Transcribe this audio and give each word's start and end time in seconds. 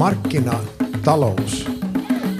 Markkinatalous 0.00 1.66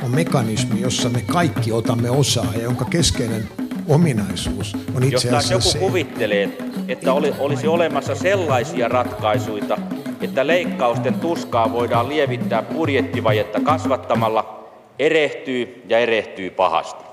on 0.05 0.11
mekanismi, 0.11 0.81
jossa 0.81 1.09
me 1.09 1.23
kaikki 1.33 1.73
otamme 1.73 2.11
osaa 2.11 2.47
ja 2.55 2.63
jonka 2.63 2.85
keskeinen 2.85 3.49
ominaisuus 3.89 4.77
on 4.95 5.03
itse 5.03 5.29
Jos 5.29 5.37
asiassa 5.37 5.55
joku 5.55 5.69
se, 5.69 5.79
kuvittelee, 5.79 6.59
että 6.89 7.13
oli, 7.13 7.35
olisi 7.39 7.67
olemassa 7.67 8.15
sellaisia 8.15 8.89
ratkaisuja, 8.89 9.79
että 10.21 10.47
leikkausten 10.47 11.15
tuskaa 11.15 11.73
voidaan 11.73 12.09
lievittää 12.09 12.63
budjettivajetta 12.63 13.61
kasvattamalla, 13.61 14.71
erehtyy 14.99 15.83
ja 15.89 15.99
erehtyy 15.99 16.51
pahasti. 16.51 17.05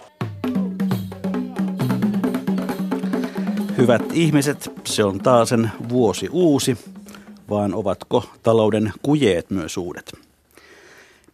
Hyvät 3.77 4.03
ihmiset, 4.13 4.71
se 4.85 5.03
on 5.03 5.19
taasen 5.19 5.71
vuosi 5.89 6.29
uusi, 6.31 6.77
vaan 7.49 7.73
ovatko 7.73 8.23
talouden 8.43 8.91
kujeet 9.01 9.49
myös 9.49 9.77
uudet? 9.77 10.26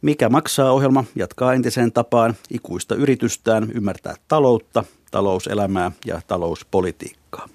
Mikä 0.03 0.29
maksaa 0.29 0.71
ohjelma 0.71 1.03
jatkaa 1.15 1.53
entiseen 1.53 1.91
tapaan 1.91 2.35
ikuista 2.49 2.95
yritystään 2.95 3.71
ymmärtää 3.73 4.15
taloutta, 4.27 4.83
talouselämää 5.11 5.91
ja 6.05 6.21
talouspolitiikkaa. 6.27 7.49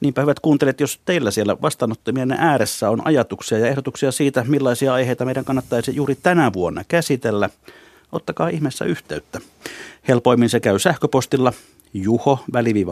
Niinpä 0.00 0.20
hyvät 0.20 0.40
kuuntelijat, 0.40 0.80
jos 0.80 1.00
teillä 1.04 1.30
siellä 1.30 1.56
vastaanottamien 1.62 2.32
ääressä 2.32 2.90
on 2.90 3.06
ajatuksia 3.06 3.58
ja 3.58 3.66
ehdotuksia 3.66 4.12
siitä, 4.12 4.44
millaisia 4.48 4.94
aiheita 4.94 5.24
meidän 5.24 5.44
kannattaisi 5.44 5.96
juuri 5.96 6.14
tänä 6.14 6.52
vuonna 6.52 6.84
käsitellä, 6.88 7.50
ottakaa 8.12 8.48
ihmeessä 8.48 8.84
yhteyttä. 8.84 9.40
Helpoimmin 10.08 10.48
se 10.48 10.60
käy 10.60 10.78
sähköpostilla 10.78 11.52
juho 11.94 12.44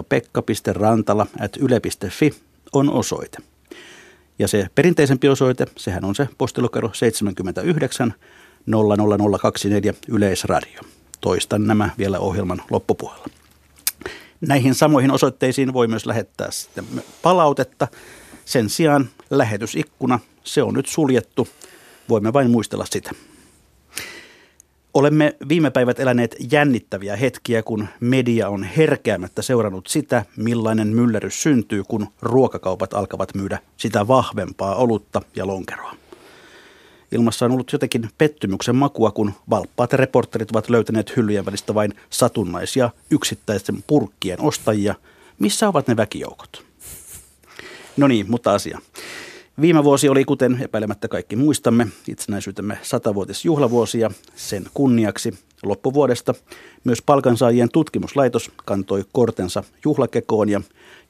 pekka.rantala 0.08 1.26
at 1.40 1.56
yle.fi 1.56 2.34
on 2.72 2.90
osoite. 2.90 3.38
Ja 4.38 4.48
se 4.48 4.66
perinteisempi 4.74 5.28
osoite, 5.28 5.66
sehän 5.76 6.04
on 6.04 6.14
se 6.14 6.28
postilokero 6.38 6.90
79 6.92 8.14
00024 8.66 9.94
Yleisradio. 10.08 10.80
Toistan 11.20 11.66
nämä 11.66 11.90
vielä 11.98 12.18
ohjelman 12.18 12.62
loppupuolella. 12.70 13.26
Näihin 14.40 14.74
samoihin 14.74 15.10
osoitteisiin 15.10 15.72
voi 15.72 15.88
myös 15.88 16.06
lähettää 16.06 16.50
sitten 16.50 16.84
palautetta. 17.22 17.88
Sen 18.44 18.70
sijaan 18.70 19.08
lähetysikkuna, 19.30 20.18
se 20.44 20.62
on 20.62 20.74
nyt 20.74 20.86
suljettu. 20.86 21.48
Voimme 22.08 22.32
vain 22.32 22.50
muistella 22.50 22.86
sitä. 22.90 23.10
Olemme 24.94 25.36
viime 25.48 25.70
päivät 25.70 26.00
eläneet 26.00 26.36
jännittäviä 26.52 27.16
hetkiä, 27.16 27.62
kun 27.62 27.88
media 28.00 28.48
on 28.48 28.64
herkeämättä 28.64 29.42
seurannut 29.42 29.86
sitä, 29.86 30.24
millainen 30.36 30.88
myllerys 30.88 31.42
syntyy, 31.42 31.84
kun 31.84 32.06
ruokakaupat 32.22 32.94
alkavat 32.94 33.34
myydä 33.34 33.58
sitä 33.76 34.08
vahvempaa 34.08 34.74
olutta 34.74 35.22
ja 35.36 35.46
lonkeroa. 35.46 35.94
Ilmassa 37.12 37.44
on 37.44 37.52
ollut 37.52 37.72
jotenkin 37.72 38.10
pettymyksen 38.18 38.76
makua, 38.76 39.10
kun 39.10 39.32
valppaat 39.50 39.92
reporterit 39.92 40.50
ovat 40.50 40.68
löytäneet 40.68 41.16
hyllyjen 41.16 41.46
välistä 41.46 41.74
vain 41.74 41.94
satunnaisia 42.10 42.90
yksittäisten 43.10 43.84
purkkien 43.86 44.40
ostajia. 44.40 44.94
Missä 45.38 45.68
ovat 45.68 45.88
ne 45.88 45.96
väkijoukot? 45.96 46.64
No 47.96 48.08
niin, 48.08 48.26
mutta 48.28 48.54
asia. 48.54 48.78
Viime 49.60 49.84
vuosi 49.84 50.08
oli, 50.08 50.24
kuten 50.24 50.58
epäilemättä 50.62 51.08
kaikki 51.08 51.36
muistamme, 51.36 51.86
itsenäisyytemme 52.08 52.78
satavuotisjuhlavuosi 52.82 54.00
ja 54.00 54.10
sen 54.36 54.66
kunniaksi 54.74 55.34
loppuvuodesta 55.62 56.34
myös 56.84 57.02
palkansaajien 57.02 57.68
tutkimuslaitos 57.72 58.50
kantoi 58.64 59.04
kortensa 59.12 59.64
juhlakekoon 59.84 60.48
ja 60.48 60.60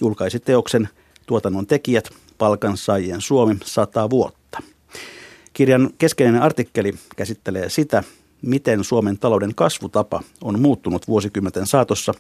julkaisi 0.00 0.41
teoksen 0.41 0.89
tuotannon 1.27 1.67
tekijät 1.67 2.11
palkansaajien 2.39 3.20
Suomi 3.20 3.56
100 3.64 4.11
vuotta. 4.11 4.62
Kirjan 5.57 5.91
keskeinen 5.99 6.43
artikkeli 6.43 6.95
käsittelee 7.17 7.71
sitä, 7.71 8.03
miten 8.43 8.85
Suomen 8.85 9.19
talouden 9.19 9.55
kasvutapa 9.55 10.23
on 10.42 10.61
muuttunut 10.61 11.08
vuosikymmenten 11.08 11.67
saatossa, 11.67 12.14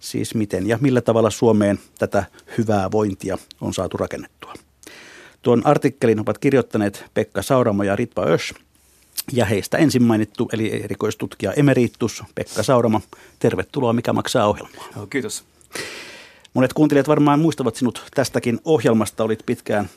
siis 0.00 0.34
miten 0.34 0.66
ja 0.66 0.78
millä 0.80 1.00
tavalla 1.00 1.30
Suomeen 1.30 1.78
tätä 1.98 2.24
hyvää 2.58 2.90
vointia 2.90 3.38
on 3.60 3.74
saatu 3.74 3.96
rakennettua. 3.96 4.54
Tuon 5.42 5.66
artikkelin 5.66 6.20
ovat 6.20 6.38
kirjoittaneet 6.38 7.04
Pekka 7.14 7.42
Sauramo 7.42 7.82
ja 7.82 7.96
Ritva 7.96 8.22
Ösch. 8.22 8.54
Ja 9.32 9.44
heistä 9.44 9.78
ensin 9.78 10.02
mainittu, 10.02 10.48
eli 10.52 10.82
erikoistutkija 10.84 11.52
emeritus 11.52 12.22
Pekka 12.34 12.62
Sauramo. 12.62 13.00
Tervetuloa 13.38 13.92
Mikä 13.92 14.12
maksaa 14.12 14.46
ohjelmaa. 14.46 15.06
Kiitos. 15.10 15.44
Monet 16.54 16.72
kuuntelijat 16.72 17.08
varmaan 17.08 17.40
muistavat 17.40 17.76
sinut 17.76 18.02
tästäkin 18.14 18.60
ohjelmasta. 18.64 19.24
Olit 19.24 19.46
pitkään 19.46 19.88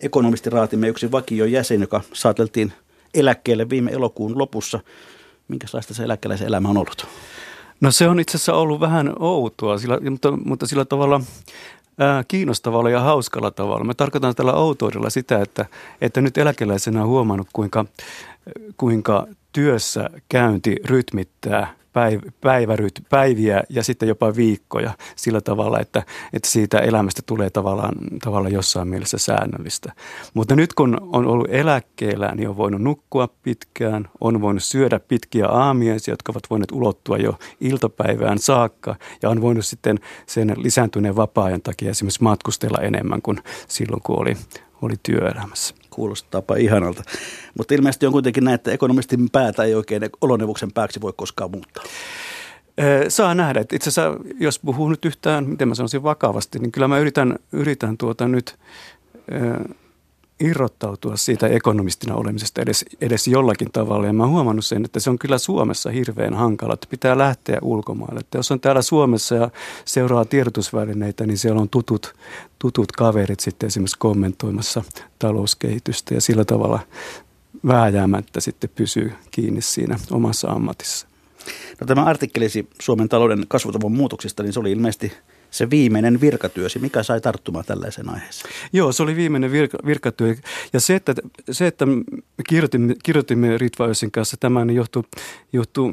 ekonomistiraatimme 0.00 0.88
yksi 0.88 1.12
vakio 1.12 1.44
jäsen, 1.44 1.80
joka 1.80 2.00
saateltiin 2.12 2.72
eläkkeelle 3.14 3.70
viime 3.70 3.90
elokuun 3.90 4.38
lopussa. 4.38 4.80
Minkälaista 5.48 5.94
se 5.94 6.02
eläkeläisen 6.02 6.46
elämä 6.46 6.68
on 6.68 6.76
ollut? 6.76 7.06
No 7.80 7.90
se 7.90 8.08
on 8.08 8.20
itse 8.20 8.36
asiassa 8.36 8.54
ollut 8.54 8.80
vähän 8.80 9.12
outoa, 9.18 9.78
sillä, 9.78 10.00
mutta, 10.10 10.32
mutta 10.44 10.66
sillä 10.66 10.84
tavalla 10.84 11.20
kiinnostavalla 12.28 12.90
ja 12.90 13.00
hauskalla 13.00 13.50
tavalla. 13.50 13.84
Mä 13.84 13.94
tarkoitan 13.94 14.34
tällä 14.34 14.52
outoudella 14.52 15.10
sitä, 15.10 15.38
että, 15.38 15.66
että 16.00 16.20
nyt 16.20 16.38
eläkeläisenä 16.38 17.02
on 17.02 17.08
huomannut, 17.08 17.48
kuinka, 17.52 17.84
kuinka 18.76 19.26
työssä 19.52 20.10
käynti 20.28 20.76
rytmittää 20.84 21.74
päiv- 21.92 22.32
päiväryt, 22.40 23.02
päiviä 23.08 23.62
ja 23.68 23.82
sitten 23.82 24.08
jopa 24.08 24.36
viikkoja 24.36 24.92
sillä 25.16 25.40
tavalla, 25.40 25.80
että, 25.80 26.02
että 26.32 26.48
siitä 26.48 26.78
elämästä 26.78 27.22
tulee 27.26 27.50
tavallaan, 27.50 27.94
tavallaan 28.24 28.52
jossain 28.52 28.88
mielessä 28.88 29.18
säännöllistä. 29.18 29.92
Mutta 30.34 30.56
nyt 30.56 30.74
kun 30.74 30.98
on 31.12 31.26
ollut 31.26 31.48
eläkkeellä, 31.50 32.34
niin 32.34 32.48
on 32.48 32.56
voinut 32.56 32.82
nukkua 32.82 33.28
pitkään, 33.42 34.08
on 34.20 34.40
voinut 34.40 34.62
syödä 34.62 35.00
pitkiä 35.00 35.46
aamiaisia, 35.46 36.12
jotka 36.12 36.32
ovat 36.32 36.50
voineet 36.50 36.72
ulottua 36.72 37.16
jo 37.16 37.38
iltapäivään 37.60 38.38
saakka 38.38 38.96
ja 39.22 39.30
on 39.30 39.40
voinut 39.40 39.66
sitten 39.66 39.98
sen 40.26 40.54
lisääntyneen 40.56 41.16
vapaa-ajan 41.16 41.62
takia 41.62 41.90
esimerkiksi 41.90 42.22
matkustella 42.22 42.78
enemmän 42.78 43.22
kuin 43.22 43.38
silloin, 43.68 44.02
kun 44.02 44.20
oli, 44.20 44.36
oli 44.82 44.94
työelämässä. 45.02 45.79
Kuulostaapa 46.00 46.56
ihanalta. 46.56 47.02
Mutta 47.58 47.74
ilmeisesti 47.74 48.06
on 48.06 48.12
kuitenkin 48.12 48.44
näin, 48.44 48.54
että 48.54 48.72
ekonomistin 48.72 49.30
päätä 49.30 49.64
ei 49.64 49.74
oikein 49.74 50.02
oloneuvoksen 50.20 50.72
pääksi 50.72 51.00
voi 51.00 51.12
koskaan 51.16 51.50
muuttaa. 51.50 51.84
Saa 53.08 53.34
nähdä. 53.34 53.60
Itse 53.60 53.90
asiassa, 53.90 54.20
jos 54.38 54.58
puhuu 54.58 54.88
nyt 54.88 55.04
yhtään, 55.04 55.48
miten 55.48 55.68
mä 55.68 55.74
sanoisin 55.74 56.02
vakavasti, 56.02 56.58
niin 56.58 56.72
kyllä 56.72 56.88
mä 56.88 56.98
yritän, 56.98 57.38
yritän 57.52 57.98
tuota 57.98 58.28
nyt 58.28 58.58
irrottautua 60.40 61.16
siitä 61.16 61.46
ekonomistina 61.46 62.14
olemisesta 62.14 62.62
edes, 62.62 62.84
edes 63.00 63.28
jollakin 63.28 63.72
tavalla. 63.72 64.06
Ja 64.06 64.12
mä 64.12 64.22
oon 64.22 64.32
huomannut 64.32 64.64
sen, 64.64 64.84
että 64.84 65.00
se 65.00 65.10
on 65.10 65.18
kyllä 65.18 65.38
Suomessa 65.38 65.90
hirveän 65.90 66.34
hankala, 66.34 66.74
että 66.74 66.86
pitää 66.90 67.18
lähteä 67.18 67.58
ulkomaille. 67.62 68.20
Että 68.20 68.38
jos 68.38 68.50
on 68.50 68.60
täällä 68.60 68.82
Suomessa 68.82 69.34
ja 69.34 69.50
seuraa 69.84 70.24
tiedotusvälineitä, 70.24 71.26
niin 71.26 71.38
siellä 71.38 71.60
on 71.60 71.68
tutut, 71.68 72.14
tutut 72.58 72.92
kaverit 72.92 73.40
sitten 73.40 73.66
esimerkiksi 73.66 73.98
kommentoimassa 73.98 74.82
talouskehitystä 75.18 76.14
ja 76.14 76.20
sillä 76.20 76.44
tavalla 76.44 76.80
vääjäämättä 77.66 78.40
sitten 78.40 78.70
pysyy 78.74 79.12
kiinni 79.30 79.62
siinä 79.62 79.98
omassa 80.10 80.48
ammatissa. 80.48 81.06
No, 81.80 81.86
tämä 81.86 82.04
artikkelisi 82.04 82.68
Suomen 82.80 83.08
talouden 83.08 83.44
kasvutavan 83.48 83.92
muutoksista, 83.92 84.42
niin 84.42 84.52
se 84.52 84.60
oli 84.60 84.72
ilmeisesti 84.72 85.12
se 85.50 85.70
viimeinen 85.70 86.20
virkatyösi. 86.20 86.78
Mikä 86.78 87.02
sai 87.02 87.20
tarttumaan 87.20 87.64
tällaiseen 87.64 88.08
aiheeseen? 88.08 88.54
Joo, 88.72 88.92
se 88.92 89.02
oli 89.02 89.16
viimeinen 89.16 89.52
virka, 89.52 89.78
virkatyö. 89.86 90.34
Ja 90.72 90.80
se, 90.80 90.94
että, 90.94 91.14
se, 91.50 91.66
että 91.66 91.86
kirjoitimme, 92.48 92.94
kirjoitimme 93.02 93.58
Ritva 93.58 93.84
Össin 93.84 94.10
kanssa 94.10 94.36
tämän, 94.36 94.66
niin 94.66 94.76
johtuu, 94.76 95.04
johtuu 95.52 95.92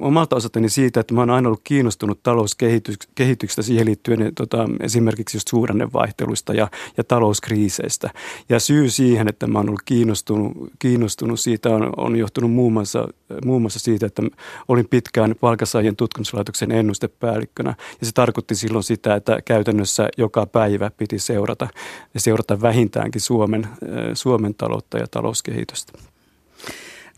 omalta 0.00 0.36
osaltani 0.36 0.68
siitä, 0.68 1.00
että 1.00 1.14
mä 1.14 1.20
oon 1.20 1.30
aina 1.30 1.48
ollut 1.48 1.60
kiinnostunut 1.64 2.22
talouskehityksestä 2.22 3.62
siihen 3.62 3.86
liittyen 3.86 4.34
tota, 4.34 4.68
esimerkiksi 4.80 5.36
just 5.36 5.48
suhdannevaihteluista 5.48 6.54
ja, 6.54 6.68
ja 6.96 7.04
talouskriiseistä. 7.04 8.10
Ja 8.48 8.60
syy 8.60 8.90
siihen, 8.90 9.28
että 9.28 9.46
mä 9.46 9.58
oon 9.58 9.68
ollut 9.68 9.82
kiinnostunut, 9.84 10.52
kiinnostunut 10.78 11.40
siitä 11.40 11.68
on, 11.68 11.92
on 11.96 12.16
johtunut 12.16 12.52
muun 12.52 12.72
muassa, 12.72 13.08
muun 13.44 13.62
muassa 13.62 13.78
siitä, 13.78 14.06
että 14.06 14.22
olin 14.68 14.88
pitkään 14.88 15.34
palkansaajien 15.40 15.96
tutkimuslaitoksen 15.96 16.72
ennustepäällikkönä. 16.72 17.74
Ja 18.00 18.06
se 18.06 18.12
tarkoitti 18.12 18.54
silloin 18.54 18.84
sitä, 18.88 19.14
että 19.14 19.38
käytännössä 19.44 20.08
joka 20.16 20.46
päivä 20.46 20.90
piti 20.96 21.18
seurata 21.18 21.68
ja 22.14 22.20
seurata 22.20 22.60
vähintäänkin 22.60 23.20
Suomen, 23.20 23.68
Suomen 24.14 24.54
taloutta 24.54 24.98
ja 24.98 25.06
talouskehitystä. 25.10 25.92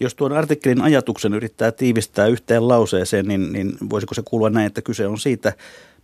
Jos 0.01 0.15
tuon 0.15 0.33
artikkelin 0.33 0.83
ajatuksen 0.83 1.35
yrittää 1.35 1.73
tiivistää 1.73 2.27
yhteen 2.27 2.69
lauseeseen, 2.69 3.29
niin, 3.29 3.53
niin 3.53 3.73
voisiko 3.91 4.15
se 4.15 4.23
kuulua 4.25 4.51
näin, 4.51 4.67
että 4.67 4.83
kyse 4.83 5.07
on 5.07 5.19
siitä, 5.19 5.53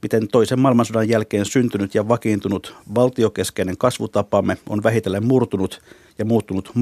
miten 0.02 0.28
toisen 0.28 0.60
maailmansodan 0.60 1.08
jälkeen 1.08 1.46
syntynyt 1.46 1.94
ja 1.94 2.08
vakiintunut 2.08 2.74
valtiokeskeinen 2.94 3.76
kasvutapamme 3.76 4.56
on 4.68 4.82
vähitellen 4.82 5.26
murtunut 5.26 5.82
ja 6.18 6.24
muuttunut 6.24 6.72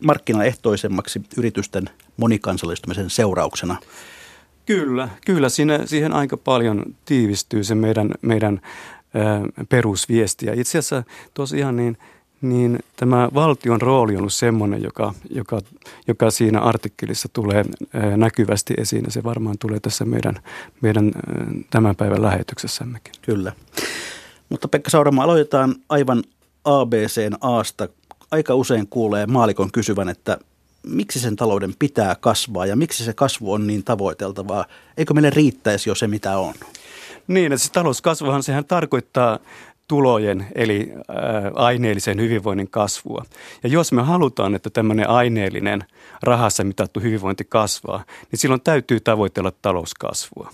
markkinaehtoisemmaksi 0.00 1.20
yritysten 1.36 1.90
monikansallistumisen 2.16 3.10
seurauksena? 3.10 3.76
Kyllä, 4.70 5.08
kyllä 5.26 5.48
siinä, 5.48 5.86
siihen 5.86 6.12
aika 6.12 6.36
paljon 6.36 6.82
tiivistyy 7.04 7.64
se 7.64 7.74
meidän, 7.74 8.10
meidän 8.22 8.60
ä, 9.16 9.64
perusviesti. 9.68 10.46
Ja 10.46 10.52
itse 10.54 10.78
asiassa 10.78 11.02
tosiaan 11.34 11.76
niin, 11.76 11.98
niin 12.40 12.78
tämä 12.96 13.28
valtion 13.34 13.80
rooli 13.80 14.12
on 14.12 14.18
ollut 14.18 14.32
semmoinen, 14.32 14.82
joka, 14.82 15.14
joka, 15.30 15.60
joka 16.08 16.30
siinä 16.30 16.60
artikkelissa 16.60 17.28
tulee 17.32 17.64
näkyvästi 18.16 18.74
esiin 18.78 19.04
ja 19.04 19.12
se 19.12 19.24
varmaan 19.24 19.58
tulee 19.58 19.80
tässä 19.80 20.04
meidän, 20.04 20.34
meidän 20.80 21.12
tämän 21.70 21.96
päivän 21.96 22.22
lähetyksessämmekin. 22.22 23.12
Kyllä. 23.22 23.52
Mutta 24.48 24.68
Pekka 24.68 24.90
Saurama, 24.90 25.24
aloitetaan 25.24 25.74
aivan 25.88 26.22
ABCn 26.64 27.36
Aasta. 27.40 27.88
Aika 28.30 28.54
usein 28.54 28.86
kuulee 28.86 29.26
maalikon 29.26 29.72
kysyvän, 29.72 30.08
että 30.08 30.38
miksi 30.86 31.20
sen 31.20 31.36
talouden 31.36 31.74
pitää 31.78 32.16
kasvaa 32.20 32.66
ja 32.66 32.76
miksi 32.76 33.04
se 33.04 33.12
kasvu 33.12 33.52
on 33.52 33.66
niin 33.66 33.84
tavoiteltavaa? 33.84 34.64
Eikö 34.96 35.14
meille 35.14 35.30
riittäisi 35.30 35.90
jo 35.90 35.94
se, 35.94 36.06
mitä 36.06 36.38
on? 36.38 36.54
Niin, 37.28 37.52
että 37.52 37.66
se 37.66 37.72
talouskasvuhan 37.72 38.42
sehän 38.42 38.64
tarkoittaa 38.64 39.38
tulojen 39.88 40.46
eli 40.54 40.92
ää, 41.08 41.16
aineellisen 41.54 42.20
hyvinvoinnin 42.20 42.70
kasvua. 42.70 43.24
Ja 43.62 43.68
jos 43.68 43.92
me 43.92 44.02
halutaan, 44.02 44.54
että 44.54 44.70
tämmöinen 44.70 45.08
aineellinen 45.08 45.84
rahassa 46.22 46.64
mitattu 46.64 47.00
hyvinvointi 47.00 47.44
kasvaa, 47.44 48.04
niin 48.30 48.38
silloin 48.38 48.60
täytyy 48.60 49.00
tavoitella 49.00 49.52
talouskasvua. 49.62 50.50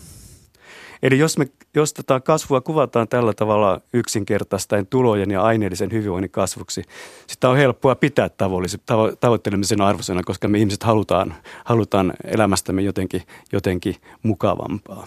Eli 1.03 1.19
jos, 1.19 1.39
me, 1.39 1.49
jos 1.75 1.95
tätä 1.95 2.21
kasvua 2.21 2.61
kuvataan 2.61 3.09
tällä 3.09 3.33
tavalla 3.35 3.81
yksinkertaistaen 3.93 4.87
tulojen 4.87 5.31
ja 5.31 5.43
aineellisen 5.43 5.93
hyvinvoinnin 5.93 6.31
kasvuksi, 6.31 6.83
sitä 7.27 7.49
on 7.49 7.57
helppoa 7.57 7.95
pitää 7.95 8.29
tavo- 8.29 9.17
tavoittelemisen 9.21 9.81
arvoisena, 9.81 10.23
koska 10.23 10.49
me 10.49 10.59
ihmiset 10.59 10.83
halutaan, 10.83 11.35
halutaan 11.65 12.13
elämästämme 12.25 12.83
jotenkin, 12.83 13.23
jotenkin 13.53 13.97
mukavampaa. 14.23 15.07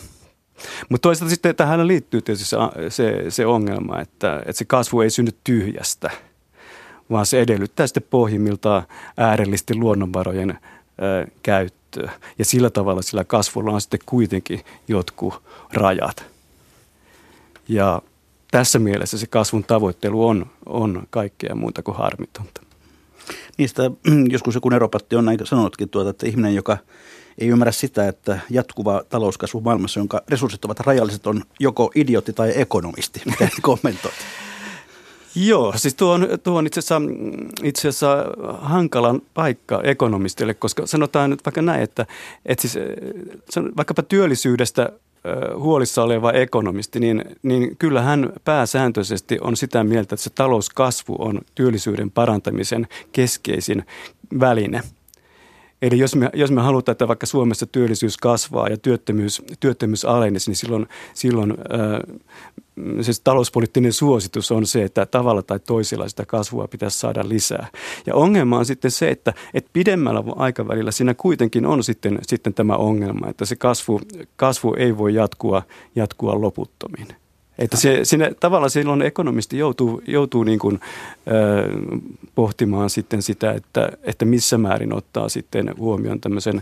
Mutta 0.89 1.07
toisaalta 1.07 1.29
sitten 1.29 1.55
tähän 1.55 1.87
liittyy 1.87 2.21
tietysti 2.21 2.49
se, 2.49 2.57
se, 2.89 3.25
se 3.29 3.45
ongelma, 3.45 3.99
että, 3.99 4.37
että 4.37 4.53
se 4.53 4.65
kasvu 4.65 5.01
ei 5.01 5.09
synny 5.09 5.31
tyhjästä, 5.43 6.11
vaan 7.11 7.25
se 7.25 7.41
edellyttää 7.41 7.87
sitten 7.87 8.03
pohjimmiltaan 8.09 8.83
äärellisesti 9.17 9.75
luonnonvarojen 9.75 10.49
ö, 10.51 11.27
käyttöä. 11.43 12.11
Ja 12.39 12.45
sillä 12.45 12.69
tavalla 12.69 13.01
sillä 13.01 13.23
kasvulla 13.23 13.71
on 13.71 13.81
sitten 13.81 13.99
kuitenkin 14.05 14.61
jotkut 14.87 15.41
rajat. 15.73 16.25
Ja 17.67 18.01
tässä 18.51 18.79
mielessä 18.79 19.17
se 19.17 19.27
kasvun 19.27 19.63
tavoittelu 19.63 20.27
on, 20.27 20.45
on 20.65 21.03
kaikkea 21.09 21.55
muuta 21.55 21.83
kuin 21.83 21.97
harmitonta. 21.97 22.61
Niistä 23.57 23.91
joskus 24.33 24.55
joku 24.55 24.69
eropatti 24.73 25.15
on 25.15 25.25
näin 25.25 25.39
sanonutkin, 25.43 25.89
tuota, 25.89 26.09
että 26.09 26.27
ihminen, 26.27 26.55
joka– 26.55 26.77
ei 27.39 27.47
ymmärrä 27.47 27.71
sitä, 27.71 28.07
että 28.07 28.39
jatkuva 28.49 29.03
talouskasvu 29.09 29.61
maailmassa, 29.61 29.99
jonka 29.99 30.21
resurssit 30.27 30.65
ovat 30.65 30.79
rajalliset, 30.79 31.27
on 31.27 31.43
joko 31.59 31.91
idiotti 31.95 32.33
tai 32.33 32.51
ekonomisti. 32.55 33.21
Mitä 33.25 33.49
kommentoit? 33.61 34.15
Joo, 35.35 35.73
siis 35.75 35.95
tuo 35.95 36.13
on, 36.13 36.27
tuo 36.43 36.57
on 36.57 36.67
itse, 36.67 36.79
asiassa, 36.79 37.01
itse 37.63 37.87
asiassa 37.87 38.25
hankalan 38.61 39.21
paikka 39.33 39.81
ekonomistille, 39.83 40.53
koska 40.53 40.87
sanotaan 40.87 41.29
nyt 41.29 41.45
vaikka 41.45 41.61
näin, 41.61 41.81
että, 41.81 42.05
että 42.45 42.61
siis, 42.61 42.77
vaikkapa 43.77 44.03
työllisyydestä 44.03 44.89
huolissa 45.57 46.03
oleva 46.03 46.31
ekonomisti, 46.31 46.99
niin, 46.99 47.25
niin 47.43 47.77
kyllä 47.77 48.01
hän 48.01 48.33
pääsääntöisesti 48.45 49.37
on 49.41 49.57
sitä 49.57 49.83
mieltä, 49.83 50.15
että 50.15 50.23
se 50.23 50.29
talouskasvu 50.29 51.15
on 51.19 51.41
työllisyyden 51.55 52.11
parantamisen 52.11 52.87
keskeisin 53.11 53.85
väline– 54.39 54.81
Eli 55.81 55.99
jos 55.99 56.15
me, 56.15 56.29
jos 56.33 56.51
me 56.51 56.61
halutaan, 56.61 56.91
että 56.91 57.07
vaikka 57.07 57.25
Suomessa 57.25 57.65
työllisyys 57.65 58.17
kasvaa 58.17 58.67
ja 58.67 58.77
työttömyys, 58.77 59.41
työttömyys 59.59 60.05
alenisi, 60.05 60.49
niin 60.49 60.55
silloin, 60.55 60.87
silloin 61.13 61.51
äh, 61.51 62.17
siis 63.01 63.19
talouspoliittinen 63.19 63.93
suositus 63.93 64.51
on 64.51 64.65
se, 64.65 64.83
että 64.83 65.05
tavalla 65.05 65.41
tai 65.41 65.59
toisella 65.59 66.09
sitä 66.09 66.25
kasvua 66.25 66.67
pitäisi 66.67 66.99
saada 66.99 67.29
lisää. 67.29 67.67
Ja 68.05 68.15
ongelma 68.15 68.57
on 68.57 68.65
sitten 68.65 68.91
se, 68.91 69.09
että, 69.09 69.33
että 69.53 69.69
pidemmällä 69.73 70.23
aikavälillä 70.35 70.91
siinä 70.91 71.13
kuitenkin 71.13 71.65
on 71.65 71.83
sitten, 71.83 72.19
sitten 72.21 72.53
tämä 72.53 72.75
ongelma, 72.75 73.27
että 73.29 73.45
se 73.45 73.55
kasvu, 73.55 74.01
kasvu 74.35 74.73
ei 74.73 74.97
voi 74.97 75.13
jatkua, 75.13 75.63
jatkua 75.95 76.41
loputtomiin. 76.41 77.07
Että 77.59 77.77
se, 77.77 77.99
sinne, 78.03 78.31
tavallaan 78.39 78.69
silloin 78.69 79.01
ekonomisti 79.01 79.57
joutuu, 79.57 80.01
joutuu 80.07 80.43
niin 80.43 80.59
kuin, 80.59 80.79
ö, 81.27 81.69
pohtimaan 82.35 82.89
sitten 82.89 83.21
sitä, 83.21 83.51
että, 83.51 83.89
että 84.03 84.25
missä 84.25 84.57
määrin 84.57 84.93
ottaa 84.93 85.29
sitten 85.29 85.73
huomioon 85.77 86.19
tämmöisen 86.19 86.61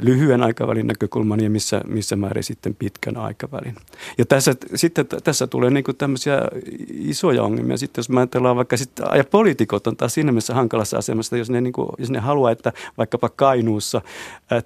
lyhyen 0.00 0.42
aikavälin 0.42 0.86
näkökulman 0.86 1.40
ja 1.40 1.50
missä, 1.50 1.80
missä 1.86 2.16
määrin 2.16 2.44
sitten 2.44 2.74
pitkän 2.74 3.16
aikavälin. 3.16 3.74
Ja 4.18 4.26
tässä, 4.26 4.54
sitten, 4.74 5.06
tässä 5.24 5.46
tulee 5.46 5.70
niin 5.70 5.84
kuin 5.84 5.96
tämmöisiä 5.96 6.42
isoja 6.90 7.42
ongelmia. 7.42 7.76
Sitten 7.76 7.98
jos 7.98 8.08
mä 8.08 8.20
ajatellaan 8.20 8.56
vaikka 8.56 8.76
sitten, 8.76 9.06
ja 9.16 9.24
poliitikot 9.24 9.86
on 9.86 9.96
taas 9.96 10.14
siinä 10.14 10.32
mielessä 10.32 10.54
hankalassa 10.54 10.98
asemassa, 10.98 11.36
jos 11.36 11.50
ne, 11.50 11.60
niin 11.60 11.72
kuin, 11.72 11.88
jos 11.98 12.10
ne 12.10 12.18
haluaa, 12.18 12.50
että 12.50 12.72
vaikkapa 12.98 13.28
Kainuussa 13.28 14.02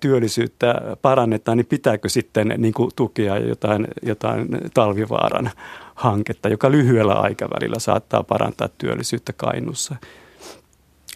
työllisyyttä 0.00 0.96
parannetaan, 1.02 1.58
niin 1.58 1.66
pitääkö 1.66 2.08
sitten 2.08 2.54
niin 2.58 2.74
kuin 2.74 2.90
tukea 2.96 3.38
jotain, 3.38 3.88
jotain 4.02 4.48
talvivaaran 4.74 5.50
hanketta, 5.94 6.48
joka 6.48 6.70
lyhyellä 6.70 7.14
aikavälillä 7.14 7.78
saattaa 7.78 8.22
parantaa 8.22 8.68
työllisyyttä 8.78 9.32
Kainuussa. 9.32 9.96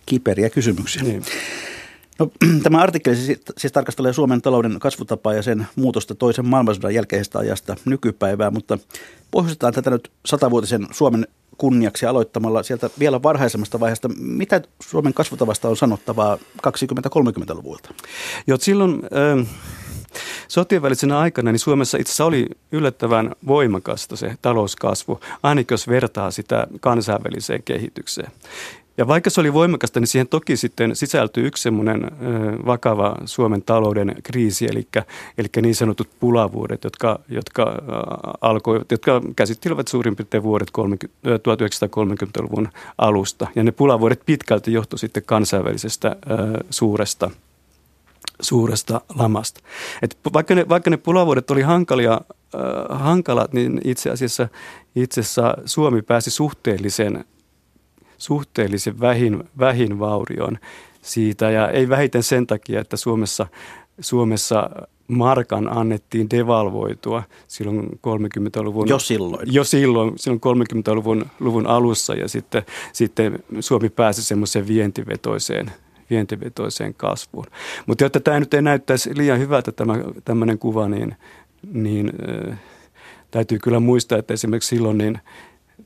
Kiperiä 0.06 0.50
kysymyksiä. 0.50 1.02
Niin. 1.02 1.22
No, 2.18 2.30
tämä 2.62 2.82
artikkeli 2.82 3.16
siis, 3.16 3.40
siis 3.58 3.72
tarkastelee 3.72 4.12
Suomen 4.12 4.42
talouden 4.42 4.78
kasvutapaa 4.78 5.34
ja 5.34 5.42
sen 5.42 5.66
muutosta 5.76 6.14
toisen 6.14 6.46
maailmansodan 6.46 6.94
jälkeisestä 6.94 7.38
ajasta 7.38 7.76
nykypäivää, 7.84 8.50
mutta 8.50 8.78
pohjustetaan 9.30 9.72
tätä 9.72 9.90
nyt 9.90 10.10
satavuotisen 10.26 10.86
Suomen 10.90 11.26
kunniaksi 11.58 12.06
aloittamalla 12.06 12.62
sieltä 12.62 12.90
vielä 12.98 13.22
varhaisemmasta 13.22 13.80
vaiheesta. 13.80 14.08
Mitä 14.18 14.62
Suomen 14.82 15.14
kasvutavasta 15.14 15.68
on 15.68 15.76
sanottavaa 15.76 16.38
20-30-luvulta? 16.66 17.94
Joo, 18.46 18.58
silloin... 18.60 19.02
Äh... 19.40 19.46
Sotien 20.48 20.82
välisenä 20.82 21.18
aikana 21.18 21.52
niin 21.52 21.60
Suomessa 21.60 21.98
itse 21.98 22.10
asiassa 22.10 22.24
oli 22.24 22.46
yllättävän 22.72 23.32
voimakasta 23.46 24.16
se 24.16 24.34
talouskasvu, 24.42 25.20
ainakin 25.42 25.74
jos 25.74 25.88
vertaa 25.88 26.30
sitä 26.30 26.66
kansainväliseen 26.80 27.62
kehitykseen. 27.62 28.32
Ja 28.98 29.06
vaikka 29.06 29.30
se 29.30 29.40
oli 29.40 29.52
voimakasta, 29.52 30.00
niin 30.00 30.08
siihen 30.08 30.28
toki 30.28 30.56
sitten 30.56 30.96
sisältyy 30.96 31.46
yksi 31.46 31.62
semmoinen 31.62 32.10
vakava 32.66 33.16
Suomen 33.24 33.62
talouden 33.62 34.16
kriisi, 34.22 34.66
eli, 34.70 34.88
eli 35.38 35.48
niin 35.62 35.74
sanotut 35.74 36.08
pulavuodet, 36.20 36.84
jotka, 36.84 37.20
jotka, 37.28 37.82
alkoi, 38.40 38.80
jotka 38.90 39.22
käsittelevät 39.36 39.88
suurin 39.88 40.16
piirtein 40.16 40.42
vuodet 40.42 40.70
30, 40.70 41.18
1930-luvun 41.26 42.68
alusta. 42.98 43.46
Ja 43.54 43.64
ne 43.64 43.72
pulavuodet 43.72 44.22
pitkälti 44.26 44.72
johtuivat 44.72 45.00
sitten 45.00 45.22
kansainvälisestä 45.26 46.16
suuresta 46.70 47.30
suuresta 48.40 49.00
lamasta. 49.14 49.60
Et 50.02 50.18
vaikka, 50.32 50.54
ne, 50.54 50.68
vaikka 50.68 50.90
ne 50.90 50.96
pulavuodet 50.96 51.50
oli 51.50 51.62
hankalia, 51.62 52.20
hankalat, 52.88 53.52
niin 53.52 53.80
itse 53.84 54.10
asiassa, 54.10 54.48
itse 54.96 55.20
asiassa 55.20 55.54
Suomi 55.64 56.02
pääsi 56.02 56.30
suhteellisen 56.30 57.24
suhteellisen 58.24 59.00
vähin, 59.00 59.44
vähin 59.58 59.98
vaurioon 59.98 60.58
siitä 61.02 61.50
ja 61.50 61.70
ei 61.70 61.88
vähiten 61.88 62.22
sen 62.22 62.46
takia, 62.46 62.80
että 62.80 62.96
Suomessa, 62.96 63.46
Suomessa 64.00 64.70
markan 65.08 65.76
annettiin 65.76 66.30
devalvoitua 66.30 67.22
silloin 67.48 67.86
30-luvun... 67.86 68.88
Jo 68.88 68.98
silloin. 68.98 69.54
Jo 69.54 69.64
silloin, 69.64 70.12
silloin 70.16 70.40
30-luvun 70.40 71.26
luvun 71.40 71.66
alussa 71.66 72.14
ja 72.14 72.28
sitten, 72.28 72.62
sitten 72.92 73.38
Suomi 73.60 73.88
pääsi 73.88 74.22
semmoiseen 74.22 74.68
vientivetoiseen 74.68 75.72
vientivetoiseen 76.10 76.94
kasvuun. 76.94 77.46
Mutta 77.86 78.04
jotta 78.04 78.20
tämä 78.20 78.40
nyt 78.40 78.54
ei 78.54 78.62
näyttäisi 78.62 79.10
liian 79.16 79.38
hyvältä 79.38 79.72
tämä, 79.72 79.94
tämmöinen 80.24 80.58
kuva, 80.58 80.88
niin, 80.88 81.16
niin 81.72 82.12
äh, 82.50 82.58
täytyy 83.30 83.58
kyllä 83.58 83.80
muistaa, 83.80 84.18
että 84.18 84.34
esimerkiksi 84.34 84.76
silloin 84.76 84.98
niin 84.98 85.18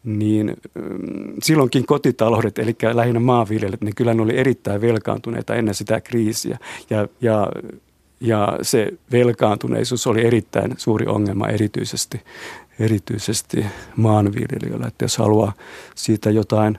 niin 0.04 0.56
mm, 0.74 1.34
silloinkin 1.42 1.86
kotitaloudet, 1.86 2.58
eli 2.58 2.76
lähinnä 2.92 3.20
maanviljelijät, 3.20 3.80
niin 3.80 3.94
kyllä 3.94 4.14
ne 4.14 4.22
oli 4.22 4.36
erittäin 4.36 4.80
velkaantuneita 4.80 5.54
ennen 5.54 5.74
sitä 5.74 6.00
kriisiä. 6.00 6.58
Ja, 6.90 7.08
ja, 7.20 7.48
ja 8.20 8.58
se 8.62 8.92
velkaantuneisuus 9.12 10.06
oli 10.06 10.26
erittäin 10.26 10.74
suuri 10.76 11.06
ongelma 11.06 11.48
erityisesti, 11.48 12.20
erityisesti 12.78 13.66
maanviljelijöillä. 13.96 14.86
Että 14.86 15.04
jos 15.04 15.18
haluaa 15.18 15.52
siitä 15.94 16.30
jotain 16.30 16.78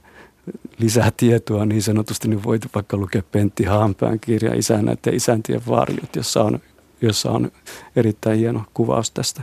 lisää 0.79 1.11
tietoa 1.17 1.65
niin 1.65 1.81
sanotusti, 1.81 2.27
niin 2.27 2.43
voit 2.43 2.61
vaikka 2.75 2.97
lukea 2.97 3.23
Pentti 3.31 3.63
Haanpään 3.63 4.19
kirja 4.19 4.55
Isännät 4.55 5.05
ja 5.05 5.15
isäntien 5.15 5.61
varjot, 5.67 6.15
jossa 6.15 6.43
on, 6.43 6.59
jossa 7.01 7.31
on 7.31 7.51
erittäin 7.95 8.39
hieno 8.39 8.63
kuvaus 8.73 9.11
tästä 9.11 9.41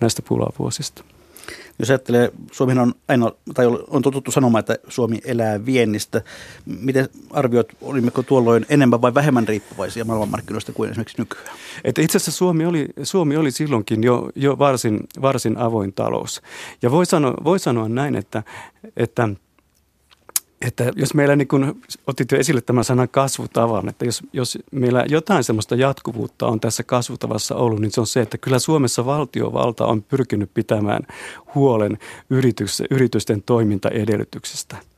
näistä 0.00 0.22
pulavuosista. 0.22 1.04
Jos 1.80 1.90
ajattelee, 1.90 2.32
Suomi 2.52 2.78
on 2.78 2.94
aina, 3.08 3.32
tai 3.54 3.66
on 3.66 4.02
totuttu 4.02 4.30
sanomaan, 4.30 4.60
että 4.60 4.78
Suomi 4.88 5.18
elää 5.24 5.66
viennistä. 5.66 6.22
Miten 6.66 7.08
arvioit, 7.30 7.68
olimmeko 7.82 8.22
tuolloin 8.22 8.66
enemmän 8.68 9.02
vai 9.02 9.14
vähemmän 9.14 9.48
riippuvaisia 9.48 10.04
maailmanmarkkinoista 10.04 10.72
kuin 10.72 10.90
esimerkiksi 10.90 11.18
nykyään? 11.18 11.56
Et 11.84 11.98
itse 11.98 12.16
asiassa 12.16 12.32
Suomi 12.32 12.66
oli, 12.66 12.86
Suomi 13.02 13.36
oli 13.36 13.50
silloinkin 13.50 14.02
jo, 14.02 14.30
jo 14.34 14.58
varsin, 14.58 15.00
varsin 15.22 15.58
avoin 15.58 15.92
talous. 15.92 16.42
Ja 16.82 16.90
voi 16.90 17.06
sanoa, 17.06 17.34
voi 17.44 17.58
sanoa 17.58 17.88
näin, 17.88 18.16
että, 18.16 18.42
että 18.96 19.28
että 20.66 20.92
jos 20.96 21.14
meillä, 21.14 21.36
niin 21.36 21.48
kun 21.48 21.82
otit 22.06 22.32
jo 22.32 22.38
esille 22.38 22.60
tämän 22.60 22.84
sanan 22.84 23.08
kasvutavan, 23.08 23.88
että 23.88 24.04
jos, 24.04 24.22
jos 24.32 24.58
meillä 24.72 25.04
jotain 25.08 25.44
semmoista 25.44 25.74
jatkuvuutta 25.74 26.46
on 26.46 26.60
tässä 26.60 26.82
kasvutavassa 26.82 27.54
ollut, 27.54 27.80
niin 27.80 27.90
se 27.90 28.00
on 28.00 28.06
se, 28.06 28.20
että 28.20 28.38
kyllä 28.38 28.58
Suomessa 28.58 29.06
valtiovalta 29.06 29.86
on 29.86 30.02
pyrkinyt 30.02 30.50
pitämään 30.54 31.02
huolen 31.54 31.98
yritysten 32.90 33.42
toimintaedellytyksistä– 33.42 34.76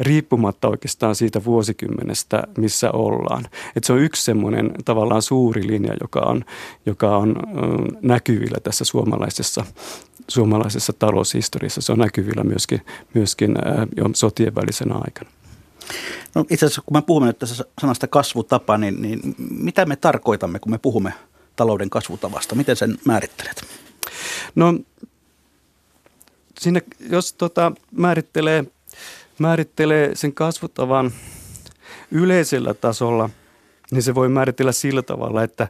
riippumatta 0.00 0.68
oikeastaan 0.68 1.14
siitä 1.14 1.44
vuosikymmenestä, 1.44 2.42
missä 2.58 2.90
ollaan. 2.90 3.44
Et 3.76 3.84
se 3.84 3.92
on 3.92 3.98
yksi 3.98 4.22
semmoinen 4.22 4.70
tavallaan 4.84 5.22
suuri 5.22 5.66
linja, 5.66 5.94
joka 6.00 6.20
on, 6.20 6.44
joka 6.86 7.16
on 7.16 7.36
näkyvillä 8.02 8.58
tässä 8.62 8.84
suomalaisessa, 8.84 9.64
suomalaisessa 10.28 10.92
taloushistoriassa. 10.92 11.80
Se 11.80 11.92
on 11.92 11.98
näkyvillä 11.98 12.44
myöskin, 12.44 12.80
myöskin 13.14 13.54
jo 13.96 14.04
sotien 14.14 14.54
välisenä 14.54 14.94
aikana. 14.94 15.30
No 16.34 16.44
itse 16.50 16.66
asiassa 16.66 16.82
kun 16.86 16.96
me 16.96 17.02
puhumme 17.02 17.26
nyt 17.26 17.38
tässä 17.38 17.64
sanasta 17.80 18.08
kasvutapa, 18.08 18.78
niin, 18.78 19.02
niin 19.02 19.34
mitä 19.38 19.86
me 19.86 19.96
tarkoitamme, 19.96 20.58
kun 20.58 20.72
me 20.72 20.78
puhumme 20.78 21.12
talouden 21.56 21.90
kasvutavasta? 21.90 22.54
Miten 22.54 22.76
sen 22.76 22.98
määrittelet? 23.04 23.64
No 24.54 24.74
sinne, 26.60 26.82
jos 27.10 27.32
tota, 27.32 27.72
määrittelee 27.90 28.64
määrittelee 29.42 30.10
sen 30.14 30.34
kasvutavan 30.34 31.12
yleisellä 32.10 32.74
tasolla, 32.74 33.30
niin 33.90 34.02
se 34.02 34.14
voi 34.14 34.28
määritellä 34.28 34.72
sillä 34.72 35.02
tavalla, 35.02 35.42
että, 35.42 35.68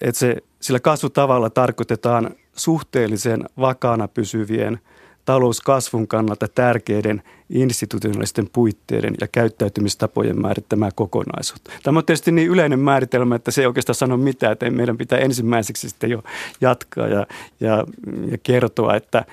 että 0.00 0.18
se, 0.18 0.36
sillä 0.60 0.80
kasvutavalla 0.80 1.50
tarkoitetaan 1.50 2.30
suhteellisen 2.56 3.44
vakaana 3.58 4.08
pysyvien 4.08 4.80
talouskasvun 5.24 6.08
kannalta 6.08 6.48
tärkeiden 6.48 7.22
institutionaalisten 7.50 8.48
puitteiden 8.52 9.14
ja 9.20 9.28
käyttäytymistapojen 9.28 10.40
määrittämää 10.40 10.90
kokonaisuutta. 10.94 11.70
Tämä 11.82 11.98
on 11.98 12.04
tietysti 12.04 12.32
niin 12.32 12.48
yleinen 12.48 12.78
määritelmä, 12.78 13.34
että 13.34 13.50
se 13.50 13.60
ei 13.60 13.66
oikeastaan 13.66 13.94
sano 13.94 14.16
mitään, 14.16 14.52
että 14.52 14.70
meidän 14.70 14.98
pitää 14.98 15.18
ensimmäiseksi 15.18 15.88
sitten 15.88 16.10
jo 16.10 16.22
jatkaa 16.60 17.08
ja, 17.08 17.26
ja, 17.60 17.84
ja 18.30 18.38
kertoa, 18.42 18.96
että 18.96 19.24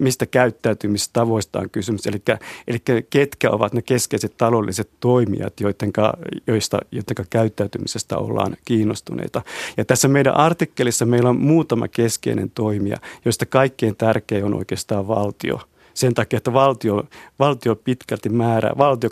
mistä 0.00 0.26
käyttäytymistavoista 0.26 1.58
on 1.58 1.70
kysymys, 1.70 2.06
eli, 2.06 2.22
eli 2.68 2.78
ketkä 3.10 3.50
ovat 3.50 3.72
ne 3.72 3.82
keskeiset 3.82 4.36
taloudelliset 4.36 4.90
toimijat, 5.00 5.60
joidenka, 5.60 6.12
joista, 6.46 6.78
joidenka 6.92 7.24
käyttäytymisestä 7.30 8.18
ollaan 8.18 8.56
kiinnostuneita. 8.64 9.42
Ja 9.76 9.84
tässä 9.84 10.08
meidän 10.08 10.36
artikkelissa 10.36 11.06
meillä 11.06 11.30
on 11.30 11.40
muutama 11.40 11.88
keskeinen 11.88 12.50
toimija, 12.50 12.96
joista 13.24 13.46
kaikkein 13.46 13.96
tärkein 13.96 14.44
on 14.44 14.54
oikeastaan 14.54 15.08
valtio– 15.08 15.60
sen 15.94 16.14
takia, 16.14 16.36
että 16.36 16.52
valtio, 16.52 17.04
valtio 17.38 17.76
pitkälti 17.76 18.28
määrää, 18.28 18.72
valtio, 18.78 19.10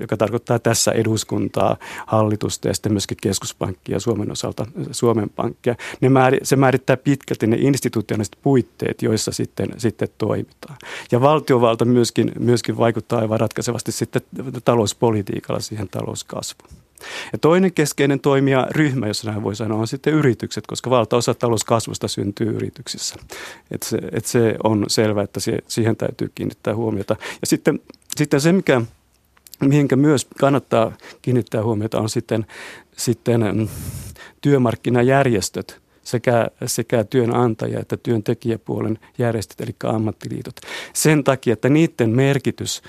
joka 0.00 0.16
tarkoittaa 0.16 0.58
tässä 0.58 0.92
eduskuntaa, 0.92 1.76
hallitusta 2.06 2.68
ja 2.68 2.74
sitten 2.74 2.92
myöskin 2.92 3.18
keskuspankkia 3.22 4.00
Suomen 4.00 4.32
osalta 4.32 4.66
Suomen 4.90 5.30
pankkia. 5.30 5.74
Ne 6.00 6.08
määri, 6.08 6.38
se 6.42 6.56
määrittää 6.56 6.96
pitkälti 6.96 7.46
ne 7.46 7.56
institutionaaliset 7.60 8.38
puitteet, 8.42 9.02
joissa 9.02 9.32
sitten, 9.32 9.68
sitten 9.76 10.08
toimitaan. 10.18 10.76
Ja 11.12 11.20
valtiovalta 11.20 11.84
myöskin, 11.84 12.32
myöskin 12.38 12.76
vaikuttaa 12.76 13.18
aivan 13.20 13.40
ratkaisevasti 13.40 13.92
sitten 13.92 14.22
talouspolitiikalla 14.64 15.60
siihen 15.60 15.88
talouskasvuun. 15.88 16.86
Ja 17.32 17.38
toinen 17.38 17.72
keskeinen 17.72 18.20
toimija, 18.20 18.66
ryhmä, 18.70 19.06
jos 19.06 19.24
näin 19.24 19.42
voi 19.42 19.56
sanoa, 19.56 19.80
on 19.80 19.86
sitten 19.86 20.12
yritykset, 20.12 20.66
koska 20.66 20.90
valtaosa 20.90 21.34
talouskasvusta 21.34 22.08
syntyy 22.08 22.46
yrityksissä. 22.46 23.16
Et 23.70 23.82
se, 23.82 23.98
et 24.12 24.26
se 24.26 24.56
on 24.64 24.84
selvää, 24.88 25.24
että 25.24 25.40
siihen 25.68 25.96
täytyy 25.96 26.30
kiinnittää 26.34 26.74
huomiota. 26.74 27.16
Ja 27.40 27.46
sitten, 27.46 27.80
sitten 28.16 28.40
se, 28.40 28.52
mikä 28.52 28.80
mihinkä 29.60 29.96
myös 29.96 30.26
kannattaa 30.40 30.92
kiinnittää 31.22 31.62
huomiota 31.62 31.98
on 31.98 32.08
sitten, 32.08 32.46
sitten 32.96 33.40
mm, 33.40 33.68
työmarkkinajärjestöt 34.40 35.80
sekä, 36.06 36.48
sekä 36.66 37.04
työnantaja- 37.04 37.80
että 37.80 37.96
työntekijäpuolen 37.96 38.98
järjestöt, 39.18 39.60
eli 39.60 39.76
ammattiliitot. 39.84 40.56
Sen 40.92 41.24
takia, 41.24 41.52
että 41.52 41.68
niiden 41.68 42.10
merkitys 42.10 42.82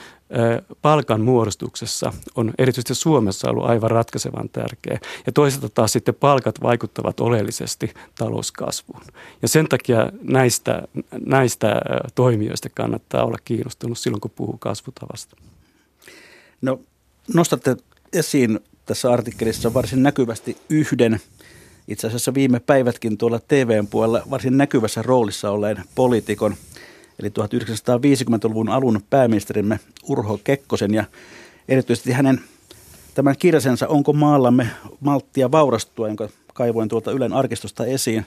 palkan 0.81 1.21
muodostuksessa 1.21 2.13
on 2.35 2.53
erityisesti 2.57 2.95
Suomessa 2.95 3.49
ollut 3.49 3.69
aivan 3.69 3.91
ratkaisevan 3.91 4.49
tärkeä. 4.49 4.99
Ja 5.25 5.31
toisaalta 5.31 5.69
taas 5.69 5.93
sitten 5.93 6.15
palkat 6.15 6.61
vaikuttavat 6.63 7.19
oleellisesti 7.19 7.93
talouskasvuun. 8.17 9.01
Ja 9.41 9.47
sen 9.47 9.67
takia 9.67 10.11
näistä, 10.23 10.83
näistä 11.25 11.81
toimijoista 12.15 12.69
kannattaa 12.69 13.25
olla 13.25 13.37
kiinnostunut 13.45 13.97
silloin, 13.97 14.21
kun 14.21 14.31
puhuu 14.35 14.57
kasvutavasta. 14.59 15.35
No 16.61 16.79
nostatte 17.33 17.75
esiin 18.13 18.59
tässä 18.85 19.11
artikkelissa 19.11 19.73
varsin 19.73 20.03
näkyvästi 20.03 20.57
yhden, 20.69 21.19
itse 21.87 22.07
asiassa 22.07 22.33
viime 22.33 22.59
päivätkin 22.59 23.17
tuolla 23.17 23.39
TVn 23.39 23.87
puolella 23.87 24.23
varsin 24.29 24.57
näkyvässä 24.57 25.01
roolissa 25.01 25.51
olleen 25.51 25.83
poliitikon, 25.95 26.55
eli 27.19 27.29
1950-luvun 27.29 28.69
alun 28.69 29.01
pääministerimme 29.09 29.79
Urho 30.03 30.39
Kekkosen 30.43 30.93
ja 30.93 31.05
erityisesti 31.67 32.11
hänen 32.11 32.41
tämän 33.15 33.35
kirjasensa 33.39 33.87
Onko 33.87 34.13
maallamme 34.13 34.69
malttia 34.99 35.51
vaurastua, 35.51 36.07
jonka 36.07 36.29
kaivoin 36.53 36.89
tuolta 36.89 37.11
Ylen 37.11 37.33
arkistosta 37.33 37.85
esiin. 37.85 38.25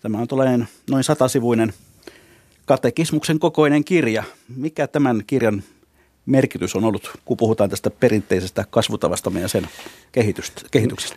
Tämä 0.00 0.18
on 0.18 0.28
tuollainen 0.28 0.68
noin 0.90 1.04
satasivuinen 1.04 1.72
katekismuksen 2.66 3.38
kokoinen 3.38 3.84
kirja. 3.84 4.24
Mikä 4.56 4.86
tämän 4.86 5.22
kirjan 5.26 5.62
merkitys 6.30 6.76
on 6.76 6.84
ollut, 6.84 7.10
kun 7.24 7.36
puhutaan 7.36 7.70
tästä 7.70 7.90
perinteisestä 7.90 8.64
kasvutavasta 8.70 9.32
ja 9.40 9.48
sen 9.48 9.68
kehityksestä? 10.12 10.68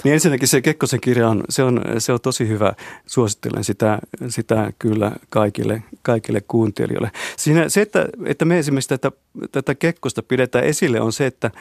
Niin 0.03 0.13
ensinnäkin 0.13 0.47
se 0.47 0.61
Kekkosen 0.61 1.01
kirja 1.01 1.29
on, 1.29 1.43
se 1.49 1.63
on, 1.63 1.81
se 1.97 2.13
on 2.13 2.21
tosi 2.21 2.47
hyvä. 2.47 2.73
Suosittelen 3.05 3.63
sitä, 3.63 3.99
sitä 4.27 4.73
kyllä 4.79 5.11
kaikille, 5.29 5.83
kaikille 6.01 6.41
kuuntelijoille. 6.41 7.11
Siinä 7.37 7.69
se, 7.69 7.81
että, 7.81 8.05
että 8.25 8.45
me 8.45 8.59
esimerkiksi 8.59 8.89
tätä, 8.89 9.11
tätä 9.51 9.75
Kekkosta 9.75 10.23
pidetään 10.23 10.65
esille, 10.65 11.01
on 11.01 11.13
se, 11.13 11.25
että, 11.25 11.51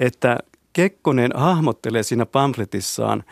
että 0.00 0.38
Kekkonen 0.72 1.30
hahmottelee 1.34 2.02
siinä 2.02 2.26
pamfletissaan 2.26 3.24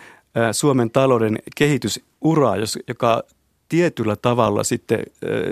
Suomen 0.53 0.91
talouden 0.91 1.39
kehitysuraa, 1.57 2.57
joka 2.89 3.23
tietyllä 3.69 4.17
tavalla 4.17 4.65
sitten, 4.65 5.03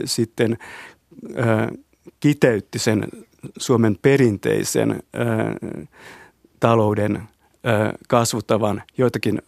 sitten 0.05 0.59
kiteytti 2.21 2.79
sen 2.79 3.09
Suomen 3.57 3.99
perinteisen 4.03 5.03
talouden 6.61 7.23
kasvuttavan 8.09 8.83
joitakin, 8.99 9.43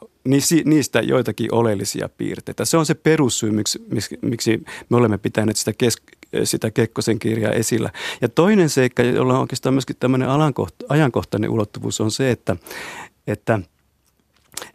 niistä 0.65 1.01
joitakin 1.01 1.55
oleellisia 1.55 2.09
piirteitä. 2.09 2.65
Se 2.65 2.77
on 2.77 2.87
se 2.87 2.95
perussyy, 2.95 3.51
miksi, 3.51 3.79
miksi 4.23 4.65
me 4.89 4.97
olemme 4.97 5.19
pitäneet 5.19 5.57
sitä, 5.57 5.73
kes, 5.73 5.97
sitä 6.45 6.71
Kekkosen 6.71 7.19
kirjaa 7.19 7.53
esillä. 7.53 7.91
Ja 8.21 8.29
toinen 8.29 8.71
seikka, 8.71 9.03
jolla 9.03 9.35
on 9.35 9.41
oikeastaan 9.41 9.75
myöskin 9.75 9.97
tämmöinen 10.01 10.29
ajankohtainen 10.89 11.51
ulottuvuus, 11.51 12.01
on 12.01 12.11
se, 12.11 12.31
että, 12.31 12.57
että– 13.27 13.61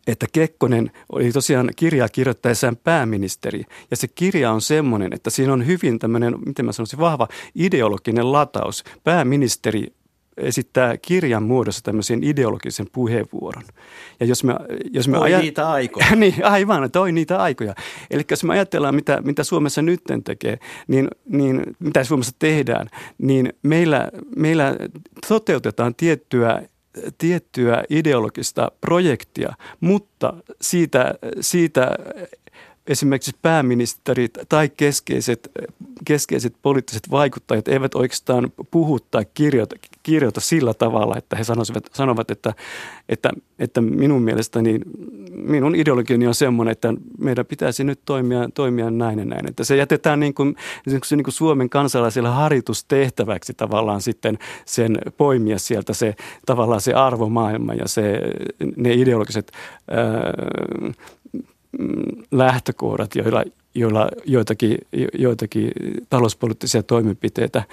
että 0.07 0.25
Kekkonen 0.33 0.91
oli 1.11 1.31
tosiaan 1.31 1.69
kirjaa 1.75 2.09
kirjoittaessaan 2.09 2.77
pääministeri. 2.77 3.63
Ja 3.91 3.97
se 3.97 4.07
kirja 4.07 4.51
on 4.51 4.61
semmoinen, 4.61 5.13
että 5.13 5.29
siinä 5.29 5.53
on 5.53 5.65
hyvin 5.67 5.99
tämmöinen, 5.99 6.35
miten 6.45 6.65
mä 6.65 6.71
sanoisin, 6.71 6.99
vahva 6.99 7.27
ideologinen 7.55 8.31
lataus. 8.31 8.83
Pääministeri 9.03 9.93
esittää 10.37 10.97
kirjan 10.97 11.43
muodossa 11.43 11.83
tämmöisen 11.83 12.23
ideologisen 12.23 12.87
puheenvuoron. 12.91 13.63
Ja 14.19 14.25
jos 14.25 14.43
me, 14.43 14.53
jos 14.91 15.07
me 15.07 15.17
ajat... 15.17 15.41
niitä 15.41 15.69
aikoja. 15.69 16.15
niin, 16.15 16.45
aivan, 16.45 16.91
toi 16.91 17.11
niitä 17.11 17.37
aikoja. 17.37 17.75
Eli 18.11 18.23
jos 18.31 18.43
me 18.43 18.53
ajatellaan, 18.53 18.95
mitä, 18.95 19.21
mitä 19.21 19.43
Suomessa 19.43 19.81
nyt 19.81 20.01
tekee, 20.23 20.57
niin, 20.87 21.07
niin 21.29 21.63
mitä 21.79 22.03
Suomessa 22.03 22.35
tehdään, 22.39 22.87
niin 23.17 23.53
meillä, 23.63 24.09
meillä 24.35 24.77
toteutetaan 25.27 25.95
tiettyä 25.95 26.61
tiettyä 27.17 27.83
ideologista 27.89 28.71
projektia, 28.81 29.53
mutta 29.79 30.33
siitä, 30.61 31.13
siitä 31.41 31.87
esimerkiksi 32.87 33.31
pääministerit 33.41 34.37
tai 34.49 34.69
keskeiset, 34.69 35.51
keskeiset 36.05 36.53
poliittiset 36.61 37.11
vaikuttajat 37.11 37.67
eivät 37.67 37.95
oikeastaan 37.95 38.51
puhu 38.71 38.99
tai 38.99 39.25
kirjoita, 39.33 39.75
kirjoita 40.03 40.41
sillä 40.41 40.73
tavalla, 40.73 41.17
että 41.17 41.35
he 41.35 41.43
sanoisivat, 41.43 41.85
sanovat, 41.93 42.31
että, 42.31 42.53
että, 43.09 43.29
että 43.59 43.81
minun 43.81 44.21
mielestäni 44.21 44.79
minun 45.33 45.75
ideologiani 45.75 46.27
on 46.27 46.35
semmoinen, 46.35 46.71
että 46.71 46.93
meidän 47.17 47.45
pitäisi 47.45 47.83
nyt 47.83 47.99
toimia, 48.05 48.49
toimia 48.53 48.91
näin 48.91 49.19
ja 49.19 49.25
näin. 49.25 49.49
Että 49.49 49.63
se 49.63 49.75
jätetään 49.75 50.19
niin 50.19 50.33
kuin, 50.33 50.55
niin 50.85 51.23
kuin 51.23 51.33
Suomen 51.33 51.69
kansalaisille 51.69 52.29
harjoitustehtäväksi 52.29 53.53
tavallaan 53.53 54.01
sitten 54.01 54.37
sen 54.65 54.97
poimia 55.17 55.59
sieltä 55.59 55.93
se 55.93 56.15
tavallaan 56.45 56.81
se 56.81 56.93
arvomaailma 56.93 57.73
ja 57.73 57.87
se, 57.87 58.21
ne 58.75 58.93
ideologiset 58.93 59.51
ää, 59.87 60.33
lähtökohdat, 62.31 63.15
joilla, 63.15 63.43
joilla 63.75 64.09
joitakin, 64.25 64.77
joitakin 65.13 65.71
talouspoliittisia 66.09 66.83
toimenpiteitä 66.83 67.63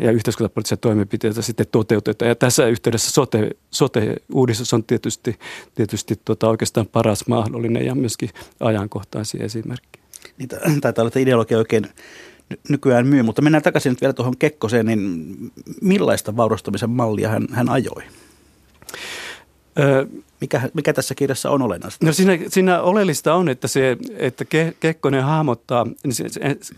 ja 0.00 0.10
yhteiskuntapoliittisia 0.12 0.76
toimenpiteitä 0.76 1.42
sitten 1.42 1.66
toteutetaan. 1.72 2.28
Ja 2.28 2.34
tässä 2.34 2.66
yhteydessä 2.66 3.10
sote, 3.10 3.50
sote-uudistus 3.70 4.74
on 4.74 4.84
tietysti, 4.84 5.38
tietysti 5.74 6.14
tota 6.24 6.48
oikeastaan 6.48 6.86
paras 6.86 7.26
mahdollinen 7.28 7.86
ja 7.86 7.94
myöskin 7.94 8.30
ajankohtaisin 8.60 9.42
esimerkki. 9.42 10.00
Niitä 10.38 10.60
taitaa 10.80 11.02
olla, 11.02 11.08
että 11.08 11.20
ideologia 11.20 11.58
oikein 11.58 11.86
nykyään 12.68 13.06
myy, 13.06 13.22
mutta 13.22 13.42
mennään 13.42 13.62
takaisin 13.62 13.90
nyt 13.90 14.00
vielä 14.00 14.12
tuohon 14.12 14.36
Kekkoseen, 14.36 14.86
niin 14.86 15.26
millaista 15.82 16.36
vaurastumisen 16.36 16.90
mallia 16.90 17.28
hän, 17.28 17.46
hän 17.50 17.68
ajoi? 17.68 18.02
Öö, 19.78 20.06
mikä, 20.40 20.60
mikä 20.74 20.92
tässä 20.92 21.14
kirjassa 21.14 21.50
on 21.50 21.62
olennaista? 21.62 22.06
No 22.06 22.12
siinä, 22.12 22.38
siinä 22.48 22.80
oleellista 22.80 23.34
on, 23.34 23.48
että, 23.48 23.68
se, 23.68 23.96
että 24.16 24.44
Ke, 24.44 24.74
Kekkonen 24.80 25.24
hahmottaa, 25.24 25.84
niin, 25.84 26.14
se, 26.14 26.24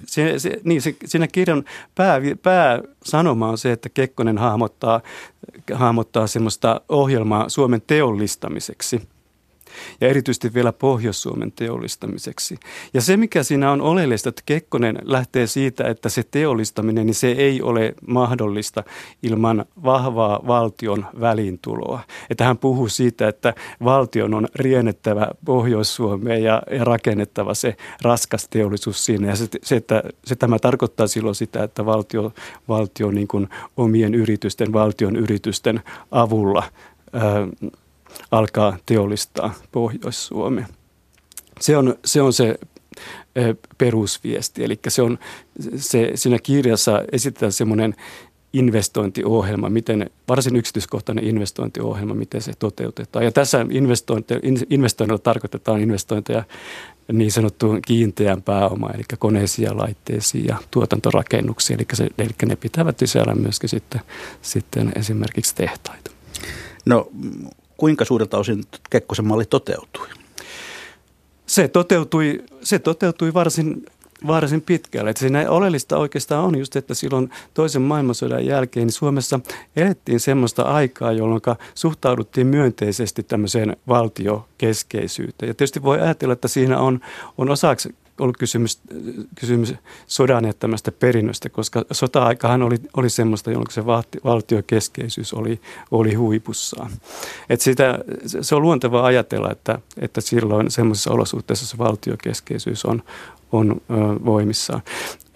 se, 0.07 0.39
se, 0.39 0.61
niin 0.65 0.83
se, 0.83 0.97
siinä 1.05 1.27
kirjan 1.27 1.65
pää, 1.95 2.21
pääsanoma 2.43 3.49
on 3.49 3.59
se, 3.59 3.73
että 3.73 3.89
Kekkonen 3.89 4.39
hahmottaa, 4.39 5.01
hahmottaa 5.73 6.27
semmoista 6.27 6.81
ohjelmaa 6.89 7.49
Suomen 7.49 7.83
teollistamiseksi– 7.87 9.01
ja 10.01 10.09
erityisesti 10.09 10.55
vielä 10.55 10.73
Pohjois-Suomen 10.73 11.53
teollistamiseksi. 11.53 12.59
Ja 12.95 13.01
se, 13.01 13.17
mikä 13.17 13.43
siinä 13.43 13.73
on 13.73 13.81
oleellista, 13.81 14.29
että 14.29 14.43
Kekkonen 14.47 14.99
lähtee 15.03 15.47
siitä, 15.47 15.85
että 15.85 16.09
se 16.09 16.23
teollistaminen, 16.31 17.07
niin 17.07 17.15
se 17.15 17.29
ei 17.29 17.63
ole 17.63 17.95
mahdollista 18.07 18.85
ilman 19.23 19.65
vahvaa 19.85 20.41
valtion 20.47 21.07
väliintuloa. 21.21 22.01
Että 22.31 22.45
hän 22.45 22.59
puhuu 22.59 22.89
siitä, 22.89 23.29
että 23.29 23.55
valtion 23.85 24.35
on 24.35 24.49
riennettävä 24.55 25.29
Pohjois-Suomeen 25.45 26.43
ja, 26.43 26.63
ja 26.71 26.85
rakennettava 26.85 27.55
se 27.55 27.77
raskas 28.03 28.49
teollisuus 28.49 29.05
siinä. 29.05 29.29
Ja 29.29 29.37
se, 29.37 29.49
se, 29.63 29.77
että, 29.77 30.03
se 30.25 30.37
tämä 30.37 30.59
tarkoittaa 30.59 31.07
silloin 31.07 31.35
sitä, 31.35 31.63
että 31.63 31.87
valtio, 31.87 32.33
valtio 32.69 33.11
niin 33.11 33.29
kuin 33.29 33.49
omien 33.77 34.15
yritysten, 34.15 34.73
valtion 34.73 35.17
yritysten 35.17 35.83
avulla 36.11 36.63
alkaa 38.31 38.77
teollistaa 38.87 39.55
Pohjois-Suomea. 39.73 40.67
Se 41.61 41.77
on 41.77 41.95
se, 42.05 42.23
on 42.23 42.33
se 42.33 42.59
perusviesti, 43.79 44.65
eli 44.65 44.79
se 44.89 45.03
on, 45.03 45.19
se, 45.77 46.13
siinä 46.15 46.39
kirjassa 46.43 47.03
esitetään 47.13 47.53
semmoinen 47.53 47.95
investointiohjelma, 48.53 49.71
miten, 49.71 50.11
varsin 50.29 50.57
yksityiskohtainen 50.57 51.25
investointiohjelma, 51.25 52.15
miten 52.15 52.43
se 52.43 52.53
toteutetaan. 52.59 53.25
Ja 53.25 53.33
tässä 53.33 53.67
investoinnilla 54.71 55.19
tarkoitetaan 55.19 55.81
investointeja 55.81 56.45
niin 57.13 57.33
sanottuun 57.33 57.83
kiinteään 57.83 58.43
pääomaan, 58.43 58.95
eli 58.95 59.05
koneisiin 59.19 59.67
ja 59.67 59.77
laitteisiin 59.77 60.47
ja 60.47 60.57
tuotantorakennuksiin, 60.71 61.79
eli, 61.81 61.87
se, 61.93 62.09
eli 62.19 62.31
ne 62.47 62.57
pitävät 62.57 62.99
sisällä 62.99 63.35
myöskin 63.35 63.69
sitten, 63.69 64.01
sitten 64.43 64.93
esimerkiksi 64.97 65.55
tehtaita. 65.55 66.11
No 66.87 67.11
kuinka 67.79 68.05
suurelta 68.05 68.39
osin 68.39 68.65
Kekkosen 68.91 69.27
malli 69.27 69.45
toteutui? 69.45 70.09
Se 71.47 71.69
toteutui, 71.69 72.45
se 72.63 72.79
toteutui 72.79 73.35
varsin, 73.35 73.87
varsin 74.27 74.63
pitkälle. 74.63 75.11
Että 75.11 75.21
siinä 75.21 75.51
oleellista 75.51 75.99
oikeastaan 75.99 76.45
on 76.45 76.59
just, 76.59 76.77
että 76.77 76.95
silloin 76.95 77.31
toisen 77.55 77.83
maailmansodan 77.83 78.47
jälkeen 78.47 78.87
niin 78.87 78.93
Suomessa 78.93 79.41
elettiin 79.77 80.21
semmoista 80.21 80.63
aikaa, 80.63 81.13
jolloin 81.13 81.41
suhtauduttiin 81.75 82.47
myönteisesti 82.47 83.23
tämmöiseen 83.23 83.77
valtiokeskeisyyteen. 83.89 85.49
Ja 85.49 85.55
tietysti 85.55 85.83
voi 85.83 86.01
ajatella, 86.01 86.33
että 86.33 86.49
siinä 86.49 86.79
on, 86.79 87.01
on 87.39 87.51
osaksi 87.51 87.95
ollut 88.19 88.37
kysymys, 88.37 88.81
kysymys 89.41 89.75
sodan 90.07 90.45
jättämästä 90.45 90.93
perinnöstä, 90.93 91.49
koska 91.49 91.85
sota-aikahan 91.93 92.63
oli, 92.63 92.77
oli 92.97 93.11
semmoista, 93.11 93.51
jolloin 93.51 93.71
se 93.71 93.87
valtiokeskeisyys 94.25 95.35
oli, 95.35 95.61
oli 95.91 96.15
huipussaan. 96.15 96.91
Et 97.51 97.61
sitä, 97.61 97.99
se 98.41 98.55
on 98.55 98.63
luontevaa 98.63 99.07
ajatella, 99.07 99.51
että, 99.53 99.79
että 99.99 100.21
silloin 100.21 100.71
semmoisessa 100.71 101.13
olosuhteessa 101.13 101.67
se 101.67 101.79
valtiokeskeisyys 101.79 102.85
on, 102.85 103.03
on 103.53 103.81
ö, 103.91 103.95
voimissaan. 104.25 104.83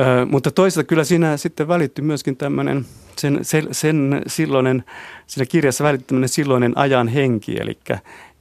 Ö, 0.01 0.27
mutta 0.27 0.51
toisaalta 0.51 0.89
kyllä 0.89 1.05
siinä 1.05 1.37
sitten 1.37 1.69
välittyy 1.69 2.05
myöskin 2.05 2.37
tämmöinen 2.37 2.87
sen, 3.19 3.39
sen, 3.43 3.69
sen 3.73 4.23
silloinen, 4.27 4.85
siinä 5.27 5.47
kirjassa 5.47 5.85
välittyy 5.85 6.29
silloinen 6.29 6.79
ajan 6.79 7.09
henki, 7.09 7.57
eli, 7.61 7.79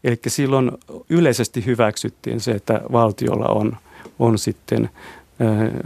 eli 0.04 0.20
silloin 0.28 0.72
yleisesti 1.10 1.66
hyväksyttiin 1.66 2.40
se, 2.40 2.52
että 2.52 2.82
valtiolla 2.92 3.48
on– 3.48 3.78
on 4.22 4.38
sitten 4.38 4.90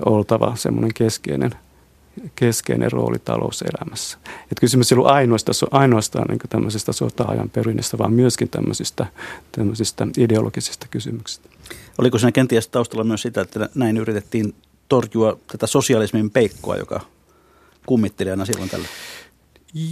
oltava 0.05 0.55
semmoinen 0.55 0.93
keskeinen, 0.93 1.51
keskeinen 2.35 2.91
rooli 2.91 3.19
talouselämässä. 3.19 4.17
Et 4.51 4.59
kysymys 4.59 4.91
ei 4.91 4.95
ollut 4.95 5.11
ainoastaan, 5.11 5.55
ainoastaan 5.71 6.25
niin 6.29 6.39
tämmöisestä 6.49 6.93
sota-ajan 6.93 7.49
perinnöstä, 7.49 7.97
vaan 7.97 8.13
myöskin 8.13 8.49
tämmöisistä, 8.49 9.05
tämmöisistä 9.51 10.07
ideologisista 10.17 10.87
kysymyksistä. 10.91 11.49
Oliko 11.97 12.17
siinä 12.17 12.31
kenties 12.31 12.67
taustalla 12.67 13.03
myös 13.03 13.21
sitä, 13.21 13.41
että 13.41 13.69
näin 13.75 13.97
yritettiin 13.97 14.55
torjua 14.89 15.37
tätä 15.47 15.67
sosialismin 15.67 16.29
peikkoa, 16.29 16.75
joka 16.75 17.01
kummitteli 17.85 18.31
aina 18.31 18.45
silloin 18.45 18.69
tällä? 18.69 18.87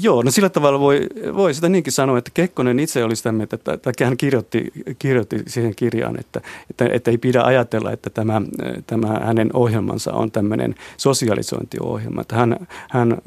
Joo, 0.02 0.22
no 0.22 0.32
sillä 0.32 0.50
tavalla 0.50 0.80
voi, 0.80 1.08
voi 1.36 1.54
sitä 1.54 1.69
niinkin 1.69 1.93
sanoa, 1.93 2.17
että 2.17 2.32
Kekkonen 2.34 2.80
itse 2.80 3.04
oli 3.04 3.15
sitä 3.15 3.32
mieltä, 3.32 3.56
että, 3.56 3.74
että 3.74 4.06
hän 4.06 4.17
kirjoitti, 4.17 4.72
kirjoitti 5.00 5.43
siihen 5.48 5.76
kirjaan, 5.76 6.19
että, 6.19 6.41
että, 6.69 6.89
että 6.91 7.12
ei 7.12 7.17
pidä 7.17 7.41
ajatella, 7.41 7.91
että 7.91 8.10
tämä, 8.10 8.41
tämä 8.88 9.08
hänen 9.08 9.50
ohjelmansa 9.54 10.13
on 10.13 10.32
tämmöinen 10.32 10.76
sosialisointiohjelma. 10.98 12.22
Että 12.22 12.36
hän, 12.36 12.67
hän 12.89 13.17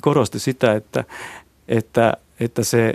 korosti 0.00 0.38
sitä, 0.38 0.72
että, 0.72 1.04
että, 1.68 2.16
että 2.40 2.64
se, 2.64 2.94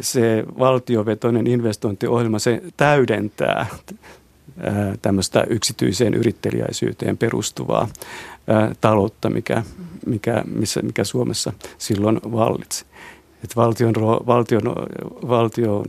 se 0.00 0.44
valtiovetoinen 0.58 1.46
investointiohjelma, 1.46 2.38
se 2.38 2.62
täydentää 2.76 3.66
tämmöistä 5.02 5.44
yksityiseen 5.50 6.14
yrittelijäisyyteen 6.14 7.18
perustuvaa 7.18 7.88
taloutta, 8.80 9.30
mikä, 9.30 9.62
mikä, 10.06 10.42
missä, 10.46 10.82
mikä 10.82 11.04
Suomessa 11.04 11.52
silloin 11.78 12.20
vallitsi. 12.24 12.84
Että 13.44 13.56
valtion, 13.56 13.94
valtion, 14.26 14.62
valtion, 15.28 15.84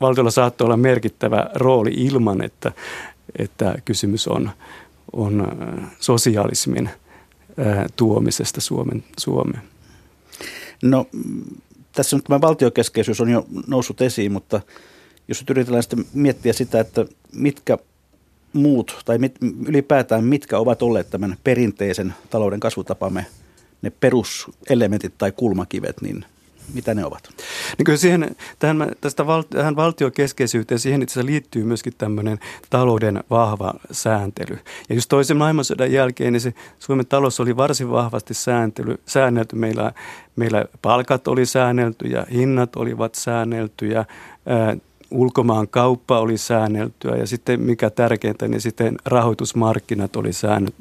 valtiolla 0.00 0.30
saattoi 0.30 0.64
olla 0.64 0.76
merkittävä 0.76 1.50
rooli 1.54 1.90
ilman, 1.90 2.44
että, 2.44 2.72
että 3.38 3.74
kysymys 3.84 4.28
on, 4.28 4.50
on 5.12 5.48
sosialismin 6.00 6.90
tuomisesta 7.96 8.60
Suomen, 8.60 9.04
Suomeen. 9.18 9.62
No 10.82 11.06
tässä 11.92 12.16
nyt 12.16 12.24
tämä 12.24 12.40
valtiokeskeisyys 12.40 13.20
on 13.20 13.28
jo 13.28 13.46
noussut 13.66 14.00
esiin, 14.00 14.32
mutta 14.32 14.60
jos 15.28 15.40
nyt 15.40 15.50
yritetään 15.50 15.82
sitten 15.82 16.04
miettiä 16.14 16.52
sitä, 16.52 16.80
että 16.80 17.06
mitkä 17.32 17.78
muut 18.52 19.02
tai 19.04 19.18
mit, 19.18 19.36
ylipäätään 19.66 20.24
mitkä 20.24 20.58
ovat 20.58 20.82
olleet 20.82 21.10
tämän 21.10 21.36
perinteisen 21.44 22.14
talouden 22.30 22.60
kasvutapamme 22.60 23.26
ne 23.82 23.90
peruselementit 23.90 25.14
tai 25.18 25.32
kulmakivet, 25.32 26.02
niin 26.02 26.24
mitä 26.74 26.94
ne 26.94 27.04
ovat? 27.04 27.28
Niin 27.78 27.84
kyllä 27.84 27.98
siihen, 27.98 28.36
tähän, 28.58 28.92
tästä 29.00 29.26
val, 29.26 29.42
tähän 29.42 29.76
valtiokeskeisyyteen, 29.76 30.78
siihen 30.78 31.02
itse 31.02 31.26
liittyy 31.26 31.64
myöskin 31.64 31.92
tämmöinen 31.98 32.38
talouden 32.70 33.24
vahva 33.30 33.74
sääntely. 33.90 34.58
Ja 34.88 34.94
just 34.94 35.08
toisen 35.08 35.36
maailmansodan 35.36 35.92
jälkeen 35.92 36.32
niin 36.32 36.40
se 36.40 36.54
Suomen 36.78 37.06
talous 37.06 37.40
oli 37.40 37.56
varsin 37.56 37.90
vahvasti 37.90 38.34
sääntely, 38.34 38.96
säännelty. 39.06 39.56
Meillä, 39.56 39.92
meillä 40.36 40.64
palkat 40.82 41.28
oli 41.28 41.46
säännelty 41.46 42.08
ja 42.08 42.26
hinnat 42.32 42.76
olivat 42.76 43.14
säänneltyjä, 43.14 44.04
ulkomaan 45.10 45.68
kauppa 45.68 46.20
oli 46.20 46.38
säänneltyä 46.38 47.16
ja 47.16 47.26
sitten 47.26 47.60
mikä 47.60 47.90
tärkeintä, 47.90 48.48
niin 48.48 48.60
sitten 48.60 48.96
rahoitusmarkkinat 49.04 50.16
oli 50.16 50.30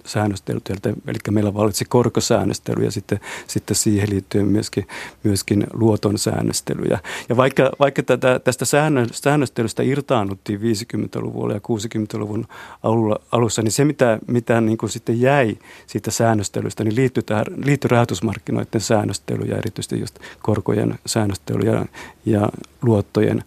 säännösteltyä, 0.05 0.75
eli 1.07 1.17
meillä 1.31 1.53
valitsi 1.53 1.85
korkosäännöstely 1.85 2.83
ja 2.83 2.91
sitten, 2.91 3.19
sitten 3.47 3.75
siihen 3.75 4.09
liittyen 4.09 4.47
myöskin, 4.47 4.87
myöskin 5.23 5.67
luoton 5.73 6.17
säännöstelyjä. 6.17 6.99
Ja 7.29 7.37
vaikka, 7.37 7.71
vaikka 7.79 8.03
tätä, 8.03 8.39
tästä 8.39 8.65
säännöstelystä 9.11 9.83
irtaannuttiin 9.83 10.59
50-luvulla 10.59 11.53
ja 11.53 11.59
60-luvun 11.59 12.47
alulla, 12.83 13.19
alussa, 13.31 13.61
niin 13.61 13.71
se 13.71 13.85
mitä, 13.85 14.19
mitä 14.27 14.61
niin 14.61 14.77
kuin 14.77 14.89
sitten 14.89 15.21
jäi 15.21 15.57
siitä 15.87 16.11
säännöstelystä, 16.11 16.83
niin 16.83 16.95
liittyi, 16.95 17.23
tähän, 17.23 17.45
liittyi 17.65 17.89
rahoitusmarkkinoiden 17.89 18.81
säännöstelyyn 18.81 19.49
ja 19.49 19.57
erityisesti 19.57 19.99
just 19.99 20.19
korkojen 20.41 20.99
säännöstely 21.05 21.59
ja, 21.59 21.85
ja 22.25 22.49
luottojen 22.81 23.43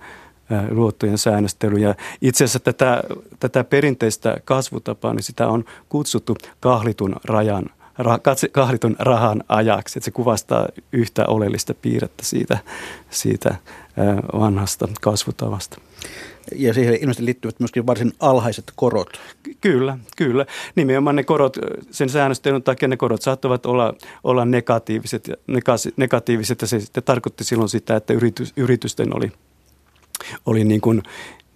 luottojen 0.70 1.18
säännöstely. 1.18 1.78
Ja 1.78 1.94
itse 2.20 2.44
asiassa 2.44 2.60
tätä, 2.60 3.02
tätä 3.40 3.64
perinteistä 3.64 4.36
kasvutapaa, 4.44 5.14
niin 5.14 5.22
sitä 5.22 5.48
on 5.48 5.64
kutsuttu 5.88 6.36
kahlitun 6.60 7.16
rajan 7.24 7.64
kahlitun 8.52 8.96
rahan 8.98 9.44
ajaksi. 9.48 9.98
Että 9.98 10.04
se 10.04 10.10
kuvastaa 10.10 10.68
yhtä 10.92 11.26
oleellista 11.26 11.74
piirrettä 11.74 12.24
siitä, 12.24 12.58
siitä 13.10 13.56
vanhasta 14.38 14.88
kasvutavasta. 15.00 15.80
Ja 16.56 16.74
siihen 16.74 16.94
ilmeisesti 16.94 17.24
liittyvät 17.24 17.60
myöskin 17.60 17.86
varsin 17.86 18.12
alhaiset 18.20 18.72
korot. 18.76 19.20
Kyllä, 19.60 19.98
kyllä. 20.16 20.46
Nimenomaan 20.74 21.16
ne 21.16 21.24
korot, 21.24 21.56
sen 21.90 22.08
säännöstelyn 22.08 22.62
takia 22.62 22.88
ne 22.88 22.96
korot 22.96 23.22
saattavat 23.22 23.66
olla, 23.66 23.94
olla 24.24 24.44
negatiiviset, 24.44 25.30
negatiiviset 25.96 26.60
ja 26.60 26.66
se 26.66 26.80
sitten 26.80 27.02
tarkoitti 27.02 27.44
silloin 27.44 27.68
sitä, 27.68 27.96
että 27.96 28.12
yritys, 28.12 28.52
yritysten 28.56 29.16
oli, 29.16 29.32
oli 30.46 30.64
niin 30.64 30.80
kuin, 30.80 31.02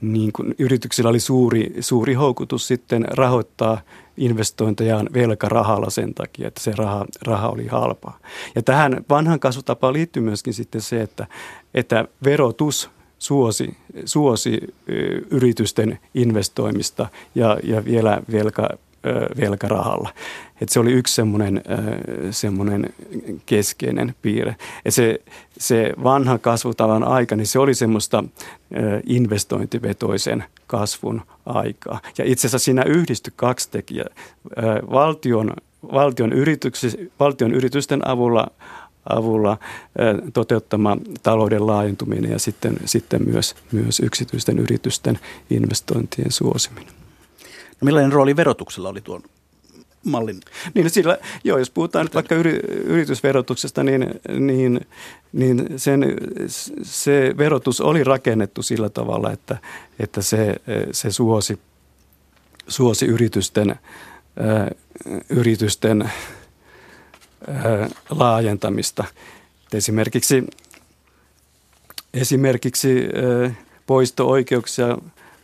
niin 0.00 0.33
kuin 0.33 0.55
yrityksillä 0.59 1.11
oli 1.11 1.20
suuri, 1.20 1.74
suuri 1.81 2.14
houkutus 2.14 2.68
sitten 2.68 3.05
rahoittaa 3.11 3.81
investointejaan 4.16 5.09
velkarahalla 5.12 5.90
sen 5.90 6.14
takia, 6.14 6.48
että 6.48 6.61
se 6.61 6.72
raha, 6.76 7.07
raha 7.22 7.48
oli 7.48 7.66
halpaa. 7.66 8.18
Ja 8.55 8.62
tähän 8.62 9.05
vanhan 9.11 9.40
kasvutapaan 9.40 9.92
liittyy 9.92 10.22
myöskin 10.22 10.55
sitten 10.55 10.81
se, 10.81 11.02
että, 11.02 11.26
että 11.74 12.05
verotus 12.24 12.90
suosi, 13.18 13.76
suosi 14.05 14.61
yritysten 15.31 15.98
investoimista 16.14 17.09
ja, 17.35 17.59
ja 17.62 17.85
vielä 17.85 18.22
velka, 18.33 18.68
velkarahalla. 19.40 20.12
Et 20.61 20.69
se 20.69 20.81
oli 20.81 20.92
yksi 20.92 21.14
semmoinen, 21.14 21.62
semmoinen 22.31 22.95
keskeinen 23.47 24.14
piirre. 24.23 24.57
Ja 24.85 24.92
se, 24.92 25.21
se 25.59 25.92
vanha 26.05 26.38
kasvutavan 26.38 27.05
aika, 27.05 27.37
niin 27.37 27.47
se 27.47 27.59
oli 27.59 27.75
semmoista 27.75 28.25
investointivetoisen 29.07 30.45
kasvun 30.66 31.23
aikaa. 31.47 32.01
Ja 32.19 32.25
itse 32.25 32.47
asiassa 32.47 32.64
siinä 32.64 32.83
yhdistyi 32.83 33.33
kaksi 33.37 33.71
tekijää. 33.71 34.09
Valtion, 34.90 35.53
valtion, 35.92 36.33
valtion 37.21 37.53
yritysten 37.55 38.09
avulla 38.09 38.47
avulla 39.09 39.59
toteuttama 40.35 40.97
talouden 41.23 41.66
laajentuminen 41.66 42.31
ja 42.31 42.38
sitten, 42.38 42.77
sitten 42.85 43.23
myös, 43.25 43.55
myös 43.73 44.01
yksityisten 44.01 44.59
yritysten 44.59 45.19
investointien 45.51 46.33
suosiminen. 46.33 47.06
No 47.80 47.84
millainen 47.84 48.12
rooli 48.12 48.36
verotuksella 48.36 48.88
oli 48.88 49.00
tuon 49.00 49.22
mallin? 50.04 50.40
Niin 50.74 50.90
sillä, 50.90 51.18
joo, 51.44 51.58
jos 51.58 51.70
puhutaan 51.70 52.04
nyt 52.04 52.14
vaikka 52.14 52.34
yri, 52.34 52.60
yritysverotuksesta, 52.68 53.82
niin, 53.82 54.20
niin, 54.38 54.86
niin 55.32 55.68
sen, 55.76 56.04
se 56.82 57.34
verotus 57.38 57.80
oli 57.80 58.04
rakennettu 58.04 58.62
sillä 58.62 58.88
tavalla, 58.88 59.32
että, 59.32 59.58
että 59.98 60.22
se, 60.22 60.56
se 60.92 61.10
suosi, 61.12 61.58
suosi 62.68 63.06
yritysten, 63.06 63.70
äh, 63.70 63.78
yritysten 65.28 66.10
laajentamista. 68.10 69.04
Esimerkiksi, 69.72 70.46
esimerkiksi 72.14 73.08
poisto-oikeuksia 73.86 74.98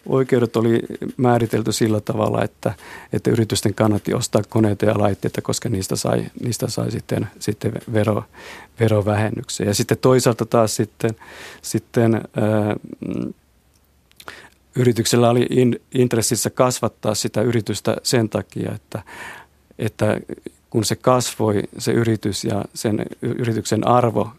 oikeudet 0.06 0.56
oli 0.56 0.80
määritelty 1.16 1.72
sillä 1.72 2.00
tavalla, 2.00 2.44
että, 2.44 2.74
että 3.12 3.30
yritysten 3.30 3.74
kannatti 3.74 4.14
ostaa 4.14 4.42
koneita 4.48 4.84
ja 4.84 4.98
laitteita, 4.98 5.42
koska 5.42 5.68
niistä 5.68 5.96
sai, 5.96 6.24
niistä 6.42 6.68
sai 6.68 6.90
sitten, 6.90 7.28
sitten 7.38 7.72
vero, 7.92 8.24
verovähennyksiä. 8.80 9.66
Ja 9.66 9.74
sitten 9.74 9.98
toisaalta 9.98 10.46
taas 10.46 10.76
sitten, 10.76 11.10
sitten 11.62 12.14
ää, 12.14 12.76
yrityksellä 14.76 15.30
oli 15.30 15.46
in, 15.50 15.80
intressissä 15.94 16.50
kasvattaa 16.50 17.14
sitä 17.14 17.42
yritystä 17.42 17.96
sen 18.02 18.28
takia, 18.28 18.72
että, 18.74 19.02
että 19.78 20.20
kun 20.70 20.84
se 20.84 20.96
kasvoi, 20.96 21.62
se 21.78 21.92
yritys 21.92 22.44
ja 22.44 22.64
sen 22.74 23.06
yrityksen 23.22 23.86
arvo, 23.86 24.30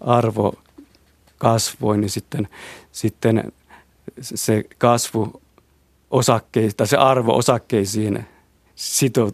arvo 0.00 0.54
kasvoi, 1.38 1.98
niin 1.98 2.10
sitten, 2.10 2.48
sitten 2.92 3.52
se 4.20 4.64
kasvu 4.78 5.42
osakkeista, 6.10 6.76
tai 6.76 6.86
se 6.86 6.96
arvo 6.96 7.36
osakkeisiin 7.36 8.24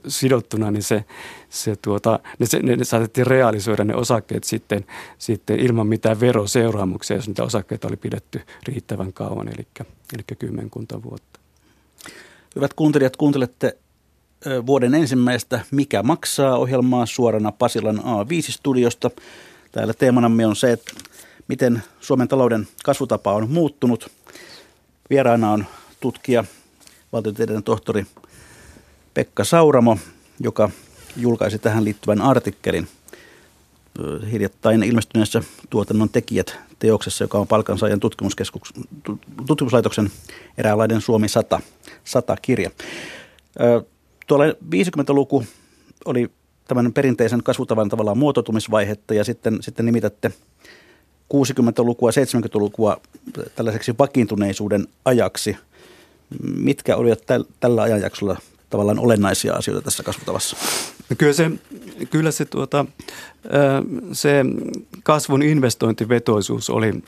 sidottuna, 0.09 0.71
niin 0.71 0.83
se, 0.83 1.05
se 1.51 1.77
tuota, 1.77 2.21
ne, 2.39 2.47
ne, 2.63 2.77
ne 2.77 2.85
saatettiin 2.85 3.27
realisoida 3.27 3.85
ne 3.85 3.95
osakkeet 3.95 4.45
sitten, 4.45 4.85
sitten 5.19 5.61
ilman 5.61 5.87
mitään 5.87 6.21
veroseuraamuksia, 6.21 7.17
jos 7.17 7.29
niitä 7.29 7.45
osakkeita 7.45 7.89
oli 7.89 7.97
pidetty 7.97 8.41
riittävän 8.67 9.13
kauan, 9.13 9.49
eli, 9.49 9.67
eli 10.15 10.23
kymmenkunta 10.39 11.03
vuotta. 11.03 11.41
Hyvät 12.57 12.75
kuuntelijat, 12.75 13.17
kuuntelette 13.17 13.77
vuoden 14.67 14.95
ensimmäistä 14.95 15.61
Mikä 15.71 16.03
maksaa 16.03 16.57
ohjelmaa 16.57 17.07
suorana 17.07 17.53
Pasilan 17.53 17.99
A5-studiosta. 17.99 19.11
Täällä 19.73 19.95
teemanamme 19.95 20.47
on 20.47 20.57
se, 20.57 20.73
että 20.73 20.93
miten 21.49 21.83
Suomen 22.01 22.29
talouden 22.29 22.69
kasvutapa 22.85 23.33
on 23.33 23.51
muuttunut. 23.51 24.11
Vieraana 25.11 25.53
on 25.53 25.67
tutkija, 26.01 26.45
valtiotieteiden 27.13 27.63
tohtori 27.63 28.07
Pekka 29.15 29.45
Sauramo, 29.45 29.99
joka 30.41 30.71
julkaisi 31.17 31.59
tähän 31.59 31.85
liittyvän 31.85 32.21
artikkelin 32.21 32.89
hiljattain 34.33 34.83
ilmestyneessä 34.83 35.43
tuotannon 35.71 36.09
tekijät 36.09 36.59
teoksessa, 36.79 37.25
joka 37.25 37.39
on 37.39 37.47
Palkansaajan 37.47 38.01
tutkimuslaitoksen 39.47 40.11
eräänlainen 40.59 41.01
Suomi 41.01 41.29
100, 41.29 41.61
100 42.05 42.37
kirja. 42.43 42.71
Tuolla 44.27 44.45
50-luku 44.47 45.45
oli 46.05 46.31
tämän 46.69 46.93
perinteisen 46.93 47.43
kasvutavan 47.43 47.89
tavallaan 47.89 48.19
muotoutumisvaihetta 48.19 49.15
ja 49.15 49.25
sitten, 49.25 49.59
sitten 49.61 49.87
nimitätte 49.87 50.33
60-lukua, 51.35 52.11
70-lukua 52.11 53.01
tällaiseksi 53.55 53.95
vakiintuneisuuden 53.99 54.89
ajaksi. 55.05 55.57
Mitkä 56.43 56.97
olivat 56.97 57.27
täl, 57.27 57.45
tällä 57.61 57.83
ajanjaksolla 57.83 58.37
tavallaan 58.71 58.99
olennaisia 58.99 59.55
asioita 59.55 59.85
tässä 59.85 60.03
kasvutavassa? 60.03 60.57
No 61.11 61.17
kyllä 61.19 61.33
se, 61.33 61.51
kyllä 62.11 62.31
se, 62.31 62.45
tuota, 62.45 62.87
se 64.13 64.45
kasvun 65.03 65.43
investointivetoisuus 65.43 66.71
oli, 66.71 67.03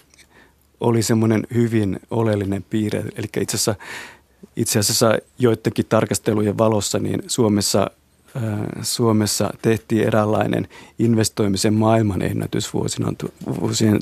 oli 0.81 1.03
semmoinen 1.03 1.47
hyvin 1.55 2.01
oleellinen 2.11 2.63
piirre. 2.71 3.05
Eli 3.17 3.27
itse 3.41 3.57
asiassa 3.57 3.75
itse 4.57 4.79
asiassa 4.79 5.19
joidenkin 5.39 5.87
tarkastelujen 5.89 6.59
valossa 6.59 6.99
niin 6.99 7.23
Suomessa, 7.27 7.91
Suomessa 8.83 9.51
tehtiin 9.63 10.07
eräänlainen 10.07 10.69
investoimisen 10.99 11.75
maailman 11.75 12.23
ennätys 12.23 12.75
vuosina, 12.75 13.13
vuosien 13.61 13.95
1960-1990 13.95 13.99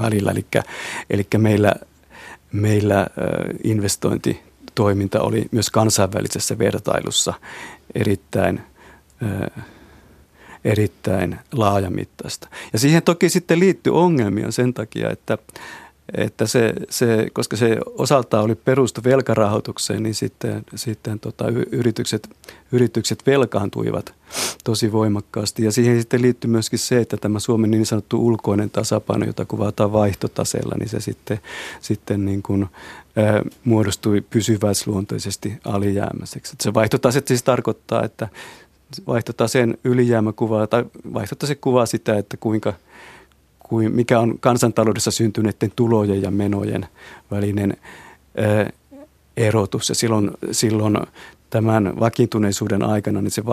välillä. 0.00 0.30
Eli, 0.30 0.46
eli 1.10 1.26
meillä, 1.38 1.74
meillä 2.52 3.06
investointitoiminta 3.64 5.20
oli 5.20 5.46
myös 5.50 5.70
kansainvälisessä 5.70 6.58
vertailussa 6.58 7.34
erittäin 7.94 8.60
erittäin 10.64 11.38
laajamittaista. 11.52 12.48
Ja 12.72 12.78
siihen 12.78 13.02
toki 13.02 13.28
sitten 13.28 13.60
liittyy 13.60 13.94
ongelmia 13.94 14.50
sen 14.50 14.74
takia, 14.74 15.10
että 15.10 15.38
että 16.14 16.46
se, 16.46 16.72
se, 16.90 17.26
koska 17.32 17.56
se 17.56 17.78
osaltaan 17.86 18.44
oli 18.44 18.54
perustu 18.54 19.00
velkarahoitukseen, 19.04 20.02
niin 20.02 20.14
sitten, 20.14 20.64
sitten 20.74 21.20
tota, 21.20 21.44
yritykset, 21.72 22.28
yritykset 22.72 23.22
velkaantuivat 23.26 24.14
tosi 24.64 24.92
voimakkaasti. 24.92 25.64
Ja 25.64 25.72
siihen 25.72 25.98
sitten 25.98 26.22
liittyy 26.22 26.50
myöskin 26.50 26.78
se, 26.78 26.98
että 27.00 27.16
tämä 27.16 27.38
Suomen 27.38 27.70
niin 27.70 27.86
sanottu 27.86 28.26
ulkoinen 28.26 28.70
tasapaino, 28.70 29.26
jota 29.26 29.44
kuvataan 29.44 29.92
vaihtotaseella, 29.92 30.74
niin 30.78 30.88
se 30.88 31.00
sitten, 31.00 31.40
sitten 31.80 32.24
niin 32.24 32.42
kuin, 32.42 32.66
ää, 33.16 33.42
muodostui 33.64 34.20
pysyväisluontoisesti 34.20 35.52
alijäämäiseksi. 35.64 36.56
Se 36.60 36.74
vaihtotase 36.74 37.22
siis 37.26 37.42
tarkoittaa, 37.42 38.04
että 38.04 38.28
vaihtotaseen 39.06 39.78
ylijäämä 39.84 40.32
kuvaa, 40.32 40.66
tai 40.66 40.84
vaihtotase 41.14 41.54
kuvaa 41.54 41.86
sitä, 41.86 42.18
että 42.18 42.36
kuinka– 42.36 42.72
kuin 43.68 43.92
mikä 43.92 44.20
on 44.20 44.38
kansantaloudessa 44.40 45.10
syntyneiden 45.10 45.72
tulojen 45.76 46.22
ja 46.22 46.30
menojen 46.30 46.86
välinen 47.30 47.76
erotus. 49.36 49.88
Ja 49.88 49.94
silloin, 49.94 50.30
silloin 50.52 50.98
tämän 51.50 52.00
vakiintuneisuuden 52.00 52.82
aikana 52.82 53.22
niin 53.22 53.30
se 53.30 53.46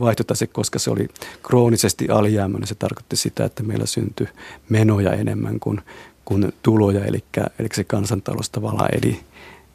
vaihtotase, 0.00 0.46
koska 0.46 0.78
se 0.78 0.90
oli 0.90 1.08
kroonisesti 1.42 2.08
alijäämäinen, 2.08 2.66
se 2.66 2.74
tarkoitti 2.74 3.16
sitä, 3.16 3.44
että 3.44 3.62
meillä 3.62 3.86
syntyi 3.86 4.28
menoja 4.68 5.12
enemmän 5.12 5.60
kuin, 5.60 5.80
kuin 6.24 6.52
tuloja, 6.62 7.04
eli, 7.04 7.24
eli 7.58 7.68
se 7.74 7.84
kansantalous 7.84 8.50
tavallaan 8.50 8.90
eli, 8.92 9.20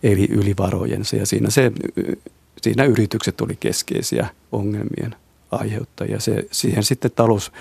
eli 0.03 0.27
ylivarojensa. 0.31 1.15
Ja 1.15 1.25
siinä, 1.25 1.49
se, 1.49 1.71
siinä 2.61 2.83
yritykset 2.83 3.41
oli 3.41 3.55
keskeisiä 3.59 4.27
ongelmien 4.51 5.15
aiheuttajia. 5.51 6.19
Se, 6.19 6.47
siihen 6.51 6.83
sitten 6.83 7.11
talous, 7.15 7.51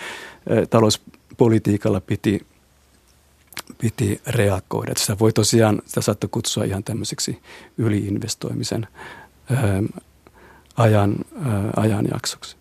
talous 0.71 1.03
politiikalla 1.37 2.01
piti, 2.01 2.47
piti 3.79 4.21
reagoida. 4.27 4.93
Sitä 4.97 5.19
voi 5.19 5.33
tosiaan, 5.33 5.83
sitä 5.87 6.01
saattoi 6.01 6.29
kutsua 6.33 6.65
ihan 6.65 6.85
tämmöiseksi 6.85 7.39
yliinvestoimisen 7.79 8.87
ö, 9.51 9.55
ajan, 10.77 11.15
ajanjaksoksi. 11.77 12.57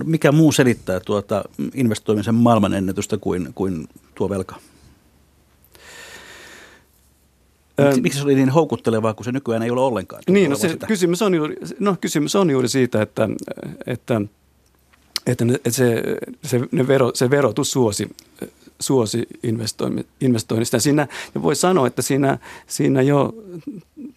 No 0.00 0.04
mikä 0.04 0.32
muu 0.32 0.52
selittää 0.52 1.00
tuota 1.00 1.44
investoimisen 1.74 2.34
maailmanennätystä 2.34 3.18
kuin, 3.18 3.52
kuin 3.54 3.88
tuo 4.14 4.28
velka? 4.28 4.56
Miksi, 7.86 8.00
miksi 8.00 8.18
se 8.18 8.24
oli 8.24 8.34
niin 8.34 8.50
houkuttelevaa, 8.50 9.14
kun 9.14 9.24
se 9.24 9.32
nykyään 9.32 9.62
ei 9.62 9.70
ole 9.70 9.80
ollenkaan? 9.80 10.22
Niin, 10.28 10.50
no 10.50 10.56
se 10.56 10.76
kysymys 10.86 11.22
on, 11.22 11.34
juuri, 11.34 11.56
no, 11.78 11.96
kysymys 12.00 12.36
on 12.36 12.50
juuri 12.50 12.68
siitä, 12.68 13.02
että, 13.02 13.28
että, 13.86 14.20
että, 15.28 15.44
että 15.54 15.70
se, 15.70 16.02
se, 16.42 16.60
ne 16.72 16.88
vero, 16.88 17.10
se 17.14 17.30
verotus 17.30 17.72
suosi, 17.72 18.08
suosi 18.80 19.26
investoinnista. 20.20 20.78
Siinä, 20.78 21.06
ja 21.34 21.42
voi 21.42 21.56
sanoa, 21.56 21.86
että 21.86 22.02
siinä, 22.02 22.38
siinä 22.66 23.02
jo 23.02 23.34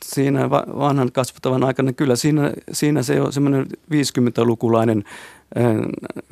siinä 0.06 0.50
vanhan 0.50 1.12
kasvattavan 1.12 1.64
aikana, 1.64 1.94
kyllä 1.94 2.16
siinä, 2.16 2.54
siinä 2.72 3.04
se 3.04 3.22
on 3.22 3.34
semmoinen 3.34 3.66
50-lukulainen 3.94 5.04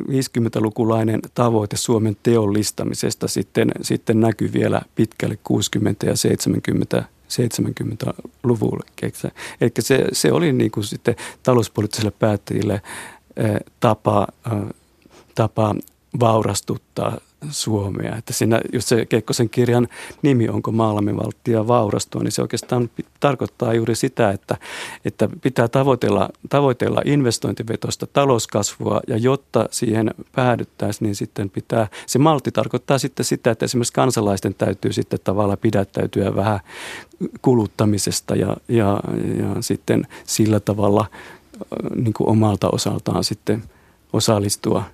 50-lukulainen 0.01 1.19
tavoite 1.33 1.77
Suomen 1.77 2.17
teollistamisesta 2.23 3.27
sitten, 3.27 3.71
sitten 3.81 4.19
näkyy 4.19 4.53
vielä 4.53 4.81
pitkälle 4.95 5.37
60- 5.53 6.07
ja 6.07 6.15
70 6.15 7.03
70-luvulla. 7.29 8.83
Eli 9.61 9.71
se, 9.79 10.05
se 10.11 10.31
oli 10.31 10.53
niin 10.53 10.71
kuin 10.71 10.83
sitten 10.83 11.15
talouspoliittisille 11.43 12.11
päättäjille 12.11 12.81
tapa, 13.79 14.27
tapa 15.35 15.75
vaurastuttaa 16.19 17.17
Suomea. 17.49 18.15
Että 18.15 18.33
siinä 18.33 18.61
just 18.73 18.87
se 18.87 19.05
Kekkosen 19.05 19.49
kirjan 19.49 19.87
nimi, 20.21 20.49
onko 20.49 20.71
Maalamivaltia 20.71 21.67
vaurastua, 21.67 22.23
niin 22.23 22.31
se 22.31 22.41
oikeastaan 22.41 22.89
tarkoittaa 23.19 23.73
juuri 23.73 23.95
sitä, 23.95 24.31
että, 24.31 24.57
että 25.05 25.29
pitää 25.41 25.67
tavoitella, 25.67 26.29
tavoitella 26.49 27.01
investointivetosta 27.05 28.07
talouskasvua 28.07 29.01
ja 29.07 29.17
jotta 29.17 29.65
siihen 29.71 30.11
päädyttäisiin, 30.35 31.05
niin 31.05 31.15
sitten 31.15 31.49
pitää, 31.49 31.87
se 32.05 32.19
malti 32.19 32.51
tarkoittaa 32.51 32.97
sitten 32.97 33.25
sitä, 33.25 33.51
että 33.51 33.65
esimerkiksi 33.65 33.93
kansalaisten 33.93 34.53
täytyy 34.53 34.93
sitten 34.93 35.19
tavallaan 35.23 35.57
pidättäytyä 35.61 36.35
vähän 36.35 36.59
kuluttamisesta 37.41 38.35
ja, 38.35 38.57
ja, 38.67 38.99
ja 39.37 39.61
sitten 39.61 40.07
sillä 40.25 40.59
tavalla 40.59 41.05
niin 41.95 42.13
kuin 42.13 42.29
omalta 42.29 42.69
osaltaan 42.69 43.23
sitten 43.23 43.63
osallistua– 44.13 44.83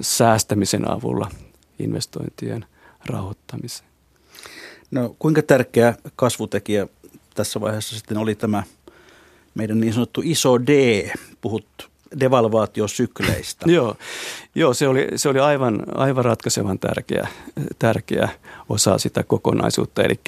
säästämisen 0.00 0.90
avulla 0.90 1.30
investointien 1.78 2.64
rahoittamiseen. 3.06 3.88
No 4.90 5.16
kuinka 5.18 5.42
tärkeä 5.42 5.94
kasvutekijä 6.16 6.86
tässä 7.34 7.60
vaiheessa 7.60 7.96
sitten 7.96 8.16
oli 8.16 8.34
tämä 8.34 8.62
meidän 9.54 9.80
niin 9.80 9.92
sanottu 9.92 10.22
iso 10.24 10.60
D, 10.60 11.10
puhut 11.40 11.90
devalvaatiosykleistä. 12.20 13.70
joo, 13.72 13.96
joo 14.54 14.74
se, 14.74 14.88
oli, 14.88 15.08
se 15.16 15.28
oli 15.28 15.40
aivan, 15.40 15.82
aivan 15.94 16.24
ratkaisevan 16.24 16.78
tärkeä, 16.78 17.28
tärkeä 17.78 18.28
osa 18.68 18.98
sitä 18.98 19.22
kokonaisuutta. 19.22 20.02
Eli, 20.02 20.20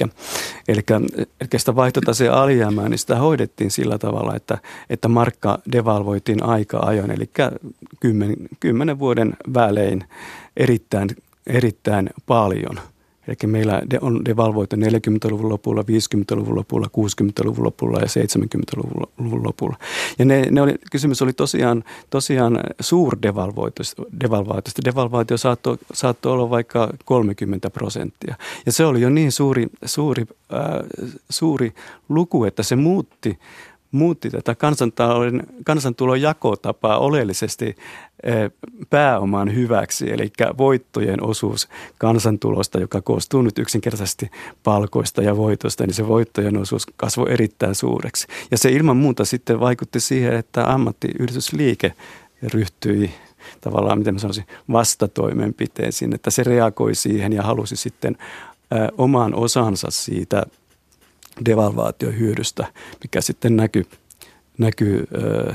sitä 1.57 1.75
vaihtotaseen 1.75 2.33
alijäämää, 2.33 2.89
niin 2.89 2.99
sitä 2.99 3.15
hoidettiin 3.15 3.71
sillä 3.71 3.97
tavalla, 3.97 4.35
että, 4.35 4.57
että 4.89 5.07
markka 5.07 5.59
devalvoitiin 5.71 6.43
aika 6.43 6.79
ajoin, 6.79 7.11
eli 7.11 7.29
kymmen, 7.99 8.35
kymmenen 8.59 8.99
vuoden 8.99 9.37
välein 9.53 10.03
erittäin, 10.57 11.09
erittäin 11.47 12.09
paljon– 12.25 12.79
Eli 13.27 13.51
meillä 13.51 13.81
on 14.01 14.25
devalvoitu 14.25 14.75
40-luvun 14.75 15.49
lopulla, 15.49 15.81
50-luvun 15.81 16.55
lopulla, 16.55 16.87
60-luvun 16.87 17.65
lopulla 17.65 17.99
ja 17.99 18.05
70-luvun 18.05 19.43
lopulla. 19.43 19.77
Ja 20.19 20.25
ne, 20.25 20.47
ne 20.51 20.61
oli, 20.61 20.75
kysymys 20.91 21.21
oli 21.21 21.33
tosiaan, 21.33 21.83
tosiaan 22.09 22.59
suurdevalvoitusta. 22.79 24.03
Devalvaatio 24.85 25.37
saattoi, 25.37 25.77
saattoi 25.93 26.31
olla 26.31 26.49
vaikka 26.49 26.89
30 27.05 27.69
prosenttia. 27.69 28.35
Ja 28.65 28.71
se 28.71 28.85
oli 28.85 29.01
jo 29.01 29.09
niin 29.09 29.31
suuri, 29.31 29.67
suuri, 29.85 30.25
äh, 30.53 30.59
suuri 31.29 31.73
luku, 32.09 32.43
että 32.43 32.63
se 32.63 32.75
muutti 32.75 33.39
muutti 33.97 34.29
tätä 34.29 34.55
kansantalouden, 34.55 35.43
kansantulon 35.65 36.21
jakotapaa 36.21 36.97
oleellisesti 36.97 37.75
eh, 38.23 38.51
pääoman 38.89 39.55
hyväksi, 39.55 40.11
eli 40.11 40.31
voittojen 40.57 41.23
osuus 41.23 41.69
kansantulosta, 41.97 42.79
joka 42.79 43.01
koostuu 43.01 43.41
nyt 43.41 43.59
yksinkertaisesti 43.59 44.31
palkoista 44.63 45.21
ja 45.21 45.37
voitosta, 45.37 45.85
niin 45.85 45.93
se 45.93 46.07
voittojen 46.07 46.57
osuus 46.57 46.85
kasvoi 46.95 47.33
erittäin 47.33 47.75
suureksi. 47.75 48.27
Ja 48.51 48.57
se 48.57 48.69
ilman 48.69 48.97
muuta 48.97 49.25
sitten 49.25 49.59
vaikutti 49.59 49.99
siihen, 49.99 50.33
että 50.33 50.73
ammattiyhdistysliike 50.73 51.93
ryhtyi 52.53 53.11
tavallaan, 53.61 53.97
miten 53.97 54.13
mä 54.13 54.19
sanoisin, 54.19 54.45
vastatoimenpiteisiin, 54.71 56.15
että 56.15 56.29
se 56.29 56.43
reagoi 56.43 56.95
siihen 56.95 57.33
ja 57.33 57.43
halusi 57.43 57.75
sitten 57.75 58.17
ö, 58.73 58.75
oman 58.97 59.35
osansa 59.35 59.87
siitä 59.91 60.43
devalvaatiohyödystä, 61.45 62.67
mikä 63.03 63.21
sitten 63.21 63.55
näkyy, 63.55 63.85
näkyy 64.57 65.07
ö, 65.15 65.53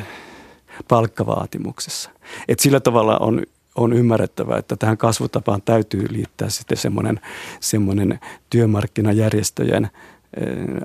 palkkavaatimuksessa. 0.88 2.10
Et 2.48 2.60
sillä 2.60 2.80
tavalla 2.80 3.18
on, 3.18 3.42
on 3.74 3.92
ymmärrettävää, 3.92 4.58
että 4.58 4.76
tähän 4.76 4.98
kasvutapaan 4.98 5.62
täytyy 5.62 6.06
liittää 6.10 6.50
sitten 6.50 6.78
semmoinen, 6.78 7.20
semmoinen 7.60 8.20
työmarkkinajärjestöjen 8.50 9.84
ö, 9.84 9.90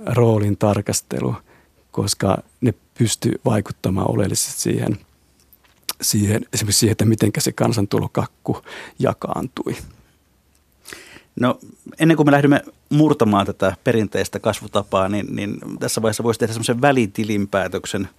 roolin 0.06 0.58
tarkastelu, 0.58 1.36
koska 1.92 2.38
ne 2.62 2.74
pystyy 2.98 3.34
vaikuttamaan 3.46 4.12
oleellisesti 4.12 4.62
siihen, 4.62 4.98
siihen, 6.02 6.46
esimerkiksi 6.54 6.80
siihen, 6.80 6.92
että 6.92 7.06
miten 7.06 7.32
se 7.38 7.52
kansantulokakku 7.52 8.62
jakaantui. 9.00 9.76
No 11.40 11.60
ennen 12.00 12.18
kuin 12.18 12.28
me 12.28 12.32
lähdemme 12.32 12.62
murtamaan 12.90 13.46
tätä 13.46 13.76
perinteistä 13.84 14.40
kasvutapaa, 14.40 15.10
niin, 15.10 15.36
niin 15.36 15.58
tässä 15.80 16.02
vaiheessa 16.02 16.24
voisi 16.24 16.40
tehdä 16.40 16.54
semmoisen 16.54 16.82
välitilinpäätöksen, 16.82 18.10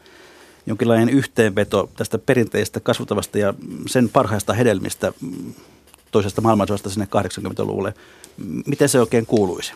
jonkinlainen 0.66 1.08
yhteenveto 1.08 1.90
tästä 1.96 2.18
perinteistä 2.18 2.80
kasvutavasta 2.80 3.38
ja 3.38 3.54
sen 3.86 4.08
parhaista 4.08 4.52
hedelmistä 4.52 5.12
toisesta 6.10 6.40
maailmansodasta 6.40 6.90
sinne 6.90 7.08
80-luvulle. 7.16 7.94
Miten 8.66 8.88
se 8.88 9.00
oikein 9.00 9.26
kuuluisi? 9.26 9.72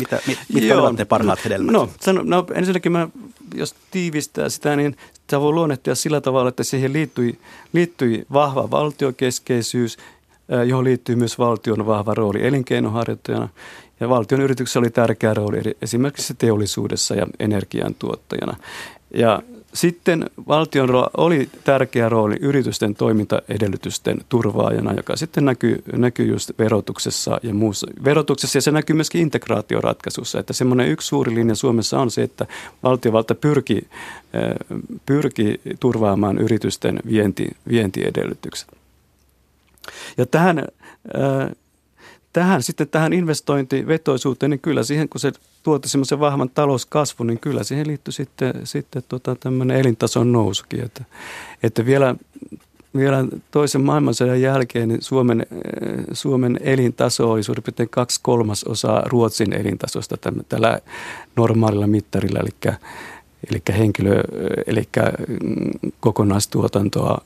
Mitä, 0.00 0.20
mit, 0.26 0.38
mitkä 0.52 0.74
Joo. 0.74 0.82
ovat 0.82 0.98
ne 0.98 1.04
parhaat 1.04 1.44
hedelmät? 1.44 1.72
No, 1.72 1.90
sano, 2.00 2.22
no 2.24 2.46
ensinnäkin 2.54 2.92
mä, 2.92 3.08
jos 3.54 3.74
tiivistää 3.90 4.48
sitä, 4.48 4.76
niin 4.76 4.96
sitä 5.12 5.40
voi 5.40 5.52
luonnehtia 5.52 5.94
sillä 5.94 6.20
tavalla, 6.20 6.48
että 6.48 6.64
siihen 6.64 6.92
liittyi, 6.92 7.38
liittyi 7.72 8.26
vahva 8.32 8.70
valtiokeskeisyys 8.70 9.98
johon 10.66 10.84
liittyy 10.84 11.16
myös 11.16 11.38
valtion 11.38 11.86
vahva 11.86 12.14
rooli 12.14 12.46
elinkeinoharjoittajana. 12.46 13.48
Ja 14.00 14.08
valtion 14.08 14.40
yrityksessä 14.40 14.78
oli 14.78 14.90
tärkeä 14.90 15.34
rooli 15.34 15.60
esimerkiksi 15.82 16.34
teollisuudessa 16.34 17.14
ja 17.14 17.26
energiantuottajana. 17.40 18.56
Ja 19.14 19.42
sitten 19.74 20.30
valtion 20.48 20.88
oli 21.16 21.48
tärkeä 21.64 22.08
rooli 22.08 22.36
yritysten 22.40 22.94
toimintaedellytysten 22.94 24.18
turvaajana, 24.28 24.92
joka 24.92 25.16
sitten 25.16 25.44
näkyy, 25.44 25.82
näkyy 25.92 26.26
just 26.26 26.50
verotuksessa 26.58 27.40
ja 27.42 27.54
muussa. 27.54 27.86
Verotuksessa 28.04 28.56
ja 28.56 28.62
se 28.62 28.70
näkyy 28.70 28.96
myöskin 28.96 29.20
integraatioratkaisussa, 29.20 30.38
että 30.40 30.52
semmoinen 30.52 30.88
yksi 30.88 31.08
suuri 31.08 31.34
linja 31.34 31.54
Suomessa 31.54 32.00
on 32.00 32.10
se, 32.10 32.22
että 32.22 32.46
valtiovalta 32.82 33.34
pyrki, 33.34 33.88
pyrki 35.06 35.60
turvaamaan 35.80 36.38
yritysten 36.38 37.00
vienti, 37.06 37.48
vientiedellytykset. 37.68 38.81
Ja 40.18 40.26
tähän, 40.26 40.58
äh, 40.58 41.50
tähän 42.32 42.62
sitten 42.62 42.88
tähän 42.88 43.12
investointivetoisuuteen, 43.12 44.50
niin 44.50 44.60
kyllä 44.60 44.82
siihen, 44.82 45.08
kun 45.08 45.20
se 45.20 45.32
tuotti 45.62 45.88
semmoisen 45.88 46.20
vahvan 46.20 46.50
talouskasvun, 46.50 47.26
niin 47.26 47.40
kyllä 47.40 47.64
siihen 47.64 47.86
liittyy 47.86 48.12
sitten, 48.12 48.54
sitten 48.64 49.02
tota 49.08 49.34
tämmöinen 49.34 49.76
elintason 49.76 50.32
nousukin. 50.32 50.84
Että, 50.84 51.04
että 51.62 51.86
vielä, 51.86 52.14
vielä 52.96 53.24
toisen 53.50 53.80
maailmansodan 53.80 54.40
jälkeen 54.40 54.88
niin 54.88 55.02
Suomen, 55.02 55.40
äh, 55.40 56.04
Suomen 56.12 56.60
elintaso 56.62 57.30
oli 57.30 57.42
suurin 57.42 57.64
piirtein 57.64 57.88
kaksi 57.88 58.20
kolmasosaa 58.22 59.02
Ruotsin 59.06 59.52
elintasosta 59.52 60.16
tällä 60.48 60.78
normaalilla 61.36 61.86
mittarilla, 61.86 62.40
eli, 62.40 62.76
eli 63.50 63.62
henkilö, 63.78 64.22
eli 64.66 64.88
kokonaistuotantoa 66.00 67.18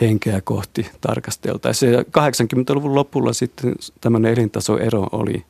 henkeä 0.00 0.40
kohti 0.40 0.86
tarkasteltaisiin. 1.00 1.92
Ja 1.92 2.02
80-luvun 2.02 2.94
lopulla 2.94 3.32
sitten 3.32 3.74
tämmöinen 4.00 4.32
elintasoero 4.32 5.06
oli, 5.12 5.44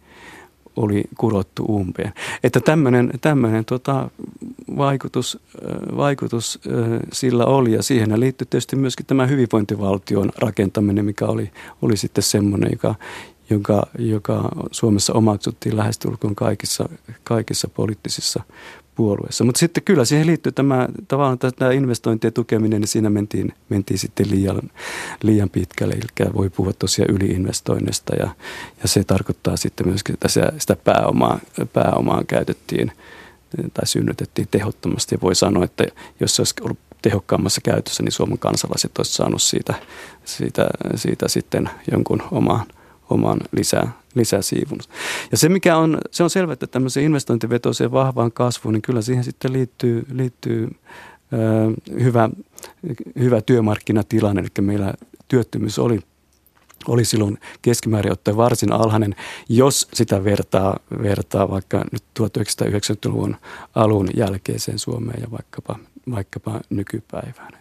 oli 0.77 1.05
kurottu 1.19 1.65
umpeen. 1.65 2.13
Että 2.45 2.61
tämmöinen, 2.61 3.11
tämmöinen 3.21 3.65
tota, 3.65 4.11
vaikutus, 4.77 5.39
vaikutus 5.97 6.61
sillä 7.13 7.45
oli 7.45 7.73
ja 7.73 7.83
siihen 7.83 8.21
liittyy 8.21 8.47
tietysti 8.51 8.77
myöskin 8.77 9.07
tämä 9.07 9.27
hyvinvointivaltion 9.27 10.31
rakentaminen, 10.39 11.05
mikä 11.05 11.27
oli, 11.27 11.51
oli 11.83 11.97
sitten 11.97 12.25
semmoinen, 12.25 12.71
joka, 12.73 12.95
joka, 13.51 13.87
joka 13.99 14.49
Suomessa 14.71 15.13
omaksuttiin 15.13 15.77
lähestulkoon 15.77 16.35
kaikissa, 16.35 16.89
kaikissa 17.25 17.69
poliittisissa 17.69 18.43
puolueessa. 18.95 19.45
Mutta 19.45 19.59
sitten 19.59 19.83
kyllä 19.83 20.05
siihen 20.05 20.27
liittyy 20.27 20.53
tämä 20.53 20.89
tavallaan 21.09 21.39
tämä 21.39 21.73
investointien 21.73 22.33
tukeminen, 22.33 22.81
niin 22.81 22.89
siinä 22.89 23.11
mentiin, 23.11 23.53
mentiin 23.69 23.99
sitten 23.99 24.31
liian, 24.31 24.71
liian 25.23 25.51
pitkälle. 25.51 25.95
Eli 25.95 26.33
voi 26.35 26.51
puhua 26.51 26.73
tosiaan 26.73 27.15
yliinvestoinnista 27.15 28.15
ja, 28.17 28.29
ja 28.83 28.89
se 28.89 29.05
tarkoittaa 29.05 29.57
sitten 29.57 29.89
myöskin, 29.89 30.13
että 30.13 30.29
sitä 30.59 30.77
pääomaa, 30.85 31.41
pääomaa 31.73 32.23
käytettiin 32.27 32.93
tai 33.75 33.87
synnytettiin 33.87 34.49
tehottomasti. 34.51 35.15
Ja 35.15 35.19
voi 35.23 35.35
sanoa, 35.35 35.65
että 35.65 35.85
jos 36.21 36.37
se 36.37 36.43
olisi 36.43 36.55
ollut 36.63 36.79
tehokkaammassa 37.03 37.61
käytössä, 37.61 38.03
niin 38.03 38.13
Suomen 38.13 38.39
kansalaiset 38.39 38.99
olisi 38.99 39.13
saanut 39.13 39.43
siitä, 39.43 39.75
siitä, 40.25 40.67
siitä 40.95 41.29
sitten 41.29 41.71
jonkun 41.91 42.23
oman, 42.31 42.67
oman 43.11 43.41
lisää, 43.53 43.93
lisäsiivun. 44.15 44.79
Ja 45.31 45.37
se, 45.37 45.49
mikä 45.49 45.77
on, 45.77 45.99
se 46.11 46.23
on 46.23 46.31
selvä, 46.31 46.53
että 46.53 46.67
tämmöiseen 46.67 47.07
investointivetoiseen 47.07 47.93
vahvaan 47.93 48.33
kasvuun, 48.33 48.73
niin 48.73 48.83
kyllä 48.83 49.03
siihen 49.03 49.25
sitten 49.25 49.53
liittyy, 49.53 50.07
liittyy 50.13 50.71
ö, 51.33 51.93
hyvä, 52.03 52.31
hyvä 53.19 53.41
työmarkkinatilanne, 53.41 54.41
eli 54.41 54.67
meillä 54.67 54.95
työttömyys 55.29 55.79
oli 55.79 56.01
oli 56.89 57.05
silloin 57.05 57.39
keskimäärin 57.63 58.13
ottaen 58.13 58.37
varsin 58.37 58.73
alhainen, 58.73 59.17
jos 59.49 59.89
sitä 59.95 60.25
vertaa, 60.25 60.79
vertaa 61.03 61.51
vaikka 61.51 61.85
nyt 61.93 62.03
1990-luvun 62.21 63.37
alun 63.75 64.09
jälkeiseen 64.17 64.79
Suomeen 64.79 65.21
ja 65.23 65.31
vaikkapa, 65.31 65.79
vaikkapa 66.11 66.61
nykypäivään. 66.71 67.53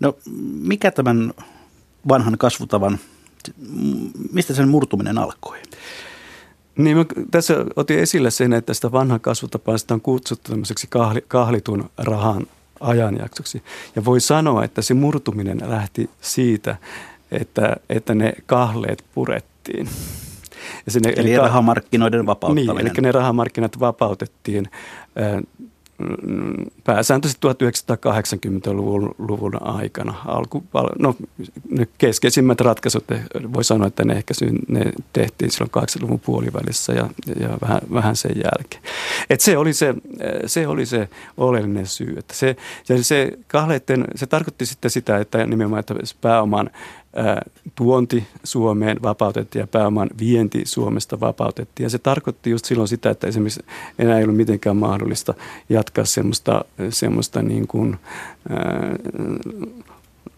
No 0.00 0.16
mikä 0.60 0.90
tämän 0.90 1.34
vanhan 2.08 2.38
kasvutavan 2.38 2.98
mistä 4.32 4.54
sen 4.54 4.68
murtuminen 4.68 5.18
alkoi? 5.18 5.58
Niin, 6.76 6.96
mä 6.96 7.04
tässä 7.30 7.64
otin 7.76 7.98
esille 7.98 8.30
sen, 8.30 8.52
että 8.52 8.74
sitä 8.74 8.92
vanhan 8.92 9.20
kasvutapaa 9.20 9.78
sitä 9.78 9.94
on 9.94 10.00
kutsuttu 10.00 10.50
tämmöiseksi 10.50 10.86
kahli, 10.90 11.24
kahlitun 11.28 11.90
rahan 11.98 12.46
ajanjaksoksi. 12.80 13.62
Ja 13.96 14.04
voi 14.04 14.20
sanoa, 14.20 14.64
että 14.64 14.82
se 14.82 14.94
murtuminen 14.94 15.60
lähti 15.66 16.10
siitä, 16.20 16.76
että, 17.30 17.76
että 17.88 18.14
ne 18.14 18.32
kahleet 18.46 19.04
purettiin. 19.14 19.88
Ja 20.86 20.92
sinne, 20.92 21.12
eli, 21.16 21.32
eli 21.32 21.36
rahamarkkinoiden 21.36 22.26
vapauttaminen. 22.26 22.76
Niin, 22.76 22.86
eli 22.86 23.02
ne 23.02 23.12
rahamarkkinat 23.12 23.80
vapautettiin 23.80 24.68
pääsääntöisesti 26.84 27.48
1980-luvun 27.48 29.62
aikana. 29.62 30.14
Alku, 30.26 30.64
no, 30.98 31.16
ne 31.70 31.88
keskeisimmät 31.98 32.60
ratkaisut, 32.60 33.04
voi 33.52 33.64
sanoa, 33.64 33.86
että 33.86 34.04
ne 34.04 34.14
ehkä 34.14 34.34
ne 34.68 34.92
tehtiin 35.12 35.50
silloin 35.50 35.70
80-luvun 35.76 36.20
puolivälissä 36.20 36.92
ja, 36.92 37.08
ja 37.40 37.58
vähän, 37.60 37.80
vähän 37.92 38.16
sen 38.16 38.36
jälkeen. 38.36 38.82
Et 39.30 39.40
se, 39.40 39.58
oli 39.58 39.72
se, 39.72 39.94
se 40.46 40.68
oli 40.68 40.86
se 40.86 41.08
oleellinen 41.36 41.86
syy. 41.86 42.14
Että 42.18 42.34
se, 42.34 42.56
ja 42.88 43.02
se, 43.02 43.32
kahleiden, 43.46 44.04
se 44.14 44.26
tarkoitti 44.26 44.66
sitten 44.66 44.90
sitä, 44.90 45.18
että 45.18 45.46
nimenomaan 45.46 45.80
että 45.80 45.94
pääoman 46.20 46.70
tuonti 47.74 48.26
Suomeen 48.44 49.02
vapautettiin 49.02 49.60
ja 49.60 49.66
pääoman 49.66 50.10
vienti 50.18 50.62
Suomesta 50.64 51.20
vapautettiin. 51.20 51.84
Ja 51.84 51.90
se 51.90 51.98
tarkoitti 51.98 52.50
just 52.50 52.64
silloin 52.64 52.88
sitä, 52.88 53.10
että 53.10 53.26
esimerkiksi 53.26 53.64
enää 53.98 54.18
ei 54.18 54.24
ollut 54.24 54.36
mitenkään 54.36 54.76
mahdollista 54.76 55.34
jatkaa 55.68 56.04
semmoista, 56.04 56.64
semmoista 56.90 57.42
niin 57.42 57.66
kuin, 57.66 57.96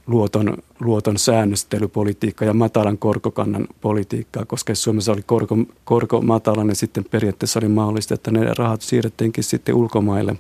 luoton, 0.09 0.57
luoton 0.81 1.19
säännöstelypolitiikkaa 1.19 2.49
ja 2.49 2.55
matalan 2.55 2.99
korkokannan 2.99 3.67
politiikkaa, 3.81 4.45
koska 4.45 4.71
jos 4.71 4.83
Suomessa 4.83 5.13
oli 5.13 5.23
korko, 5.27 5.57
korko 5.85 6.21
matala, 6.21 6.65
niin 6.65 6.77
sitten 6.77 7.05
periaatteessa 7.05 7.61
oli 7.61 7.69
mahdollista, 7.69 8.15
että 8.15 8.31
ne 8.31 8.55
rahat 8.59 8.83
siirrettiinkin 8.83 9.45
sitten 9.45 9.75
ulkomaille, 9.75 10.37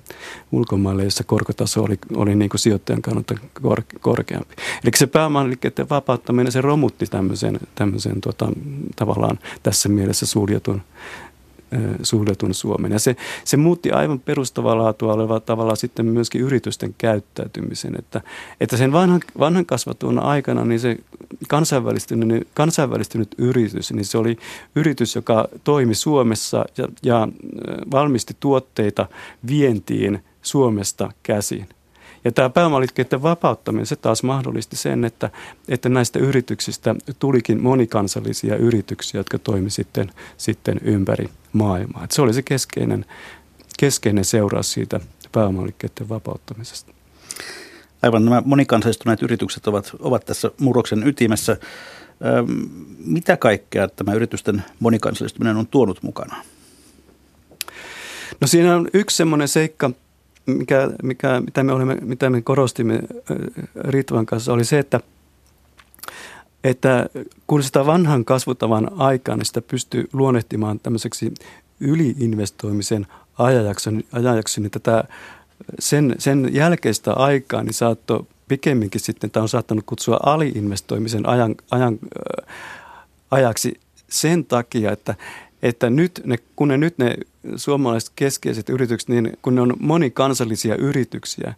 ulkomaille 0.52 1.04
jossa 1.04 1.24
korkotaso 1.24 1.83
oli, 1.83 1.98
oli 2.16 2.35
niin 2.35 2.48
kuin 2.48 2.61
sijoittajan 2.61 3.02
kannalta 3.02 3.35
kor, 3.62 3.83
korkeampi. 4.00 4.54
Eli 4.85 4.90
se 4.96 5.07
pääomaliikkeiden 5.07 5.88
vapauttaminen, 5.90 6.52
se 6.52 6.61
romutti 6.61 7.07
tämmöisen, 7.07 7.59
tämmöisen 7.74 8.20
tota, 8.20 8.48
tavallaan 8.96 9.38
tässä 9.62 9.88
mielessä 9.88 10.26
suljetun 10.26 10.83
suljetun 12.02 12.54
Suomen. 12.54 12.92
Ja 12.92 12.98
se, 12.98 13.16
se 13.44 13.57
muutti 13.57 13.90
aivan 13.90 14.20
perustavaa 14.20 14.78
laatua 14.78 15.12
oleva 15.12 15.40
tavalla 15.40 15.76
sitten 15.76 16.07
myöskin 16.07 16.40
yritysten 16.40 16.94
käyttäytymisen, 16.98 17.94
että, 17.98 18.20
että 18.61 18.76
sen 18.76 18.92
vanhan, 18.92 19.20
vanhan 19.38 19.66
kasvatun 19.66 20.18
aikana 20.18 20.64
niin 20.64 20.81
se 20.81 20.96
kansainvälistynyt, 21.48 22.48
kansainvälistynyt 22.54 23.35
yritys, 23.38 23.92
niin 23.92 24.04
se 24.04 24.18
oli 24.18 24.37
yritys, 24.76 25.14
joka 25.14 25.48
toimi 25.64 25.94
Suomessa 25.94 26.64
ja, 26.76 26.88
ja 27.02 27.28
valmisti 27.90 28.37
tuotteita 28.40 29.07
vientiin 29.46 30.24
Suomesta 30.42 31.12
käsin. 31.22 31.66
Ja 32.29 32.33
tämä 32.33 32.51
pääomaliikkeiden 32.51 33.23
vapauttaminen, 33.23 33.87
se 33.87 33.97
taas 33.97 34.23
mahdollisti 34.23 34.77
sen, 34.77 35.05
että, 35.05 35.31
että 35.69 35.88
näistä 35.88 36.19
yrityksistä 36.19 36.95
tulikin 37.19 37.62
monikansallisia 37.62 38.57
yrityksiä, 38.57 39.19
jotka 39.19 39.38
toimi 39.38 39.71
sitten, 39.71 40.11
sitten 40.37 40.81
ympäri 40.83 41.29
maailmaa. 41.53 42.05
Et 42.05 42.11
se 42.11 42.23
oli 42.23 42.35
se 42.35 42.43
keskeinen, 42.43 43.05
keskeinen 43.79 44.25
seuraus 44.25 44.73
siitä 44.73 45.01
pääomaliikkeiden 45.33 46.09
vapauttamisesta. 46.09 46.93
Aivan 48.03 48.25
nämä 48.25 48.43
monikansallistuneet 48.45 49.23
yritykset 49.23 49.67
ovat, 49.67 49.93
ovat 49.99 50.25
tässä 50.25 50.51
murroksen 50.61 51.09
ytimessä. 51.09 51.57
Mitä 52.99 53.37
kaikkea 53.37 53.88
tämä 53.88 54.12
yritysten 54.12 54.64
monikansallistuminen 54.81 55.57
on 55.57 55.67
tuonut 55.67 56.03
mukana? 56.03 56.37
No 58.41 58.47
siinä 58.47 58.77
on 58.77 58.88
yksi 58.95 59.17
semmoinen 59.17 59.49
seikka, 59.49 59.91
mikä, 60.49 60.91
mikä, 61.03 61.41
mitä, 61.41 61.63
me 61.63 61.73
olemme, 61.73 61.95
mitä 61.95 62.31
me 62.31 62.43
korostimme 62.43 63.01
Ritvan 63.75 64.27
kanssa, 64.27 64.53
oli 64.53 64.65
se, 64.65 64.79
että, 64.79 65.01
että 66.65 67.07
kun 67.47 67.63
sitä 67.63 67.87
vanhan 67.87 68.25
kasvutavan 68.25 68.91
aikaa, 68.97 69.37
niin 69.37 69.47
sitä 69.47 69.63
pystyy 69.63 70.09
luonnehtimaan 70.13 70.81
tämmöiseksi 70.81 71.35
yliinvestoimisen 71.81 73.07
ajanjakson, 73.39 74.03
ajanjakson 74.13 74.63
niin 74.63 74.71
tätä, 74.71 75.05
sen, 75.79 76.15
sen 76.19 76.49
jälkeistä 76.53 77.13
aikaa 77.13 77.63
niin 77.63 77.75
saattoi 77.75 78.27
pikemminkin 78.49 79.01
sitten, 79.01 79.31
tämä 79.31 79.43
on 79.43 79.49
saattanut 79.49 79.85
kutsua 79.87 80.21
aliinvestoimisen 80.23 81.29
ajan, 81.29 81.55
ajan, 81.71 81.99
ajaksi 83.31 83.81
sen 84.09 84.45
takia, 84.45 84.93
että, 84.93 85.15
että 85.62 85.90
nyt 85.90 86.21
ne, 86.25 86.38
kun 86.57 86.68
ne 86.68 86.77
nyt 86.77 86.99
ne 86.99 87.16
suomalaiset 87.57 88.12
keskeiset 88.16 88.68
yritykset, 88.68 89.09
niin 89.09 89.33
kun 89.42 89.55
ne 89.55 89.61
on 89.61 89.77
monikansallisia 89.81 90.77
yrityksiä, 90.77 91.55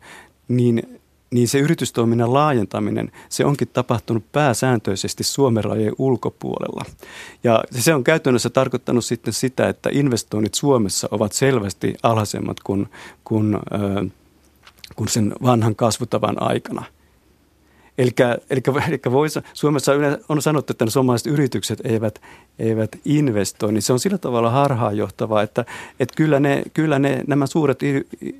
niin, 0.49 1.01
niin 1.31 1.49
se 1.49 1.59
yritystoiminnan 1.59 2.33
laajentaminen, 2.33 3.13
se 3.29 3.45
onkin 3.45 3.69
tapahtunut 3.69 4.33
pääsääntöisesti 4.33 5.25
Suomen 5.25 5.65
rajojen 5.65 5.95
ulkopuolella. 5.99 6.85
Ja 7.45 7.65
se 7.71 7.95
on 7.95 8.05
käytännössä 8.05 8.51
tarkoittanut 8.51 9.05
sitten 9.05 9.33
sitä, 9.33 9.69
että 9.69 9.91
investoinnit 9.93 10.55
Suomessa 10.55 11.09
ovat 11.11 11.33
selvästi 11.33 11.95
alhaisemmat 12.03 12.61
kuin, 12.61 12.89
kuin, 13.25 13.55
äh, 13.55 14.11
kuin 14.97 15.09
sen 15.09 15.35
vanhan 15.43 15.77
kasvutavan 15.77 16.43
aikana– 16.43 16.85
Eli, 18.01 18.11
eli, 18.51 18.61
eli 18.89 19.01
voi, 19.11 19.29
Suomessa 19.53 19.93
on 20.29 20.43
sanottu, 20.43 20.73
että 20.73 20.85
ne 20.85 20.91
suomalaiset 20.91 21.33
yritykset 21.33 21.81
eivät, 21.85 22.21
eivät 22.61 22.97
investoi, 23.05 23.73
niin 23.73 23.83
se 23.83 23.93
on 23.93 24.01
sillä 24.01 24.19
tavalla 24.19 24.51
harhaanjohtavaa, 24.51 25.43
että, 25.43 25.65
että 26.01 26.15
kyllä, 26.17 26.41
ne, 26.41 26.63
kyllä 26.75 26.99
ne, 26.99 27.25
nämä 27.27 27.47
suuret 27.47 27.83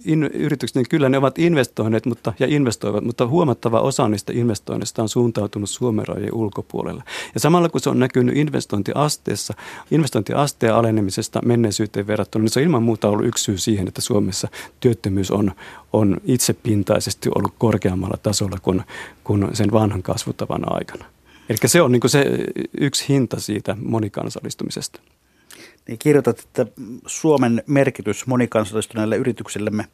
in, 0.05 0.25
yritykset, 0.25 0.77
niin 0.77 0.89
kyllä 0.89 1.09
ne 1.09 1.19
ovat 1.19 1.39
investoineet 1.39 2.07
mutta, 2.07 2.33
ja 2.39 2.47
investoivat, 2.47 3.05
mutta 3.05 3.27
huomattava 3.27 3.81
osa 3.81 4.09
niistä 4.09 4.33
investoinnista 4.33 5.03
on 5.03 5.09
suuntautunut 5.09 5.71
Suomen 5.71 6.09
rajojen 6.09 6.35
ulkopuolelle. 6.35 7.03
Ja 7.35 7.41
samalla 7.41 7.69
kun 7.69 7.81
se 7.81 7.91
on 7.91 7.99
näkynyt 7.99 8.37
investointiasteessa, 8.37 9.55
investointiasteen 9.91 10.75
alenemisesta 10.75 11.41
menneisyyteen 11.45 12.07
verrattuna, 12.07 12.43
niin 12.43 12.51
se 12.51 12.61
on 12.61 12.65
ilman 12.65 12.83
muuta 12.83 13.09
ollut 13.09 13.27
yksi 13.27 13.45
syy 13.45 13.59
siihen, 13.59 13.89
että 13.89 14.01
Suomessa 14.01 14.49
työttömyys 14.81 15.31
on, 15.31 15.53
on 15.93 16.17
itsepintaisesti 16.25 17.29
ollut 17.35 17.55
korkeammalla 17.59 18.17
tasolla 18.23 18.57
kuin, 18.63 18.83
kuin 19.25 19.49
sen 19.53 19.73
vanhan 19.73 20.03
kasvutavan 20.03 20.73
aikana. 20.73 21.05
Eli 21.51 21.59
se 21.67 21.83
on 21.83 21.93
niin 21.93 22.01
se 22.07 22.27
yksi 22.81 23.09
hinta 23.09 23.41
siitä 23.41 23.77
monikansallistumisesta. 23.83 25.01
Niin 25.89 25.99
kirjoitat, 25.99 26.39
että 26.39 26.67
Suomen 27.07 27.63
merkitys 27.67 28.27
monikansallistuneille 28.27 29.17
yrityksillemme 29.17 29.85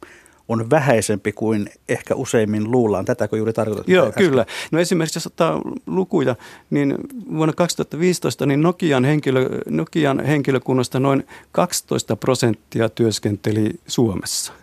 on 0.47 0.69
vähäisempi 0.69 1.31
kuin 1.31 1.69
ehkä 1.89 2.15
useimmin 2.15 2.71
luullaan. 2.71 3.05
Tätäkö 3.05 3.37
juuri 3.37 3.53
tarkoitat? 3.53 3.87
Joo, 3.87 4.07
äsken? 4.07 4.25
kyllä. 4.25 4.45
No 4.71 4.79
esimerkiksi 4.79 5.17
jos 5.17 5.27
ottaa 5.27 5.61
lukuja, 5.85 6.35
niin 6.69 6.95
vuonna 7.37 7.53
2015 7.53 8.45
niin 8.45 8.61
Nokian, 8.61 9.05
henkilö, 9.05 9.49
Nokian 9.69 10.25
henkilökunnasta 10.25 10.99
noin 10.99 11.27
12 11.51 12.15
prosenttia 12.15 12.89
työskenteli 12.89 13.69
Suomessa 13.87 14.53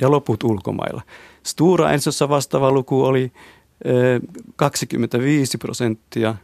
ja 0.00 0.10
loput 0.10 0.44
ulkomailla. 0.44 1.02
Stura 1.42 1.92
Ensossa 1.92 2.28
vastaava 2.28 2.72
luku 2.72 3.04
oli 3.04 3.32
25 4.56 5.58
prosenttia 5.58 6.34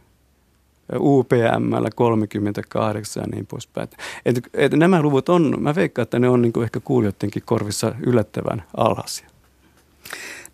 UPM 0.99 1.73
38 1.95 3.23
ja 3.23 3.27
niin 3.27 3.45
poispäin. 3.45 3.89
Et, 4.25 4.35
et 4.53 4.71
nämä 4.71 5.01
luvut 5.01 5.29
on, 5.29 5.55
mä 5.59 5.75
veikkaan, 5.75 6.03
että 6.03 6.19
ne 6.19 6.29
on 6.29 6.41
niin 6.41 6.63
ehkä 6.63 6.79
kuulijoidenkin 6.79 7.43
korvissa 7.45 7.95
yllättävän 8.05 8.63
alhaisia. 8.77 9.27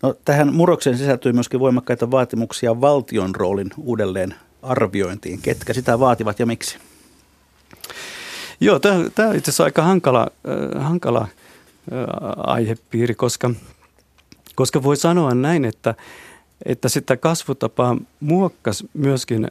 No, 0.02 0.14
tähän 0.24 0.54
murrokseen 0.54 0.98
sisältyy 0.98 1.32
myöskin 1.32 1.60
voimakkaita 1.60 2.10
vaatimuksia 2.10 2.80
valtion 2.80 3.34
roolin 3.34 3.70
uudelleen 3.76 4.34
arviointiin. 4.62 5.42
Ketkä 5.42 5.72
sitä 5.72 5.98
vaativat 5.98 6.38
ja 6.38 6.46
miksi? 6.46 6.78
Joo, 8.60 8.78
tämä 8.78 9.28
on 9.28 9.36
itse 9.36 9.50
asiassa 9.50 9.64
aika 9.64 9.82
hankala, 9.82 10.26
äh, 10.48 10.84
hankala 10.84 11.20
äh, 11.20 11.28
aihepiiri, 12.36 13.14
koska, 13.14 13.50
koska 14.54 14.82
voi 14.82 14.96
sanoa 14.96 15.34
näin, 15.34 15.64
että, 15.64 15.94
että 16.64 16.88
sitä 16.88 17.16
kasvutapaa 17.16 17.96
muokkas 18.20 18.84
myöskin 18.94 19.50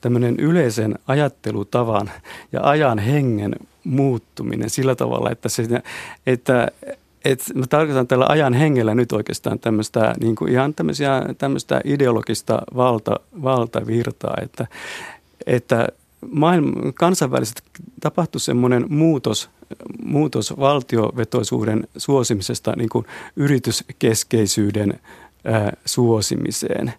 tämmöinen 0.00 0.40
yleisen 0.40 0.98
ajattelutavan 1.06 2.10
ja 2.52 2.60
ajan 2.62 2.98
hengen 2.98 3.56
muuttuminen 3.84 4.70
sillä 4.70 4.94
tavalla, 4.94 5.30
että, 5.30 5.48
se, 5.48 5.82
että 6.26 6.68
et 7.24 7.42
mä 7.54 7.66
tarkoitan 7.66 8.06
tällä 8.06 8.26
ajan 8.28 8.54
hengellä 8.54 8.94
nyt 8.94 9.12
oikeastaan 9.12 9.58
tämmöistä 9.58 10.14
niin 10.20 10.36
ihan 10.50 10.74
tämmöistä 11.38 11.80
ideologista 11.84 12.62
valta, 12.76 13.20
valtavirtaa, 13.42 14.34
että, 14.42 14.66
että 15.46 15.88
maailma, 16.30 16.92
kansainvälisesti 16.92 17.62
tapahtui 18.00 18.40
semmoinen 18.40 18.86
muutos, 18.88 19.50
muutos 20.04 20.58
valtiovetoisuuden 20.58 21.88
suosimisesta 21.96 22.72
niin 22.76 22.88
kuin 22.88 23.06
yrityskeskeisyyden 23.36 25.00
suosimiseen. 25.84 26.92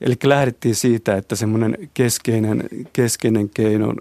Eli 0.00 0.14
lähdettiin 0.24 0.74
siitä, 0.74 1.16
että 1.16 1.36
semmoinen 1.36 1.90
keskeinen, 1.94 2.68
keskeinen 2.92 3.48
keino 3.48 3.94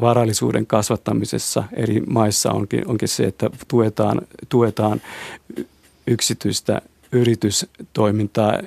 varallisuuden 0.00 0.66
kasvattamisessa 0.66 1.64
eri 1.72 2.00
maissa 2.00 2.52
onkin, 2.52 2.88
onkin 2.88 3.08
se, 3.08 3.24
että 3.24 3.50
tuetaan, 3.68 4.20
tuetaan 4.48 5.00
yksityistä 6.06 6.82
yritystoimintaa 7.12 8.60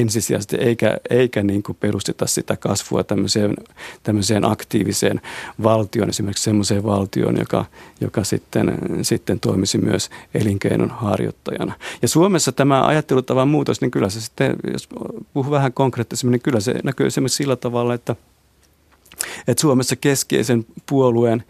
ensisijaisesti, 0.00 0.56
eikä, 0.56 0.98
eikä 1.10 1.42
niin 1.42 1.62
kuin 1.62 1.76
perusteta 1.80 2.26
sitä 2.26 2.56
kasvua 2.56 3.04
tämmöiseen, 3.04 3.54
tämmöiseen 4.02 4.44
aktiiviseen 4.44 5.20
valtioon, 5.62 6.08
esimerkiksi 6.08 6.44
semmoiseen 6.44 6.84
valtioon, 6.84 7.36
joka, 7.38 7.64
joka 8.00 8.24
sitten, 8.24 8.78
sitten 9.02 9.40
toimisi 9.40 9.78
myös 9.78 10.10
elinkeinon 10.34 10.90
harjoittajana. 10.90 11.74
Ja 12.02 12.08
Suomessa 12.08 12.52
tämä 12.52 12.86
ajattelutavan 12.86 13.48
muutos, 13.48 13.80
niin 13.80 13.90
kyllä 13.90 14.08
se 14.08 14.20
sitten, 14.20 14.56
jos 14.72 14.88
puhuu 15.34 15.52
vähän 15.52 15.72
konkreettisemmin, 15.72 16.32
niin 16.32 16.42
kyllä 16.42 16.60
se 16.60 16.74
näkyy 16.84 17.06
esimerkiksi 17.06 17.36
sillä 17.36 17.56
tavalla, 17.56 17.94
että, 17.94 18.16
että 19.48 19.60
Suomessa 19.60 19.96
keskeisen 19.96 20.66
puolueen, 20.88 21.44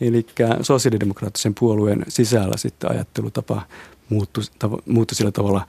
eli 0.00 0.26
sosiaalidemokraattisen 0.62 1.54
puolueen 1.54 2.04
sisällä 2.08 2.56
sitten 2.56 2.90
ajattelutapa 2.90 3.62
muuttui, 4.12 4.44
muuttui 4.86 5.16
sillä 5.16 5.32
tavalla 5.32 5.66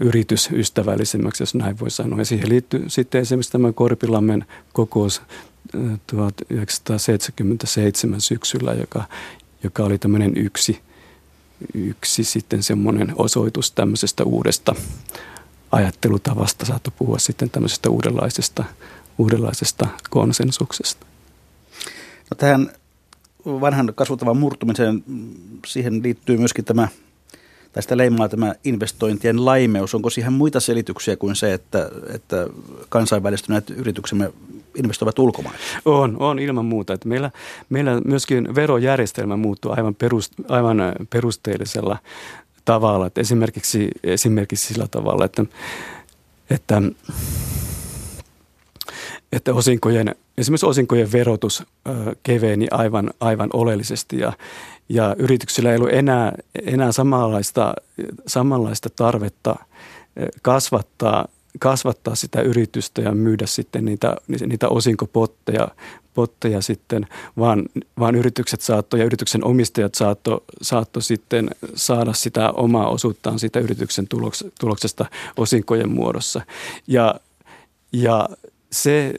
yritysystävällisemmäksi, 0.00 1.42
jos 1.42 1.54
näin 1.54 1.80
voi 1.80 1.90
sanoa. 1.90 2.18
Ja 2.18 2.24
siihen 2.24 2.48
liittyy 2.48 2.84
sitten 2.88 3.20
esimerkiksi 3.20 3.52
tämä 3.52 3.72
Korpilammen 3.72 4.44
kokous 4.72 5.22
1977 6.06 8.20
syksyllä, 8.20 8.72
joka, 8.72 9.04
joka 9.62 9.84
oli 9.84 9.98
tämmöinen 9.98 10.36
yksi, 10.36 10.80
yksi 11.74 12.24
sitten 12.24 12.62
semmoinen 12.62 13.12
osoitus 13.16 13.72
tämmöisestä 13.72 14.24
uudesta 14.24 14.74
ajattelutavasta. 15.72 16.66
Saattoi 16.66 16.92
puhua 16.98 17.18
sitten 17.18 17.50
tämmöisestä 17.50 17.90
uudenlaisesta, 17.90 18.64
uudenlaisesta 19.18 19.86
konsensuksesta. 20.10 21.06
No 22.30 22.34
tähän 22.36 22.70
vanhan 23.46 23.92
kasvuttavan 23.94 24.36
murtumiseen, 24.36 25.04
siihen 25.66 26.02
liittyy 26.02 26.36
myöskin 26.36 26.64
tämä– 26.64 26.88
tai 27.72 27.82
sitä 27.82 27.96
leimaa 27.96 28.28
tämä 28.28 28.54
investointien 28.64 29.44
laimeus. 29.44 29.94
Onko 29.94 30.10
siihen 30.10 30.32
muita 30.32 30.60
selityksiä 30.60 31.16
kuin 31.16 31.36
se, 31.36 31.52
että, 31.52 31.90
että 32.14 32.46
kansainvälistyneet 32.88 33.70
yrityksemme 33.70 34.32
investoivat 34.74 35.18
ulkomaille? 35.18 35.60
On, 35.84 36.16
on 36.18 36.38
ilman 36.38 36.64
muuta. 36.64 36.92
Että 36.92 37.08
meillä, 37.08 37.30
meillä 37.68 38.00
myöskin 38.04 38.54
verojärjestelmä 38.54 39.36
muuttuu 39.36 39.72
aivan, 39.76 39.94
perust, 39.94 40.32
aivan 40.48 40.78
perusteellisella 41.10 41.98
tavalla. 42.64 43.06
Että 43.06 43.20
esimerkiksi, 43.20 43.88
esimerkiksi 44.04 44.74
sillä 44.74 44.88
tavalla, 44.90 45.24
että, 45.24 45.44
että, 46.50 46.82
että 49.32 49.54
osinkojen, 49.54 50.14
esimerkiksi 50.38 50.66
osinkojen 50.66 51.12
verotus 51.12 51.62
keveeni 52.22 52.66
aivan, 52.70 53.10
aivan 53.20 53.50
oleellisesti 53.52 54.18
ja, 54.18 54.32
ja 54.88 55.16
yrityksillä 55.18 55.70
ei 55.70 55.76
ollut 55.76 55.92
enää, 55.92 56.32
enää 56.66 56.92
samanlaista, 56.92 57.74
samanlaista 58.26 58.88
tarvetta 58.96 59.56
kasvattaa, 60.42 61.28
kasvattaa 61.58 62.14
sitä 62.14 62.40
yritystä 62.40 63.02
ja 63.02 63.12
myydä 63.12 63.46
sitten 63.46 63.84
niitä, 63.84 64.16
niitä 64.46 64.68
osinkopotteja 64.68 65.68
potteja 66.14 66.60
sitten, 66.60 67.06
vaan, 67.38 67.66
vaan 67.98 68.14
yritykset 68.14 68.60
saatto 68.60 68.96
ja 68.96 69.04
yrityksen 69.04 69.44
omistajat 69.44 69.94
saatto, 69.94 70.44
saatto 70.62 71.00
sitten 71.00 71.50
saada 71.74 72.12
sitä 72.12 72.50
omaa 72.50 72.88
osuuttaan 72.88 73.38
siitä 73.38 73.60
yrityksen 73.60 74.08
tuloks, 74.08 74.44
tuloksesta 74.60 75.06
osinkojen 75.36 75.92
muodossa. 75.92 76.40
Ja, 76.86 77.14
ja 77.92 78.28
se 78.72 79.14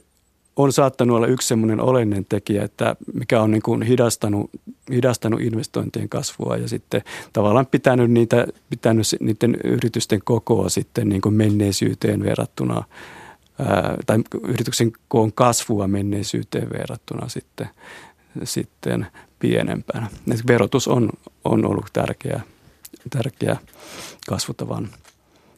on 0.55 0.73
saattanut 0.73 1.17
olla 1.17 1.27
yksi 1.27 1.47
semmoinen 1.47 1.81
oleellinen 1.81 2.25
tekijä, 2.29 2.63
että 2.63 2.95
mikä 3.13 3.41
on 3.41 3.51
niin 3.51 3.61
kuin 3.61 3.81
hidastanut, 3.81 4.49
hidastanut 4.91 5.41
investointien 5.41 6.09
kasvua 6.09 6.57
ja 6.57 6.67
sitten 6.67 7.01
tavallaan 7.33 7.65
pitänyt, 7.65 8.11
niitä, 8.11 8.47
pitänyt 8.69 9.05
niiden 9.19 9.57
yritysten 9.63 10.19
kokoa 10.23 10.69
sitten 10.69 11.09
niin 11.09 11.21
kuin 11.21 11.35
menneisyyteen 11.35 12.23
verrattuna 12.23 12.83
tai 14.05 14.17
yrityksen 14.43 14.91
koon 15.07 15.33
kasvua 15.33 15.87
menneisyyteen 15.87 16.69
verrattuna 16.69 17.29
sitten, 17.29 17.69
sitten 18.43 19.07
pienempänä. 19.39 20.07
verotus 20.47 20.87
on, 20.87 21.09
on 21.45 21.65
ollut 21.65 21.87
tärkeä, 21.93 22.41
tärkeä 23.09 23.57
kasvutavan 24.27 24.89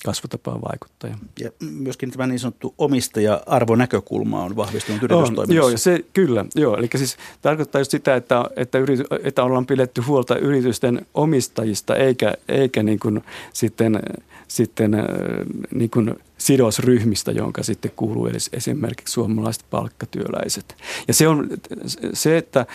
kasvutapaan 0.06 0.62
vaikuttaja. 0.62 1.18
Ja 1.40 1.52
myöskin 1.60 2.12
tämä 2.12 2.28
niin 2.28 2.40
sanottu 2.40 2.74
omistaja-arvonäkökulma 2.78 4.44
on 4.44 4.56
vahvistunut 4.56 5.04
yritystoiminnassa. 5.04 5.54
Joo, 5.54 5.78
se 5.78 6.06
kyllä. 6.14 6.46
Joo, 6.56 6.78
eli 6.78 6.90
siis 6.96 7.18
tarkoittaa 7.42 7.82
just 7.82 7.92
sitä, 7.92 8.16
että, 8.16 8.46
että, 8.56 8.78
yrity, 8.78 9.04
että 9.24 9.44
ollaan 9.44 9.66
pidetty 9.66 10.02
huolta 10.02 10.38
yritysten 10.38 11.06
omistajista 11.14 11.96
eikä, 11.96 12.34
eikä 12.48 12.84
niin 12.84 13.00
kuin 13.00 13.24
sitten, 13.54 14.00
sitten 14.48 14.94
äh, 14.94 15.06
niin 15.74 15.90
kuin 15.90 16.16
sidosryhmistä, 16.38 17.32
jonka 17.32 17.64
sitten 17.64 17.92
kuuluu 17.96 18.30
esimerkiksi 18.54 19.14
suomalaiset 19.14 19.66
palkkatyöläiset. 19.70 20.76
Ja 21.08 21.14
se 21.14 21.28
on 21.28 21.50
se, 22.14 22.38
että 22.38 22.66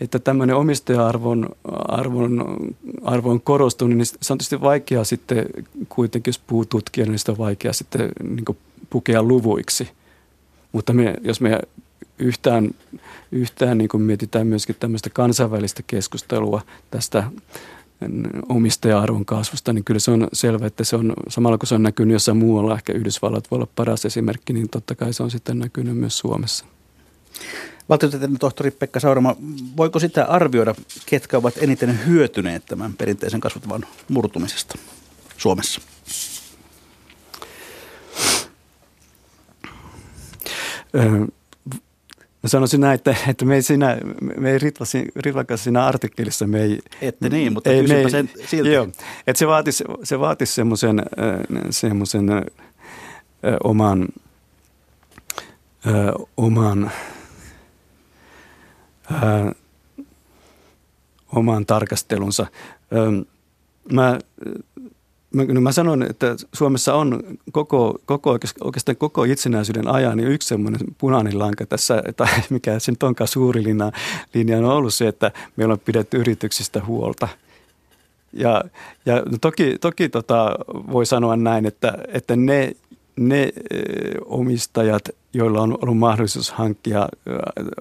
että 0.00 0.18
tämmöinen 0.18 0.56
omistaja-arvon 0.56 1.48
arvon, 1.88 2.56
arvon 3.02 3.40
korostunut, 3.40 3.96
niin 3.96 4.06
se 4.06 4.32
on 4.32 4.38
tietysti 4.38 4.60
vaikea 4.60 5.04
sitten 5.04 5.46
kuitenkin, 5.88 6.28
jos 6.28 6.38
puhuu 6.38 6.64
tutkijana, 6.64 7.10
niin 7.10 7.18
sitä 7.18 7.32
on 7.32 7.38
vaikea 7.38 7.72
sitten 7.72 8.08
niin 8.22 8.56
pukea 8.90 9.22
luvuiksi. 9.22 9.88
Mutta 10.72 10.92
me, 10.92 11.14
jos 11.22 11.40
me 11.40 11.60
yhtään, 12.18 12.70
yhtään 13.32 13.78
niin 13.78 14.02
mietitään 14.02 14.46
myöskin 14.46 14.76
tämmöistä 14.80 15.10
kansainvälistä 15.10 15.82
keskustelua 15.86 16.60
tästä 16.90 17.24
omistaja-arvon 18.48 19.24
kasvusta, 19.24 19.72
niin 19.72 19.84
kyllä 19.84 20.00
se 20.00 20.10
on 20.10 20.28
selvä, 20.32 20.66
että 20.66 20.84
se 20.84 20.96
on 20.96 21.12
samalla 21.28 21.58
kun 21.58 21.66
se 21.66 21.74
on 21.74 21.82
näkynyt 21.82 22.12
jossain 22.12 22.36
muualla, 22.36 22.74
ehkä 22.74 22.92
Yhdysvallat 22.92 23.50
voi 23.50 23.56
olla 23.56 23.68
paras 23.76 24.04
esimerkki, 24.04 24.52
niin 24.52 24.68
totta 24.68 24.94
kai 24.94 25.12
se 25.12 25.22
on 25.22 25.30
sitten 25.30 25.58
näkynyt 25.58 25.96
myös 25.96 26.18
Suomessa. 26.18 26.64
Valtiotieteiden 27.88 28.38
tohtori 28.38 28.70
Pekka 28.70 29.00
Saurama, 29.00 29.36
voiko 29.76 29.98
sitä 29.98 30.24
arvioida, 30.24 30.74
ketkä 31.06 31.38
ovat 31.38 31.54
eniten 31.58 32.06
hyötyneet 32.06 32.66
tämän 32.66 32.94
perinteisen 32.94 33.40
kasvattavan 33.40 33.84
murtumisesta 34.08 34.78
Suomessa? 35.36 35.80
Mä 42.42 42.48
sanoisin 42.48 42.80
näin, 42.80 42.94
että, 42.94 43.16
että 43.28 43.44
me 43.44 43.54
ei, 43.54 43.62
siinä, 43.62 43.98
me 44.36 44.50
ei 44.50 44.58
Ritlasi, 44.58 45.08
siinä 45.56 45.86
artikkelissa, 45.86 46.46
me 46.46 46.62
ei... 46.62 46.78
Ette 47.00 47.28
niin, 47.28 47.52
mutta 47.52 47.70
ei, 47.70 47.86
me 47.86 47.94
ei, 47.94 48.10
sen 48.10 48.30
silti. 48.46 48.72
Joo, 48.72 48.88
että 49.26 49.38
se 49.38 49.46
vaatisi, 49.46 49.84
se 50.02 50.20
vaatisi 50.20 50.54
semmoisen, 50.54 51.02
semmoisen 51.70 52.26
oman, 53.64 54.08
oman 56.36 56.90
ää, 59.12 59.52
oman 61.32 61.66
tarkastelunsa. 61.66 62.46
Ää, 62.92 63.24
mä 63.92 64.18
Mä, 65.36 65.44
no 65.44 65.60
mä 65.60 65.72
sanon, 65.72 66.02
että 66.02 66.36
Suomessa 66.52 66.94
on 66.94 67.22
koko, 67.52 67.98
koko, 68.06 68.38
oikeastaan 68.60 68.96
koko 68.96 69.24
itsenäisyyden 69.24 69.88
ajan 69.88 70.16
niin 70.16 70.28
yksi 70.28 70.48
semmoinen 70.48 70.80
punainen 70.98 71.38
lanka 71.38 71.66
tässä, 71.66 72.02
tai 72.16 72.28
mikä 72.50 72.78
sen 72.78 72.96
onkaan 73.02 73.28
suuri 73.28 73.64
linja, 73.64 73.92
linja 74.34 74.58
on 74.58 74.64
ollut 74.64 74.94
se, 74.94 75.08
että 75.08 75.32
meillä 75.56 75.72
on 75.72 75.80
pidetty 75.80 76.16
yrityksistä 76.16 76.84
huolta. 76.84 77.28
Ja, 78.32 78.64
ja 79.06 79.16
no 79.16 79.38
toki, 79.40 79.76
toki 79.80 80.08
tota, 80.08 80.56
voi 80.92 81.06
sanoa 81.06 81.36
näin, 81.36 81.66
että, 81.66 81.98
että 82.08 82.36
ne, 82.36 82.72
ne 83.16 83.52
omistajat, 84.24 85.08
joilla 85.34 85.60
on 85.60 85.78
ollut 85.82 85.98
mahdollisuus 85.98 86.50
hankkia, 86.50 87.08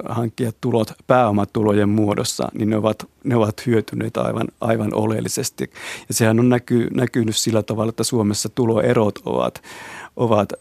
hankkia 0.09 0.51
tulot 0.61 0.93
pääomatulojen 1.07 1.89
muodossa, 1.89 2.49
niin 2.53 2.69
ne 2.69 2.77
ovat, 2.77 3.07
ne 3.23 3.35
ovat 3.35 3.65
hyötyneet 3.65 4.17
aivan, 4.17 4.47
aivan 4.61 4.93
oleellisesti. 4.93 5.71
Ja 6.07 6.13
sehän 6.13 6.39
on 6.39 6.49
näky, 6.49 6.87
näkynyt 6.93 7.35
sillä 7.35 7.63
tavalla, 7.63 7.89
että 7.89 8.03
Suomessa 8.03 8.49
tuloerot 8.49 9.19
ovat, 9.25 9.61
ovat 10.15 10.53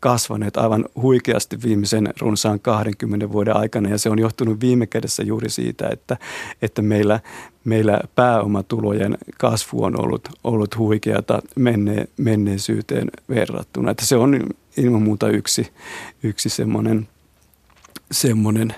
kasvaneet 0.00 0.56
aivan 0.56 0.84
huikeasti 1.02 1.62
viimeisen 1.62 2.08
runsaan 2.20 2.60
20 2.60 3.32
vuoden 3.32 3.56
aikana 3.56 3.88
ja 3.88 3.98
se 3.98 4.10
on 4.10 4.18
johtunut 4.18 4.60
viime 4.60 4.86
kädessä 4.86 5.22
juuri 5.22 5.50
siitä, 5.50 5.88
että, 5.88 6.16
että 6.62 6.82
meillä, 6.82 7.20
meillä 7.64 8.00
pääomatulojen 8.14 9.18
kasvu 9.38 9.84
on 9.84 10.00
ollut, 10.00 10.28
ollut 10.44 10.78
huikeata 10.78 11.42
menne, 11.56 12.08
menneisyyteen 12.16 13.10
verrattuna. 13.28 13.90
Että 13.90 14.06
se 14.06 14.16
on 14.16 14.40
ilman 14.76 15.02
muuta 15.02 15.28
yksi, 15.28 15.72
yksi 16.22 16.48
semmoinen, 16.48 17.08
semmoinen 18.12 18.74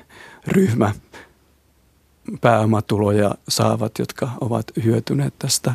ryhmä, 0.46 0.92
pääomatuloja 2.40 3.34
saavat, 3.48 3.98
jotka 3.98 4.30
ovat 4.40 4.66
hyötyneet 4.84 5.34
tästä, 5.38 5.72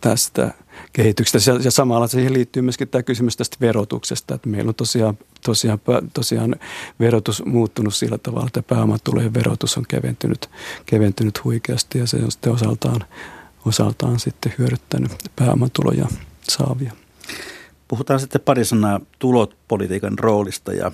tästä 0.00 0.54
kehityksestä. 0.92 1.52
Ja 1.64 1.70
samalla 1.70 2.06
siihen 2.06 2.32
liittyy 2.32 2.62
myöskin 2.62 2.88
tämä 2.88 3.02
kysymys 3.02 3.36
tästä 3.36 3.56
verotuksesta, 3.60 4.34
että 4.34 4.48
meillä 4.48 4.68
on 4.68 4.74
tosiaan, 4.74 5.18
tosiaan, 5.44 5.80
tosiaan 6.14 6.56
verotus 7.00 7.44
muuttunut 7.44 7.94
sillä 7.94 8.18
tavalla, 8.18 8.46
että 8.46 8.62
pääomatulojen 8.62 9.34
verotus 9.34 9.76
on 9.76 9.84
keventynyt, 9.88 10.50
keventynyt 10.86 11.44
huikeasti 11.44 11.98
ja 11.98 12.06
se 12.06 12.16
on 12.16 12.30
sitten 12.30 12.52
osaltaan, 12.52 13.04
osaltaan 13.66 14.20
sitten 14.20 14.54
hyödyttänyt 14.58 15.12
pääomatuloja 15.36 16.06
saavia. 16.42 16.92
Puhutaan 17.88 18.20
sitten 18.20 18.40
pari 18.40 18.64
sanaa 18.64 19.00
tulopolitiikan 19.18 20.18
roolista 20.18 20.72
ja 20.72 20.92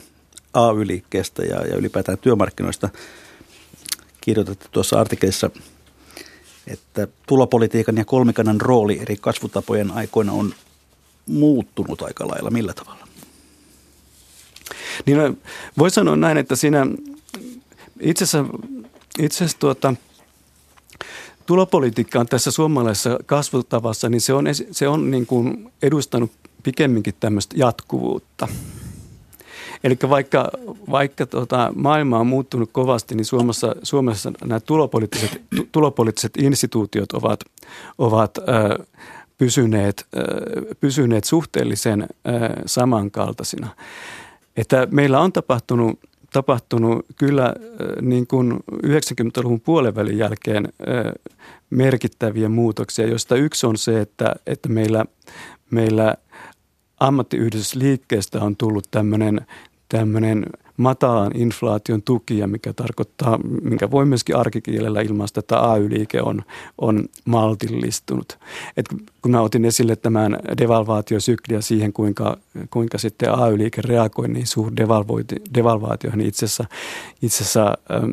AY-liikkeestä 0.55 1.43
ja, 1.43 1.67
ja 1.67 1.77
ylipäätään 1.77 2.19
työmarkkinoista 2.19 2.89
kirjoitatte 4.27 4.69
tuossa 4.73 5.01
artikkelissa, 5.01 5.51
että 6.67 7.09
tulopolitiikan 7.27 7.97
ja 7.97 8.05
kolmikannan 8.05 8.61
rooli 8.61 8.99
eri 9.03 9.17
kasvutapojen 9.21 9.91
aikoina 9.91 10.33
on 10.33 10.55
muuttunut 11.27 12.03
aika 12.03 12.29
lailla. 12.29 12.51
Millä 12.51 12.75
tavalla? 12.75 13.09
Niin 15.07 15.19
no, 15.19 15.35
voi 15.79 15.91
sanoa 15.91 16.17
näin, 16.17 16.39
että 16.39 16.57
siinä 16.57 16.87
itse 18.01 18.25
asiassa, 18.25 18.53
itse 19.19 19.37
asiassa 19.37 19.59
tuota, 19.59 19.95
tulopolitiikka 21.47 22.21
on 22.21 22.27
tässä 22.27 22.51
suomalaisessa 22.51 23.19
kasvutavassa, 23.27 24.09
niin 24.09 24.21
se 24.21 24.33
on, 24.33 24.45
se 24.71 24.89
on 24.89 25.11
niin 25.11 25.27
kuin 25.27 25.73
edustanut 25.83 26.33
pikemminkin 26.63 27.15
tämmöistä 27.21 27.57
jatkuvuutta– 27.59 28.49
Eli 29.85 29.97
vaikka, 30.11 30.51
vaikka 30.91 31.27
tota, 31.27 31.73
maailma 31.75 32.19
on 32.19 32.27
muuttunut 32.27 32.71
kovasti, 32.73 33.15
niin 33.15 33.25
Suomessa, 33.25 33.75
Suomessa 33.83 34.33
nämä 34.45 34.61
tulopoliittiset, 34.61 35.43
tulopoliittiset 35.73 36.37
instituutiot 36.37 37.13
ovat, 37.13 37.41
ovat 37.99 38.39
ö, 38.39 38.43
pysyneet, 39.39 40.07
ö, 40.17 40.75
pysyneet 40.81 41.25
suhteellisen 41.25 42.03
ö, 42.03 42.07
samankaltaisina. 42.67 43.69
Että 44.57 44.89
meillä 44.91 45.21
on 45.21 45.33
tapahtunut, 45.33 45.99
tapahtunut 46.33 47.07
kyllä 47.17 47.55
niin 48.01 48.27
kuin 48.27 48.53
90-luvun 48.87 49.61
puolenvälin 49.61 50.19
jälkeen 50.19 50.69
merkittäviä 51.71 52.49
muutoksia, 52.49 53.07
joista 53.07 53.37
yksi 53.37 53.67
on 53.67 53.77
se, 53.77 54.01
että, 54.01 54.35
että 54.47 54.69
meillä, 54.69 55.05
meillä 55.71 56.15
ammattiyhdistysliikkeestä 57.01 58.41
on 58.41 58.57
tullut 58.57 58.89
tämmöinen 58.91 59.47
tämmöinen 59.89 60.47
matalan 60.77 61.33
inflaation 61.35 62.03
tukija, 62.03 62.47
mikä 62.47 62.73
tarkoittaa, 62.73 63.39
minkä 63.63 63.91
voi 63.91 64.07
myöskin 64.07 64.37
arkikielellä 64.37 65.01
ilmaista, 65.01 65.41
että 65.41 65.71
AY-liike 65.71 66.23
on, 66.23 66.43
on 66.79 67.05
maltillistunut. 67.25 68.39
Et 68.77 68.87
kun 69.23 69.31
mä 69.31 69.41
otin 69.41 69.65
esille 69.65 69.97
tämän 69.97 70.39
devalvaatiosykliä 70.59 71.61
siihen, 71.61 71.93
kuinka, 71.93 72.37
kuinka 72.71 72.99
sitten 72.99 73.39
AY-liike 73.39 73.83
reagoi 73.83 74.29
niin 74.29 74.47
suur 74.47 74.73
devalvaatioihin, 75.55 76.19
niin 76.19 76.29
itse 76.29 76.45
asiassa, 76.45 76.65
itse 77.23 77.43
asiassa 77.43 77.79
ähm, 77.93 78.13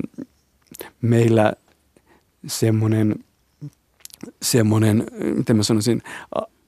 meillä 1.02 1.54
semmoinen, 2.48 3.16
semmoinen, 4.42 5.04
miten 5.36 5.58
mä 5.58 5.64
sanoisin, 5.64 6.02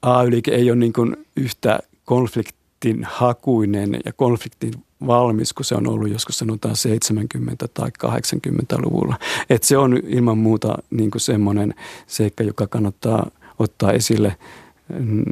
AY-liike 0.01 0.51
ei 0.51 0.71
ole 0.71 0.79
niin 0.79 0.93
kuin 0.93 1.17
yhtä 1.35 1.79
konfliktin 2.05 3.03
hakuinen 3.03 3.99
ja 4.05 4.13
konfliktin 4.13 4.73
valmis, 5.07 5.53
kun 5.53 5.65
se 5.65 5.75
on 5.75 5.87
ollut 5.87 6.09
joskus 6.09 6.37
sanotaan 6.37 6.75
70- 7.63 7.67
tai 7.73 7.89
80-luvulla. 8.05 9.19
Et 9.49 9.63
se 9.63 9.77
on 9.77 9.97
ilman 10.07 10.37
muuta 10.37 10.77
niin 10.89 11.11
kuin 11.11 11.21
semmoinen 11.21 11.73
seikka, 12.07 12.43
joka 12.43 12.67
kannattaa 12.67 13.31
ottaa 13.59 13.91
esille 13.91 14.37
mm, 14.99 15.23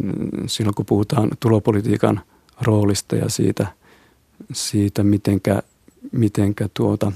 silloin, 0.47 0.75
kun 0.75 0.85
puhutaan 0.85 1.29
tulopolitiikan 1.39 2.21
roolista 2.61 3.15
ja 3.15 3.29
siitä, 3.29 3.67
siitä 4.53 5.03
mitenkä, 5.03 5.61
mitenkä 6.11 6.69
tuota, 6.73 7.11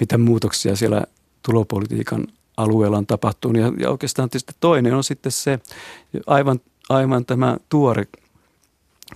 mitä 0.00 0.18
muutoksia 0.18 0.76
siellä 0.76 1.04
tulopolitiikan 1.42 2.26
alueella 2.56 2.98
on 2.98 3.06
tapahtunut. 3.06 3.62
Ja, 3.62 3.72
ja 3.78 3.90
oikeastaan 3.90 4.30
tietysti 4.30 4.52
toinen 4.60 4.94
on 4.94 5.04
sitten 5.04 5.32
se 5.32 5.58
aivan, 6.26 6.60
aivan 6.88 7.24
tämä 7.24 7.56
tuore 7.68 8.06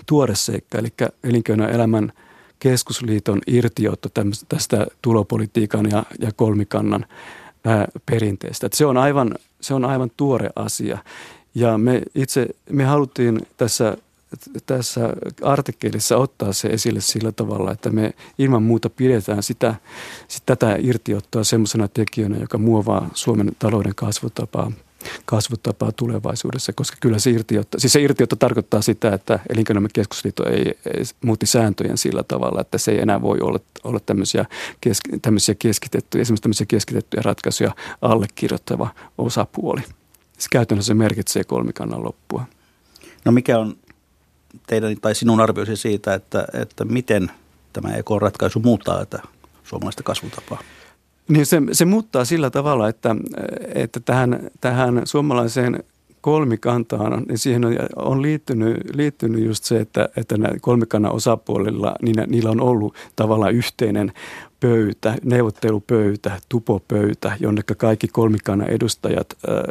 tuore 0.06 0.34
seikka, 0.34 0.78
eli 0.78 0.88
elinkeinoelämän 1.24 2.12
keskusliiton 2.58 3.40
irtiotto 3.46 4.08
tästä 4.48 4.86
tulopolitiikan 5.02 5.90
ja, 5.90 6.02
ja 6.18 6.32
kolmikannan 6.36 7.06
ää, 7.64 7.88
perinteestä. 8.06 8.66
Et 8.66 8.72
se, 8.72 8.86
on 8.86 8.96
aivan, 8.96 9.34
se 9.60 9.74
on 9.74 9.84
aivan 9.84 10.10
tuore 10.16 10.50
asia. 10.56 10.98
Ja 11.54 11.78
me 11.78 12.02
itse, 12.14 12.46
me 12.70 12.84
haluttiin 12.84 13.40
tässä, 13.56 13.96
tässä 14.66 15.00
artikkelissa 15.42 16.16
ottaa 16.16 16.52
se 16.52 16.68
esille 16.68 17.00
sillä 17.00 17.32
tavalla, 17.32 17.72
että 17.72 17.90
me 17.90 18.12
ilman 18.38 18.62
muuta 18.62 18.90
pidetään 18.90 19.42
sitä, 19.42 19.74
sitä 20.28 20.56
tätä 20.56 20.76
irtiottoa 20.80 21.44
semmoisena 21.44 21.88
tekijänä, 21.88 22.36
joka 22.36 22.58
muovaa 22.58 23.10
Suomen 23.14 23.50
talouden 23.58 23.94
kasvutapaa 23.94 24.72
kasvutapaa 25.24 25.92
tulevaisuudessa, 25.92 26.72
koska 26.72 26.96
kyllä 27.00 27.18
se 27.18 27.30
irtiotto, 27.30 27.78
siis 27.78 27.92
se 27.92 28.00
irtiotto 28.00 28.36
tarkoittaa 28.36 28.82
sitä, 28.82 29.14
että 29.14 29.38
elinkeinoelämän 29.48 29.90
keskusliitto 29.94 30.48
ei, 30.48 30.78
ei 30.94 31.04
muutti 31.24 31.46
sääntöjen 31.46 31.98
sillä 31.98 32.22
tavalla, 32.22 32.60
että 32.60 32.78
se 32.78 32.90
ei 32.90 33.00
enää 33.00 33.22
voi 33.22 33.38
olla, 33.40 33.60
olla 33.84 34.00
tämmöisiä, 34.00 34.44
kes, 34.80 35.00
tämmöisiä 35.22 35.54
keskitettyjä, 35.54 36.22
esimerkiksi 36.22 36.42
tämmöisiä 36.42 36.66
keskitettyjä 36.66 37.22
ratkaisuja 37.22 37.74
allekirjoittava 38.02 38.88
osapuoli. 39.18 39.80
Se 40.38 40.48
käytännössä 40.50 40.94
merkitsee 40.94 41.44
kolmikannan 41.44 42.04
loppua. 42.04 42.44
No 43.24 43.32
mikä 43.32 43.58
on 43.58 43.76
teidän 44.66 44.96
tai 45.00 45.14
sinun 45.14 45.40
arvioisi 45.40 45.76
siitä, 45.76 46.14
että, 46.14 46.46
että 46.52 46.84
miten 46.84 47.30
tämä 47.72 47.94
EK-ratkaisu 47.94 48.60
muuttaa 48.60 48.98
tätä 49.06 49.22
suomalaista 49.64 50.02
kasvutapaa? 50.02 50.62
Niin 51.28 51.46
se, 51.46 51.62
se 51.72 51.84
muuttaa 51.84 52.24
sillä 52.24 52.50
tavalla, 52.50 52.88
että, 52.88 53.16
että 53.74 54.00
tähän, 54.00 54.50
tähän 54.60 55.02
suomalaiseen 55.04 55.84
kolmikantaan, 56.20 57.22
niin 57.28 57.38
siihen 57.38 57.64
on, 57.64 57.76
on 57.96 58.22
liittynyt, 58.22 58.76
liittynyt 58.94 59.44
just 59.44 59.64
se, 59.64 59.80
että, 59.80 60.08
että 60.16 60.36
kolmikannan 60.60 61.12
osapuolilla, 61.12 61.94
niin 62.02 62.16
niillä 62.26 62.50
on 62.50 62.60
ollut 62.60 62.94
tavallaan 63.16 63.54
yhteinen 63.54 64.12
pöytä, 64.60 65.14
neuvottelupöytä, 65.24 66.40
tupopöytä, 66.48 67.36
jonne 67.40 67.62
kaikki 67.62 68.08
kolmikannan 68.08 68.70
edustajat 68.70 69.26
ö, 69.48 69.62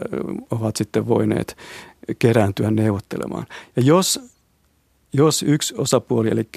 ovat 0.52 0.76
sitten 0.76 1.08
voineet 1.08 1.58
kerääntyä 2.20 2.72
neuvottelemaan. 2.72 3.46
Ja 3.76 3.82
jos 3.82 4.37
jos 5.14 5.44
yksi 5.44 5.76
osapuoli, 5.78 6.30
eli 6.30 6.50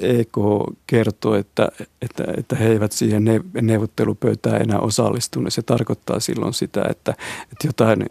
EK, 0.00 0.38
kertoo, 0.86 1.34
että, 1.34 1.68
että, 2.02 2.24
että 2.36 2.56
he 2.56 2.68
eivät 2.68 2.92
siihen 2.92 3.24
neuvottelupöytään 3.62 4.62
enää 4.62 4.78
osallistu, 4.78 5.40
niin 5.40 5.52
se 5.52 5.62
tarkoittaa 5.62 6.20
silloin 6.20 6.54
sitä, 6.54 6.84
että, 6.90 7.14
että 7.42 7.66
jotain, 7.66 8.06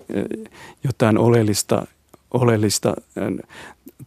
jotain 0.84 1.18
oleellista, 1.18 1.88
oleellista 2.34 2.94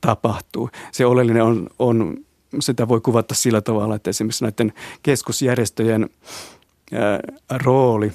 tapahtuu. 0.00 0.70
Se 0.92 1.06
oleellinen 1.06 1.42
on, 1.42 1.66
on, 1.78 2.16
sitä 2.60 2.88
voi 2.88 3.00
kuvata 3.00 3.34
sillä 3.34 3.60
tavalla, 3.60 3.94
että 3.94 4.10
esimerkiksi 4.10 4.44
näiden 4.44 4.72
keskusjärjestöjen 5.02 6.10
ää, 6.92 7.20
rooli 7.50 8.12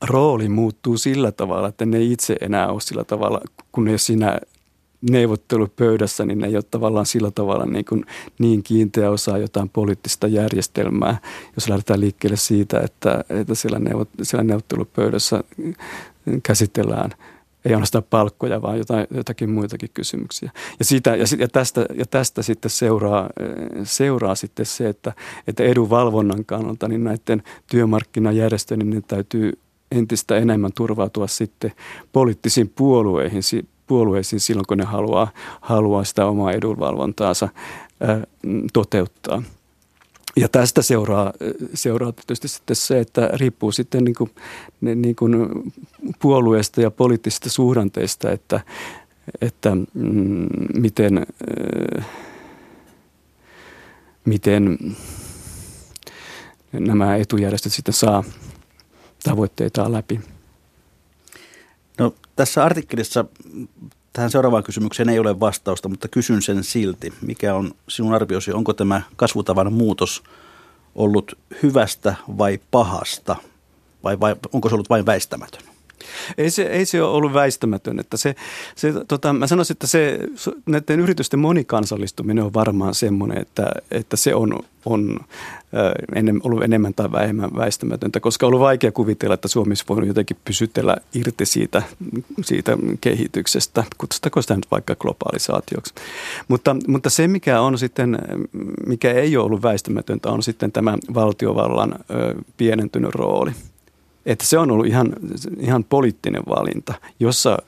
rooli 0.00 0.48
muuttuu 0.48 0.96
sillä 0.96 1.32
tavalla, 1.32 1.68
että 1.68 1.86
ne 1.86 2.02
itse 2.02 2.36
enää 2.40 2.68
ole 2.68 2.80
sillä 2.80 3.04
tavalla, 3.04 3.40
kun 3.72 3.84
ne 3.84 3.98
siinä 3.98 4.38
neuvottelupöydässä, 5.10 6.24
niin 6.24 6.38
ne 6.38 6.46
ei 6.46 6.56
ole 6.56 6.64
tavallaan 6.70 7.06
sillä 7.06 7.30
tavalla 7.30 7.66
niin, 7.66 7.84
kuin 7.84 8.06
niin 8.38 8.62
kiinteä 8.62 9.10
osa 9.10 9.38
jotain 9.38 9.68
poliittista 9.68 10.26
järjestelmää, 10.26 11.18
jos 11.56 11.68
lähdetään 11.68 12.00
liikkeelle 12.00 12.36
siitä, 12.36 12.80
että, 12.80 13.24
että 13.28 13.54
siellä, 13.54 13.78
neuvot, 13.78 14.08
siellä 14.22 14.44
neuvottelupöydässä 14.44 15.44
käsitellään 16.42 17.10
ei 17.64 17.72
ainoastaan 17.72 18.04
palkkoja, 18.10 18.62
vaan 18.62 18.78
jotain, 18.78 19.06
jotakin 19.10 19.50
muitakin 19.50 19.90
kysymyksiä. 19.94 20.50
Ja, 20.78 20.84
siitä, 20.84 21.16
ja, 21.16 21.24
ja, 21.38 21.48
tästä, 21.48 21.86
ja 21.94 22.06
tästä 22.06 22.42
sitten 22.42 22.70
seuraa, 22.70 23.30
seuraa 23.84 24.34
sitten 24.34 24.66
se, 24.66 24.88
että, 24.88 25.12
että 25.46 25.62
edunvalvonnan 25.62 26.44
kannalta 26.44 26.88
niin 26.88 27.04
näiden 27.04 27.42
työmarkkinajärjestöjen 27.70 28.90
niin 28.90 29.04
täytyy 29.08 29.52
entistä 29.90 30.36
enemmän 30.36 30.72
turvautua 30.74 31.26
sitten 31.26 31.72
poliittisiin 32.12 32.68
puolueihin, 32.68 33.42
puolueisiin 33.90 34.40
silloin, 34.40 34.66
kun 34.66 34.78
ne 34.78 34.84
haluaa, 34.84 35.28
haluaa 35.60 36.04
sitä 36.04 36.26
omaa 36.26 36.52
edunvalvontaansa 36.52 37.48
toteuttaa. 38.72 39.42
Ja 40.36 40.48
tästä 40.48 40.82
seuraa, 40.82 41.32
seuraa 41.74 42.12
tietysti 42.12 42.48
sitten 42.48 42.76
se, 42.76 43.00
että 43.00 43.30
riippuu 43.32 43.72
sitten 43.72 44.04
niin 44.04 44.14
kuin, 44.14 44.30
niin 44.80 45.16
kuin 45.16 45.34
puolueesta 46.22 46.80
ja 46.80 46.90
poliittisista 46.90 47.50
suhdanteista, 47.50 48.32
että, 48.32 48.60
että 49.40 49.74
mm, 49.94 50.48
miten, 50.74 51.18
äh, 51.18 52.06
miten 54.24 54.78
nämä 56.72 57.16
etujärjestöt 57.16 57.72
sitten 57.72 57.94
saa 57.94 58.24
tavoitteitaan 59.24 59.92
läpi. 59.92 60.20
No, 62.00 62.14
tässä 62.36 62.64
artikkelissa 62.64 63.24
tähän 64.12 64.30
seuraavaan 64.30 64.64
kysymykseen 64.64 65.08
ei 65.08 65.18
ole 65.18 65.40
vastausta, 65.40 65.88
mutta 65.88 66.08
kysyn 66.08 66.42
sen 66.42 66.64
silti. 66.64 67.12
Mikä 67.20 67.54
on 67.54 67.72
sinun 67.88 68.14
arviosi, 68.14 68.52
onko 68.52 68.72
tämä 68.72 69.02
kasvutavan 69.16 69.72
muutos 69.72 70.22
ollut 70.94 71.38
hyvästä 71.62 72.14
vai 72.38 72.60
pahasta, 72.70 73.36
vai, 74.04 74.20
vai 74.20 74.36
onko 74.52 74.68
se 74.68 74.74
ollut 74.74 74.90
vain 74.90 75.06
väistämätön? 75.06 75.69
Ei 76.38 76.50
se, 76.50 76.62
ei 76.62 76.84
se 76.84 77.02
ole 77.02 77.12
ollut 77.12 77.34
väistämätön. 77.34 78.00
Että 78.00 78.16
se, 78.16 78.34
se, 78.76 78.92
tota, 79.08 79.32
mä 79.32 79.46
sanoisin, 79.46 79.74
että 79.74 79.86
se, 79.86 80.18
näiden 80.66 81.00
yritysten 81.00 81.40
monikansallistuminen 81.40 82.44
on 82.44 82.54
varmaan 82.54 82.94
semmoinen, 82.94 83.38
että, 83.38 83.72
että 83.90 84.16
se 84.16 84.34
on, 84.34 84.58
on 84.84 85.20
ennen, 86.14 86.40
ollut 86.44 86.64
enemmän 86.64 86.94
tai 86.94 87.12
vähemmän 87.12 87.50
väistämätöntä, 87.56 88.20
koska 88.20 88.46
on 88.46 88.48
ollut 88.48 88.60
vaikea 88.60 88.92
kuvitella, 88.92 89.34
että 89.34 89.48
Suomi 89.48 89.70
olisi 89.70 89.84
voinut 89.88 90.08
jotenkin 90.08 90.36
pysytellä 90.44 90.96
irti 91.14 91.46
siitä, 91.46 91.82
siitä 92.42 92.78
kehityksestä, 93.00 93.84
kutsutako 93.98 94.42
sitä 94.42 94.56
nyt 94.56 94.66
vaikka 94.70 94.96
globalisaatioksi. 94.96 95.94
Mutta, 96.48 96.76
mutta 96.88 97.10
se, 97.10 97.28
mikä 97.28 97.60
on 97.60 97.78
sitten, 97.78 98.18
mikä 98.86 99.12
ei 99.12 99.36
ole 99.36 99.44
ollut 99.44 99.62
väistämätöntä, 99.62 100.30
on 100.30 100.42
sitten 100.42 100.72
tämä 100.72 100.98
valtiovallan 101.14 101.94
ö, 102.10 102.34
pienentynyt 102.56 103.14
rooli– 103.14 103.50
että 104.26 104.46
se 104.46 104.58
on 104.58 104.70
ollut 104.70 104.86
ihan, 104.86 105.12
ihan 105.58 105.84
poliittinen 105.84 106.42
valinta, 106.48 106.94
jossa, 107.20 107.58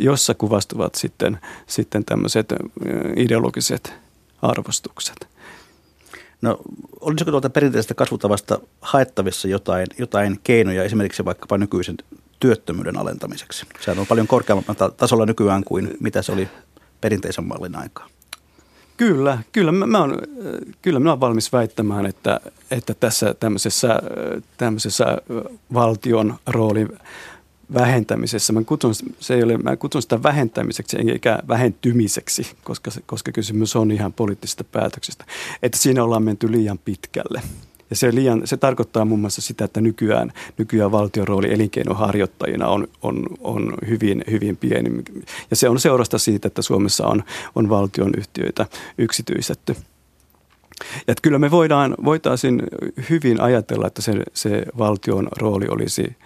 jossa 0.00 0.34
kuvastuvat 0.34 0.94
sitten, 0.94 1.38
sitten 1.66 2.04
tämmöiset 2.04 2.52
ideologiset 3.16 3.94
arvostukset. 4.42 5.28
No 6.42 6.58
olisiko 7.00 7.30
tuolta 7.30 7.50
perinteisestä 7.50 7.94
kasvutavasta 7.94 8.60
haettavissa 8.80 9.48
jotain, 9.48 9.86
jotain 9.98 10.40
keinoja 10.44 10.84
esimerkiksi 10.84 11.24
vaikkapa 11.24 11.58
nykyisen 11.58 11.96
työttömyyden 12.40 12.96
alentamiseksi? 12.96 13.66
Sehän 13.80 13.98
on 13.98 14.06
paljon 14.06 14.26
korkeammalla 14.26 14.90
tasolla 14.90 15.26
nykyään 15.26 15.64
kuin 15.64 15.96
mitä 16.00 16.22
se 16.22 16.32
oli 16.32 16.48
perinteisen 17.00 17.44
mallin 17.44 17.76
aikaa. 17.76 18.08
Kyllä, 18.96 19.38
kyllä 19.52 19.72
mä, 19.72 19.86
mä 19.86 19.98
on, 20.02 20.18
kyllä 20.82 21.00
mä 21.00 21.10
olen 21.10 21.20
valmis 21.20 21.52
väittämään, 21.52 22.06
että, 22.06 22.40
että 22.70 22.94
tässä 22.94 23.34
tämmöisessä, 23.34 23.98
tämmöisessä 24.56 25.18
valtion 25.74 26.34
roolin 26.46 26.88
vähentämisessä, 27.74 28.52
mä 28.52 28.64
kutsun, 28.64 28.94
se 29.20 29.34
ei 29.34 29.42
ole, 29.42 29.58
mä 29.58 29.76
kutsun 29.76 30.02
sitä 30.02 30.22
vähentämiseksi 30.22 30.96
eikä 30.96 31.38
vähentymiseksi, 31.48 32.46
koska, 32.64 32.90
koska 33.06 33.32
kysymys 33.32 33.76
on 33.76 33.90
ihan 33.90 34.12
poliittisesta 34.12 34.64
päätöksestä, 34.64 35.24
että 35.62 35.78
siinä 35.78 36.04
ollaan 36.04 36.22
menty 36.22 36.52
liian 36.52 36.78
pitkälle. 36.78 37.42
Ja 37.92 37.96
se, 37.96 38.14
liian, 38.14 38.42
se 38.44 38.56
tarkoittaa 38.56 39.04
muun 39.04 39.20
muassa 39.20 39.42
sitä, 39.42 39.64
että 39.64 39.80
nykyään, 39.80 40.32
nykyään 40.58 40.92
valtion 40.92 41.28
rooli 41.28 41.52
elinkeinoharjoittajina 41.52 42.68
on, 42.68 42.88
on, 43.02 43.26
on 43.40 43.74
hyvin, 43.88 44.24
hyvin 44.30 44.56
pieni. 44.56 45.02
Ja 45.50 45.56
se 45.56 45.68
on 45.68 45.80
seurasta 45.80 46.18
siitä, 46.18 46.48
että 46.48 46.62
Suomessa 46.62 47.06
on, 47.06 47.22
on 47.54 47.68
valtion 47.68 48.12
yhtiöitä 48.16 48.66
yksityistetty. 48.98 49.76
Ja 51.06 51.14
kyllä 51.22 51.38
me 51.38 51.50
voidaan, 51.50 51.94
voitaisiin 52.04 52.62
hyvin 53.10 53.40
ajatella, 53.40 53.86
että 53.86 54.02
se, 54.02 54.12
se 54.34 54.66
valtion 54.78 55.28
rooli 55.38 55.66
olisi, 55.68 56.16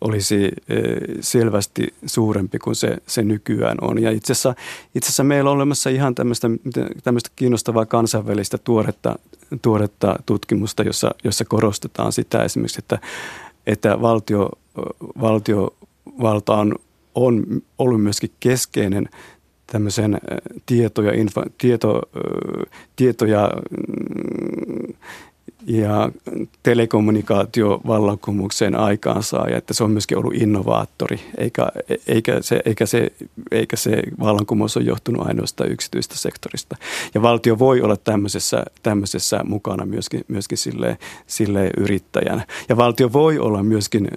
olisi 0.00 0.44
e, 0.44 0.50
selvästi 1.20 1.94
suurempi 2.06 2.58
kuin 2.58 2.76
se, 2.76 2.96
se 3.06 3.22
nykyään 3.22 3.78
on. 3.80 4.02
Ja 4.02 4.10
itse 4.10 4.32
asiassa, 4.32 4.54
itse 4.94 5.06
asiassa 5.06 5.24
meillä 5.24 5.50
on 5.50 5.56
olemassa 5.56 5.90
ihan 5.90 6.14
tämmöistä, 6.14 6.48
tämmöistä 7.04 7.30
kiinnostavaa 7.36 7.86
kansainvälistä 7.86 8.58
tuoretta, 8.58 9.18
tuoretta 9.62 10.16
tutkimusta, 10.26 10.82
jossa, 10.82 11.10
jossa 11.24 11.44
korostetaan 11.44 12.12
sitä 12.12 12.42
esimerkiksi, 12.42 12.78
että, 12.78 12.98
että 13.66 14.00
valtio, 14.00 14.50
valtiovalta 15.20 16.56
on, 16.56 16.74
on 17.14 17.62
ollut 17.78 18.02
myöskin 18.02 18.30
keskeinen 18.40 19.08
tämmöisen 19.66 20.18
tieto- 20.66 21.02
ja, 21.02 21.12
info, 21.12 21.42
tieto, 21.58 22.02
tieto 22.96 23.26
ja 23.26 23.50
mm, 23.70 24.94
ja 25.66 26.10
telekommunikaatiovallankumouksen 26.62 28.76
aikaansaaja, 28.76 29.56
että 29.56 29.74
se 29.74 29.84
on 29.84 29.90
myöskin 29.90 30.18
ollut 30.18 30.34
innovaattori, 30.34 31.20
eikä, 31.38 31.68
eikä, 32.08 32.42
se, 32.42 32.62
eikä, 32.64 32.86
se, 32.86 33.12
eikä 33.50 33.76
se 33.76 34.02
vallankumous 34.20 34.76
ole 34.76 34.84
johtunut 34.84 35.26
ainoastaan 35.26 35.72
yksityistä 35.72 36.16
sektorista. 36.16 36.76
Ja 37.14 37.22
valtio 37.22 37.58
voi 37.58 37.80
olla 37.80 37.96
tämmöisessä, 37.96 38.64
tämmöisessä 38.82 39.40
mukana 39.44 39.86
myöskin, 39.86 40.24
myöskin 40.28 40.58
sille, 40.58 40.98
sille 41.26 41.70
yrittäjänä. 41.76 42.46
Ja 42.68 42.76
valtio 42.76 43.12
voi 43.12 43.38
olla 43.38 43.62
myöskin, 43.62 44.08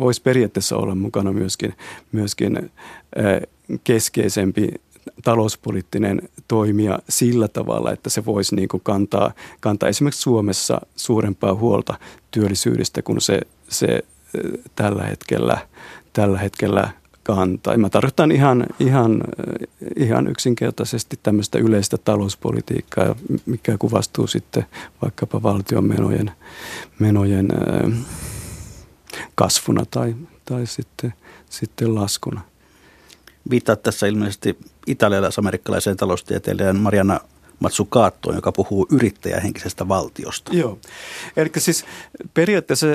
voisi 0.00 0.22
periaatteessa 0.22 0.76
olla 0.76 0.94
mukana 0.94 1.32
myöskin, 1.32 1.74
myöskin 2.12 2.70
keskeisempi 3.84 4.68
talouspoliittinen 5.24 6.22
toimija 6.48 6.98
sillä 7.08 7.48
tavalla, 7.48 7.92
että 7.92 8.10
se 8.10 8.24
voisi 8.24 8.56
niin 8.56 8.68
kuin 8.68 8.80
kantaa, 8.84 9.32
kantaa 9.60 9.88
esimerkiksi 9.88 10.22
Suomessa 10.22 10.80
suurempaa 10.96 11.54
huolta 11.54 11.94
työllisyydestä 12.30 13.02
kuin 13.02 13.20
se, 13.20 13.40
se 13.68 14.04
tällä 14.74 15.02
hetkellä, 15.02 15.58
tällä 16.12 16.38
hetkellä 16.38 16.90
kantaa. 17.22 17.76
Mä 17.76 17.88
tarkoitan 17.88 18.32
ihan, 18.32 18.66
ihan, 18.80 19.20
ihan 19.96 20.26
yksinkertaisesti 20.26 21.18
tämmöistä 21.22 21.58
yleistä 21.58 21.98
talouspolitiikkaa, 21.98 23.14
mikä 23.46 23.78
kuvastuu 23.78 24.26
sitten 24.26 24.66
vaikkapa 25.02 25.42
valtion 25.42 25.84
menojen, 25.84 26.30
menojen 26.98 27.48
kasvuna 29.34 29.84
tai, 29.90 30.16
tai 30.44 30.66
sitten, 30.66 31.14
sitten 31.50 31.94
laskuna. 31.94 32.49
Viittaat 33.50 33.82
tässä 33.82 34.06
ilmeisesti 34.06 34.58
italialais-amerikkalaiseen 34.86 35.96
taloustieteilijän 35.96 36.76
Mariana 36.76 37.20
Matsukaattoon, 37.60 38.36
joka 38.36 38.52
puhuu 38.52 38.86
yrittäjähenkisestä 38.90 39.88
valtiosta. 39.88 40.54
Joo. 40.54 40.78
Eli 41.36 41.50
siis 41.58 41.84
periaatteessa, 42.34 42.86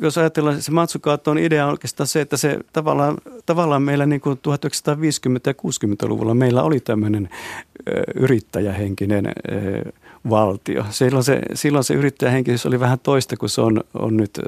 jos 0.00 0.18
ajatellaan, 0.18 0.62
se 0.62 0.70
Matsukaatton 0.70 1.38
idea 1.38 1.64
on 1.66 1.70
oikeastaan 1.70 2.06
se, 2.06 2.20
että 2.20 2.36
se 2.36 2.58
tavallaan, 2.72 3.16
tavallaan 3.46 3.82
meillä 3.82 4.06
niin 4.06 4.20
kuin 4.20 4.38
1950- 4.38 4.40
ja 5.46 5.52
60-luvulla 5.52 6.34
meillä 6.34 6.62
oli 6.62 6.80
tämmöinen 6.80 7.28
ö, 7.88 8.02
yrittäjähenkinen 8.14 9.26
ö, 9.26 9.92
valtio. 10.30 10.84
Silloin 10.90 11.24
se, 11.24 11.40
silloin 11.54 11.84
se 11.84 11.94
yrittäjähenkisyys 11.94 12.66
oli 12.66 12.80
vähän 12.80 12.98
toista 12.98 13.36
kuin 13.36 13.50
se 13.50 13.60
on, 13.60 13.80
on 13.94 14.16
nyt, 14.16 14.40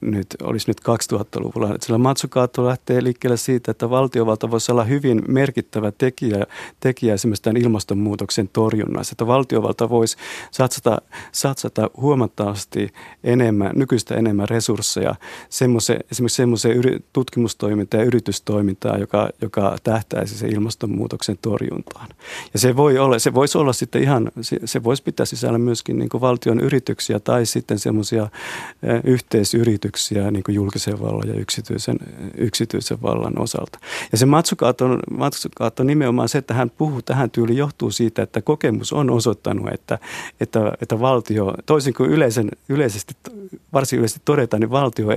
nyt, 0.00 0.26
olisi 0.42 0.70
nyt 0.70 0.80
2000-luvulla. 0.80 1.74
Sillä 1.80 1.98
Matsukaatto 1.98 2.66
lähtee 2.66 3.04
liikkeelle 3.04 3.36
siitä, 3.36 3.70
että 3.70 3.90
valtiovalta 3.90 4.50
voisi 4.50 4.72
olla 4.72 4.84
hyvin 4.84 5.22
merkittävä 5.28 5.92
tekijä, 5.92 6.46
tekijä 6.80 7.14
esimerkiksi 7.14 7.42
tämän 7.42 7.62
ilmastonmuutoksen 7.62 8.48
torjunnassa. 8.52 9.12
Että 9.12 9.26
valtiovalta 9.26 9.88
voisi 9.88 10.16
satsata, 10.50 10.98
satsata 11.32 11.90
huomattavasti 11.96 12.92
enemmän, 13.24 13.72
nykyistä 13.74 14.14
enemmän 14.14 14.48
resursseja 14.48 15.14
semmoise, 15.48 15.98
esimerkiksi 16.10 16.36
semmoiseen 16.36 16.76
tutkimustoimintaan 17.12 18.00
ja 18.00 18.06
yritystoimintaan, 18.06 19.00
joka, 19.00 19.28
joka 19.42 19.76
tähtäisi 19.84 20.38
se 20.38 20.48
ilmastonmuutoksen 20.48 21.38
torjuntaan. 21.42 22.08
Ja 22.52 22.58
se, 22.58 22.76
voi 22.76 22.98
olla, 22.98 23.18
se 23.18 23.34
voisi 23.34 23.58
olla 23.58 23.72
sitten 23.72 24.02
ihan, 24.02 24.30
se, 24.40 24.58
se 24.64 24.84
voisi 24.96 25.04
pitää 25.04 25.26
sisällä 25.26 25.58
myöskin 25.58 25.98
niin 25.98 26.08
valtion 26.20 26.60
yrityksiä 26.60 27.20
tai 27.20 27.46
sitten 27.46 27.78
semmoisia 27.78 28.28
yhteisyrityksiä 29.04 30.30
niin 30.30 30.44
julkisen 30.48 31.00
vallan 31.00 31.28
ja 31.28 31.34
yksityisen, 31.34 31.96
yksityisen 32.36 33.02
vallan 33.02 33.38
osalta. 33.38 33.78
Ja 34.12 34.18
se 34.18 34.26
Matsukaat 34.26 34.80
on, 34.80 34.98
Matsukaat 35.10 35.80
on 35.80 35.86
nimenomaan 35.86 36.28
se, 36.28 36.38
että 36.38 36.54
hän 36.54 36.70
puhuu 36.70 37.02
tähän 37.02 37.30
tyyliin 37.30 37.58
johtuu 37.58 37.90
siitä, 37.90 38.22
että 38.22 38.42
kokemus 38.42 38.92
on 38.92 39.10
osoittanut, 39.10 39.68
että, 39.74 39.98
että, 40.40 40.72
että 40.82 41.00
valtio, 41.00 41.54
toisin 41.66 41.94
kuin 41.94 42.10
yleisen, 42.10 42.48
yleisesti, 42.68 43.14
varsin 43.72 43.98
yleisesti 43.98 44.22
todetaan, 44.24 44.60
niin 44.60 44.70
valtio, 44.70 45.08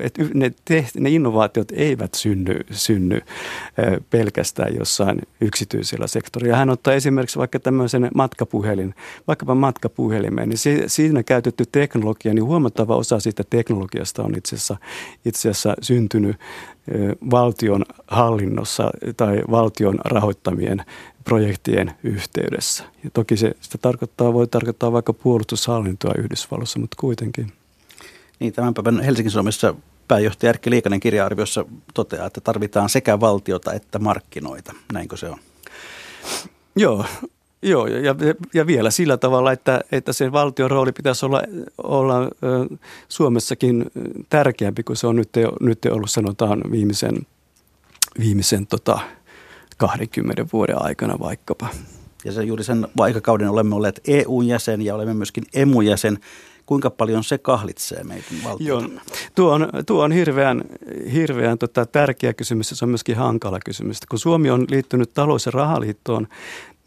että 0.00 0.22
ne, 0.34 0.52
te, 0.64 0.86
ne 0.98 1.10
innovaatiot 1.10 1.72
eivät 1.72 2.14
synny, 2.14 2.60
synny 2.70 3.20
pelkästään 4.10 4.74
jossain 4.74 5.18
yksityisellä 5.40 6.06
sektorilla. 6.06 6.56
Hän 6.56 6.70
ottaa 6.70 6.94
esimerkiksi 6.94 7.38
vaikka 7.38 7.58
tämmöisen 7.58 8.10
matkapuhelin, 8.14 8.94
vaikkapa 9.26 9.54
matkapuhelimen, 9.54 10.48
niin 10.48 10.58
siinä 10.86 11.22
käytetty 11.22 11.64
teknologia, 11.72 12.34
niin 12.34 12.44
huomattava 12.44 12.96
osa 12.96 13.20
siitä 13.20 13.44
teknologiasta 13.50 14.22
on 14.22 14.34
itse 14.36 14.56
asiassa, 14.56 14.76
itse 15.24 15.50
asiassa 15.50 15.74
syntynyt 15.80 16.36
valtion 17.30 17.84
hallinnossa 18.06 18.90
tai 19.16 19.42
valtion 19.50 19.98
rahoittamien 20.04 20.84
projektien 21.24 21.92
yhteydessä. 22.02 22.84
Ja 23.04 23.10
toki 23.12 23.36
se 23.36 23.52
sitä 23.60 23.78
tarkoittaa, 23.78 24.32
voi 24.32 24.46
tarkoittaa 24.46 24.92
vaikka 24.92 25.12
puolustushallintoa 25.12 26.14
Yhdysvalloissa, 26.18 26.78
mutta 26.78 26.96
kuitenkin. 27.00 27.52
Niin, 28.40 28.52
tämän 28.52 28.74
päivän 28.74 29.00
Helsingin 29.00 29.30
Suomessa 29.30 29.74
pääjohtaja 30.08 30.50
Erkki 30.50 30.70
Liikanen 30.70 31.00
kirja-arviossa 31.00 31.64
toteaa, 31.94 32.26
että 32.26 32.40
tarvitaan 32.40 32.88
sekä 32.88 33.20
valtiota 33.20 33.72
että 33.72 33.98
markkinoita. 33.98 34.72
Näinkö 34.92 35.16
se 35.16 35.28
on? 35.28 35.38
Joo, 36.76 37.04
Joo, 37.64 37.86
ja, 37.86 38.14
ja 38.54 38.66
vielä 38.66 38.90
sillä 38.90 39.16
tavalla, 39.16 39.52
että, 39.52 39.80
että 39.92 40.12
sen 40.12 40.32
valtion 40.32 40.70
rooli 40.70 40.92
pitäisi 40.92 41.26
olla, 41.26 41.42
olla 41.82 42.14
Suomessakin 43.08 43.90
tärkeämpi 44.28 44.82
kuin 44.82 44.96
se 44.96 45.06
on 45.06 45.16
nyt, 45.16 45.30
nyt 45.60 45.78
ollut 45.90 46.10
sanotaan 46.10 46.62
viimeisen, 46.70 47.26
viimeisen 48.18 48.66
tota, 48.66 48.98
20 49.76 50.46
vuoden 50.52 50.82
aikana 50.82 51.18
vaikkapa. 51.18 51.68
Ja 52.24 52.32
se 52.32 52.42
juuri 52.42 52.64
sen 52.64 52.88
aikakauden 53.00 53.50
olemme 53.50 53.74
olleet 53.74 54.00
EU-jäsen 54.08 54.82
ja 54.82 54.94
olemme 54.94 55.14
myöskin 55.14 55.44
EMU-jäsen 55.54 56.18
kuinka 56.66 56.90
paljon 56.90 57.24
se 57.24 57.38
kahlitsee 57.38 58.04
meidän 58.04 58.24
valtiota? 58.44 58.84
Joo, 58.84 59.00
tuo 59.34 59.52
on, 59.52 59.68
tuo 59.86 60.04
on 60.04 60.12
hirveän, 60.12 60.64
hirveän 61.12 61.58
tota, 61.58 61.86
tärkeä 61.86 62.32
kysymys 62.32 62.70
ja 62.70 62.76
se 62.76 62.84
on 62.84 62.88
myöskin 62.88 63.16
hankala 63.16 63.60
kysymys. 63.64 64.00
Kun 64.08 64.18
Suomi 64.18 64.50
on 64.50 64.66
liittynyt 64.68 65.14
talous- 65.14 65.46
ja 65.46 65.52
rahaliittoon, 65.52 66.28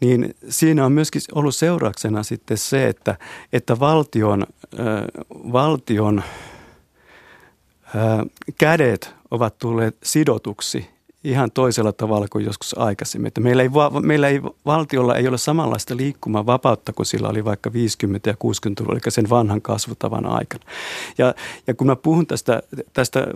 niin 0.00 0.34
siinä 0.48 0.86
on 0.86 0.92
myöskin 0.92 1.22
ollut 1.32 1.54
seurauksena 1.54 2.22
sitten 2.22 2.58
se, 2.58 2.88
että, 2.88 3.16
että 3.52 3.80
valtion, 3.80 4.46
äh, 4.80 4.86
valtion 5.52 6.18
äh, 6.18 6.24
kädet 8.58 9.14
ovat 9.30 9.58
tulleet 9.58 9.96
sidotuksi 10.02 10.97
ihan 11.30 11.50
toisella 11.50 11.92
tavalla 11.92 12.26
kuin 12.30 12.44
joskus 12.44 12.78
aikaisemmin. 12.78 13.26
Että 13.26 13.40
meillä, 13.40 13.62
ei, 13.62 13.68
meillä 14.02 14.28
ei, 14.28 14.42
valtiolla 14.66 15.16
ei 15.16 15.28
ole 15.28 15.38
samanlaista 15.38 15.96
liikkumaa 15.96 16.46
vapautta 16.46 16.92
kuin 16.92 17.06
sillä 17.06 17.28
oli 17.28 17.44
vaikka 17.44 17.70
50- 17.70 17.72
ja 18.26 18.32
60-luvulla, 18.32 18.98
eli 19.04 19.10
sen 19.10 19.30
vanhan 19.30 19.62
kasvutavan 19.62 20.26
aikana. 20.26 20.64
Ja, 21.18 21.34
ja 21.66 21.74
kun 21.74 21.86
mä 21.86 21.96
puhun 21.96 22.26
tästä, 22.26 22.62
tästä 22.92 23.26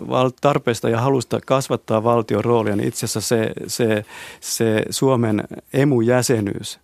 tarpeesta 0.40 0.88
ja 0.88 1.00
halusta 1.00 1.40
kasvattaa 1.46 2.04
valtion 2.04 2.44
roolia, 2.44 2.76
niin 2.76 2.88
itse 2.88 3.06
asiassa 3.06 3.28
se, 3.28 3.52
se, 3.66 4.04
se 4.40 4.82
Suomen 4.90 5.44
emu-jäsenyys 5.72 6.80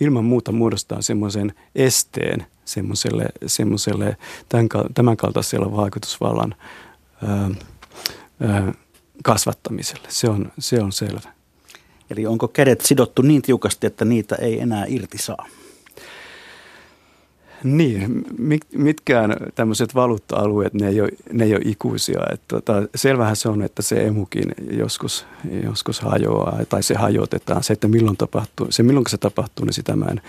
ilman 0.00 0.24
muuta 0.24 0.52
muodostaa 0.52 1.02
semmoisen 1.02 1.52
esteen 1.74 2.46
semmoiselle, 2.64 3.26
semmoiselle 3.46 4.16
tämän, 4.48 4.68
tämän 4.94 5.16
kaltaisella 5.16 5.76
vaikutusvallan 5.76 6.54
ää, 7.28 7.50
ää, 8.40 8.72
kasvattamiselle. 9.22 10.08
Se 10.10 10.28
on, 10.28 10.52
se 10.58 10.82
on 10.82 10.92
selvä. 10.92 11.32
Eli 12.10 12.26
onko 12.26 12.48
kädet 12.48 12.80
sidottu 12.80 13.22
niin 13.22 13.42
tiukasti, 13.42 13.86
että 13.86 14.04
niitä 14.04 14.34
ei 14.34 14.60
enää 14.60 14.84
irti 14.88 15.18
saa? 15.18 15.46
Niin, 17.64 18.24
mitkään 18.74 19.36
tämmöiset 19.54 19.94
valuutta-alueet, 19.94 20.74
ne 20.74 20.88
ei 20.88 21.00
ole, 21.00 21.10
ne 21.32 21.44
ei 21.44 21.54
ole 21.54 21.62
ikuisia. 21.64 22.20
Että 22.32 22.46
tota, 22.48 22.72
selvähän 22.94 23.36
se 23.36 23.48
on, 23.48 23.62
että 23.62 23.82
se 23.82 24.06
emukin 24.06 24.54
joskus, 24.70 25.26
joskus 25.64 26.00
hajoaa 26.00 26.58
tai 26.68 26.82
se 26.82 26.94
hajotetaan. 26.94 27.62
Se, 27.62 27.72
että 27.72 27.88
milloin 27.88 28.16
tapahtuu, 28.16 28.66
se 28.70 28.82
milloin 28.82 29.06
se 29.08 29.18
tapahtuu, 29.18 29.64
niin 29.64 29.74
sitä 29.74 29.96
mä 29.96 30.06
en 30.10 30.20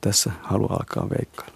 tässä 0.00 0.32
halua 0.42 0.76
alkaa 0.80 1.10
veikkailla. 1.10 1.55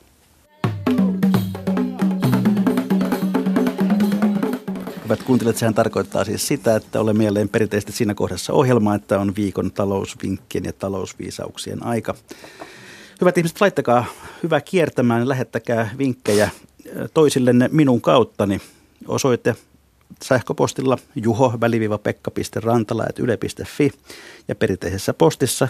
Hyvät 5.11 5.23
kuuntelijat, 5.23 5.57
sehän 5.57 5.75
tarkoittaa 5.75 6.25
siis 6.25 6.47
sitä, 6.47 6.77
että 6.77 7.01
olemme 7.01 7.25
jälleen 7.25 7.49
perinteisesti 7.49 7.93
siinä 7.93 8.15
kohdassa 8.15 8.53
ohjelmaa, 8.53 8.95
että 8.95 9.21
on 9.21 9.37
viikon 9.37 9.73
talousvinkkien 9.73 10.65
ja 10.65 10.73
talousviisauksien 10.73 11.87
aika. 11.87 12.15
Hyvät 13.21 13.39
ihmiset, 13.39 13.61
laittakaa 13.61 14.05
hyvä 14.43 14.61
kiertämään 14.61 15.29
lähettäkää 15.29 15.91
vinkkejä 15.99 16.51
toisillenne 17.15 17.69
minun 17.73 18.01
kauttani. 18.01 18.61
Osoite 19.09 19.57
sähköpostilla 20.23 20.99
juho-pekka.rantala.yle.fi 21.15 23.93
ja 24.49 24.55
perinteisessä 24.55 25.15
postissa 25.15 25.69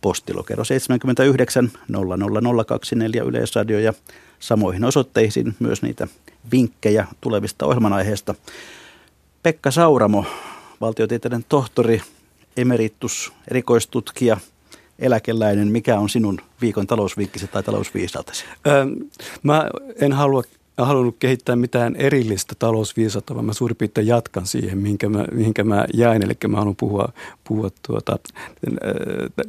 postilokero 0.00 0.64
79 0.64 1.70
00024 1.88 3.22
Yleisradio 3.22 3.78
ja 3.78 3.94
samoihin 4.38 4.84
osoitteisiin 4.84 5.54
myös 5.58 5.82
niitä 5.82 6.08
vinkkejä 6.52 7.06
tulevista 7.20 7.66
ohjelmanaiheista. 7.66 8.34
Pekka 9.42 9.70
Sauramo, 9.70 10.24
valtiotieteiden 10.80 11.44
tohtori, 11.48 12.02
emeritus, 12.56 13.32
erikoistutkija, 13.50 14.36
eläkeläinen. 14.98 15.68
Mikä 15.68 15.98
on 15.98 16.08
sinun 16.08 16.38
viikon 16.60 16.86
talousvinkkisi 16.86 17.48
tai 17.48 17.62
talousviisautesi? 17.62 18.44
Öö, 18.66 18.86
mä 19.42 19.70
en 20.00 20.12
halua 20.12 20.42
halunnut 20.78 21.16
kehittää 21.18 21.56
mitään 21.56 21.96
erillistä 21.96 22.54
talousviisautta, 22.58 23.34
vaan 23.34 23.44
mä 23.44 23.52
suurin 23.52 23.76
piirtein 23.76 24.06
jatkan 24.06 24.46
siihen, 24.46 24.78
mihinkä 24.78 25.08
mä, 25.08 25.24
mihinkä 25.32 25.64
mä 25.64 25.84
jäin. 25.94 26.22
Eli 26.22 26.32
mä 26.48 26.56
haluan 26.56 26.76
puhua, 26.76 27.08
puhua 27.44 27.70
tuota, 27.86 28.18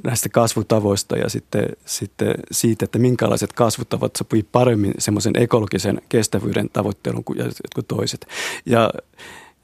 näistä 0.04 0.30
kasvutavoista 0.30 1.18
ja 1.18 1.30
sitten, 1.30 1.66
sitten 1.86 2.36
siitä, 2.52 2.86
että 2.86 3.00
minkälaiset 3.00 3.54
kasvutavat 3.54 4.16
sopii 4.16 4.44
paremmin 4.52 4.94
semmoisen 4.98 5.34
ekologisen 5.38 6.02
kestävyyden 6.10 6.70
tavoittelun 6.74 7.24
kuin 7.24 7.40
jotkut 7.40 7.88
toiset. 7.88 8.28
Ja, 8.66 8.90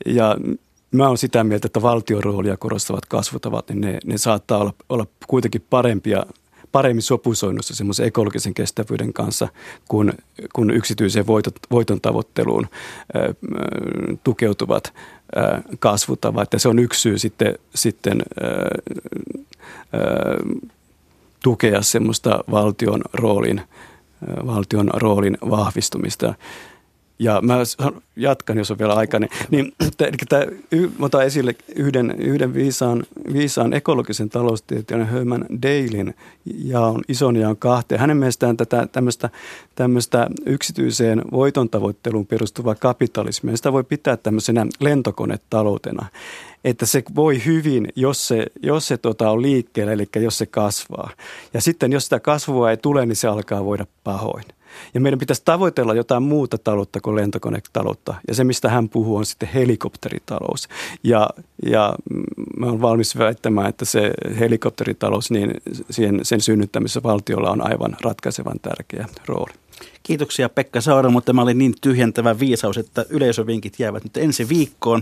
ja 0.06 0.38
mä 0.92 1.08
oon 1.08 1.18
sitä 1.18 1.44
mieltä, 1.44 1.66
että 1.66 1.82
valtion 1.82 2.24
roolia 2.24 2.58
korostavat 2.58 3.06
kasvutavat, 3.06 3.70
niin 3.70 3.82
ne, 3.82 4.00
ne 4.06 4.18
saattaa 4.18 4.58
olla, 4.58 4.74
olla 4.90 5.08
kuitenkin 5.28 5.66
parempia 5.70 6.26
paremmin 6.72 7.02
sopusoinnussa 7.02 7.76
semmoisen 7.76 8.08
ekologisen 8.08 8.54
kestävyyden 8.54 9.14
kanssa 9.14 9.48
kuin, 9.88 10.14
kuin 10.54 10.72
yksityiseen 10.72 11.28
voiton, 11.28 11.54
voiton 11.72 12.02
tavoitteluun 12.02 12.68
ö, 13.16 13.34
tukeutuvat 14.24 14.94
ö, 15.38 15.62
kasvutavat. 15.80 16.54
Ja 16.54 16.60
se 16.60 16.70
on 16.70 16.80
yksi 16.80 17.02
syy 17.02 17.18
sitten, 17.18 17.56
sitten 17.76 18.22
ö, 18.42 18.46
ö, 19.94 20.60
tukea 21.44 21.82
semmoista 21.82 22.44
valtion 22.52 23.02
roolin, 23.14 23.62
valtion 24.46 24.90
roolin 24.94 25.38
vahvistumista. 25.50 26.34
Ja 27.20 27.42
mä 27.42 27.58
jatkan, 28.16 28.58
jos 28.58 28.72
on 28.72 28.80
vielä 28.80 28.94
aika. 28.94 29.20
Niin, 29.20 29.32
niin 29.50 29.74
tämä, 30.30 30.46
mä 30.98 31.06
otan 31.06 31.26
esille 31.26 31.56
yhden, 31.76 32.16
yhden 32.18 32.54
viisaan, 32.54 33.04
viisaan 33.34 33.74
ekologisen 33.74 34.30
taloustieteen 34.30 35.10
Herman 35.10 35.46
Dalin 35.62 36.16
ja 36.46 36.82
on 36.82 37.02
ison 37.08 37.36
jaon 37.36 37.58
kahteen. 37.58 38.02
Hänen 38.02 38.18
mielestään 38.18 38.58
tätä 38.58 38.88
tämmöistä, 38.92 39.30
tämmöistä 39.76 40.28
yksityiseen 40.46 41.22
voiton 41.32 41.70
tavoitteluun 41.70 42.28
perustuvaa 42.28 42.76
kapitalismia, 42.76 43.58
sitä 43.58 43.74
voi 43.74 43.84
pitää 43.84 44.18
tämmöisenä 44.18 44.66
lentokonetaloutena 44.80 46.06
että 46.64 46.86
se 46.86 47.04
voi 47.16 47.46
hyvin, 47.46 47.88
jos 47.96 48.28
se, 48.28 48.46
jos 48.62 48.88
se 48.88 48.98
tota 48.98 49.32
on 49.32 49.42
liikkeellä, 49.42 49.94
eli 49.94 50.08
jos 50.16 50.38
se 50.38 50.46
kasvaa. 50.46 51.10
Ja 51.54 51.62
sitten 51.62 51.92
jos 51.92 52.04
sitä 52.04 52.20
kasvua 52.20 52.72
ei 52.72 52.78
tule, 52.78 53.06
niin 53.06 53.16
se 53.16 53.28
alkaa 53.28 53.66
voida 53.66 53.86
pahoin. 54.04 54.46
Ja 54.94 55.02
meidän 55.02 55.20
pitäisi 55.20 55.42
tavoitella 55.46 55.94
jotain 55.94 56.24
muuta 56.24 56.58
taloutta 56.58 57.02
kuin 57.02 57.16
lentokonetaloutta. 57.16 58.14
Ja 58.28 58.36
se, 58.36 58.44
mistä 58.44 58.70
hän 58.70 58.90
puhuu, 58.90 59.18
on 59.18 59.26
sitten 59.26 59.50
helikopteritalous. 59.50 60.68
Ja, 61.04 61.30
ja 61.66 61.96
mä 62.60 62.66
olen 62.66 62.82
valmis 62.82 63.18
väittämään, 63.18 63.70
että 63.70 63.86
se 63.86 64.12
helikopteritalous, 64.40 65.32
niin 65.32 65.54
siihen, 65.90 66.20
sen 66.24 66.42
synnyttämisessä 66.42 67.04
valtiolla 67.04 67.52
on 67.52 67.68
aivan 67.68 67.98
ratkaisevan 68.02 68.60
tärkeä 68.62 69.08
rooli. 69.26 69.54
Kiitoksia 70.04 70.50
Pekka 70.50 70.82
Saura, 70.82 71.10
mutta 71.10 71.26
tämä 71.26 71.42
oli 71.42 71.54
niin 71.54 71.74
tyhjentävä 71.82 72.40
viisaus, 72.40 72.78
että 72.78 73.06
yleisövinkit 73.10 73.80
jäävät 73.80 74.04
nyt 74.04 74.18
ensi 74.18 74.50
viikkoon. 74.50 75.02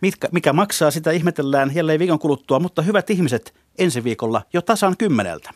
Mitkä, 0.00 0.28
mikä 0.32 0.52
maksaa, 0.52 0.90
sitä 0.90 1.10
ihmetellään 1.10 1.74
jälleen 1.74 1.98
viikon 1.98 2.18
kuluttua, 2.18 2.60
mutta 2.60 2.82
hyvät 2.82 3.10
ihmiset 3.10 3.54
ensi 3.78 4.04
viikolla 4.04 4.42
jo 4.52 4.62
tasan 4.62 4.96
kymmeneltä. 4.96 5.50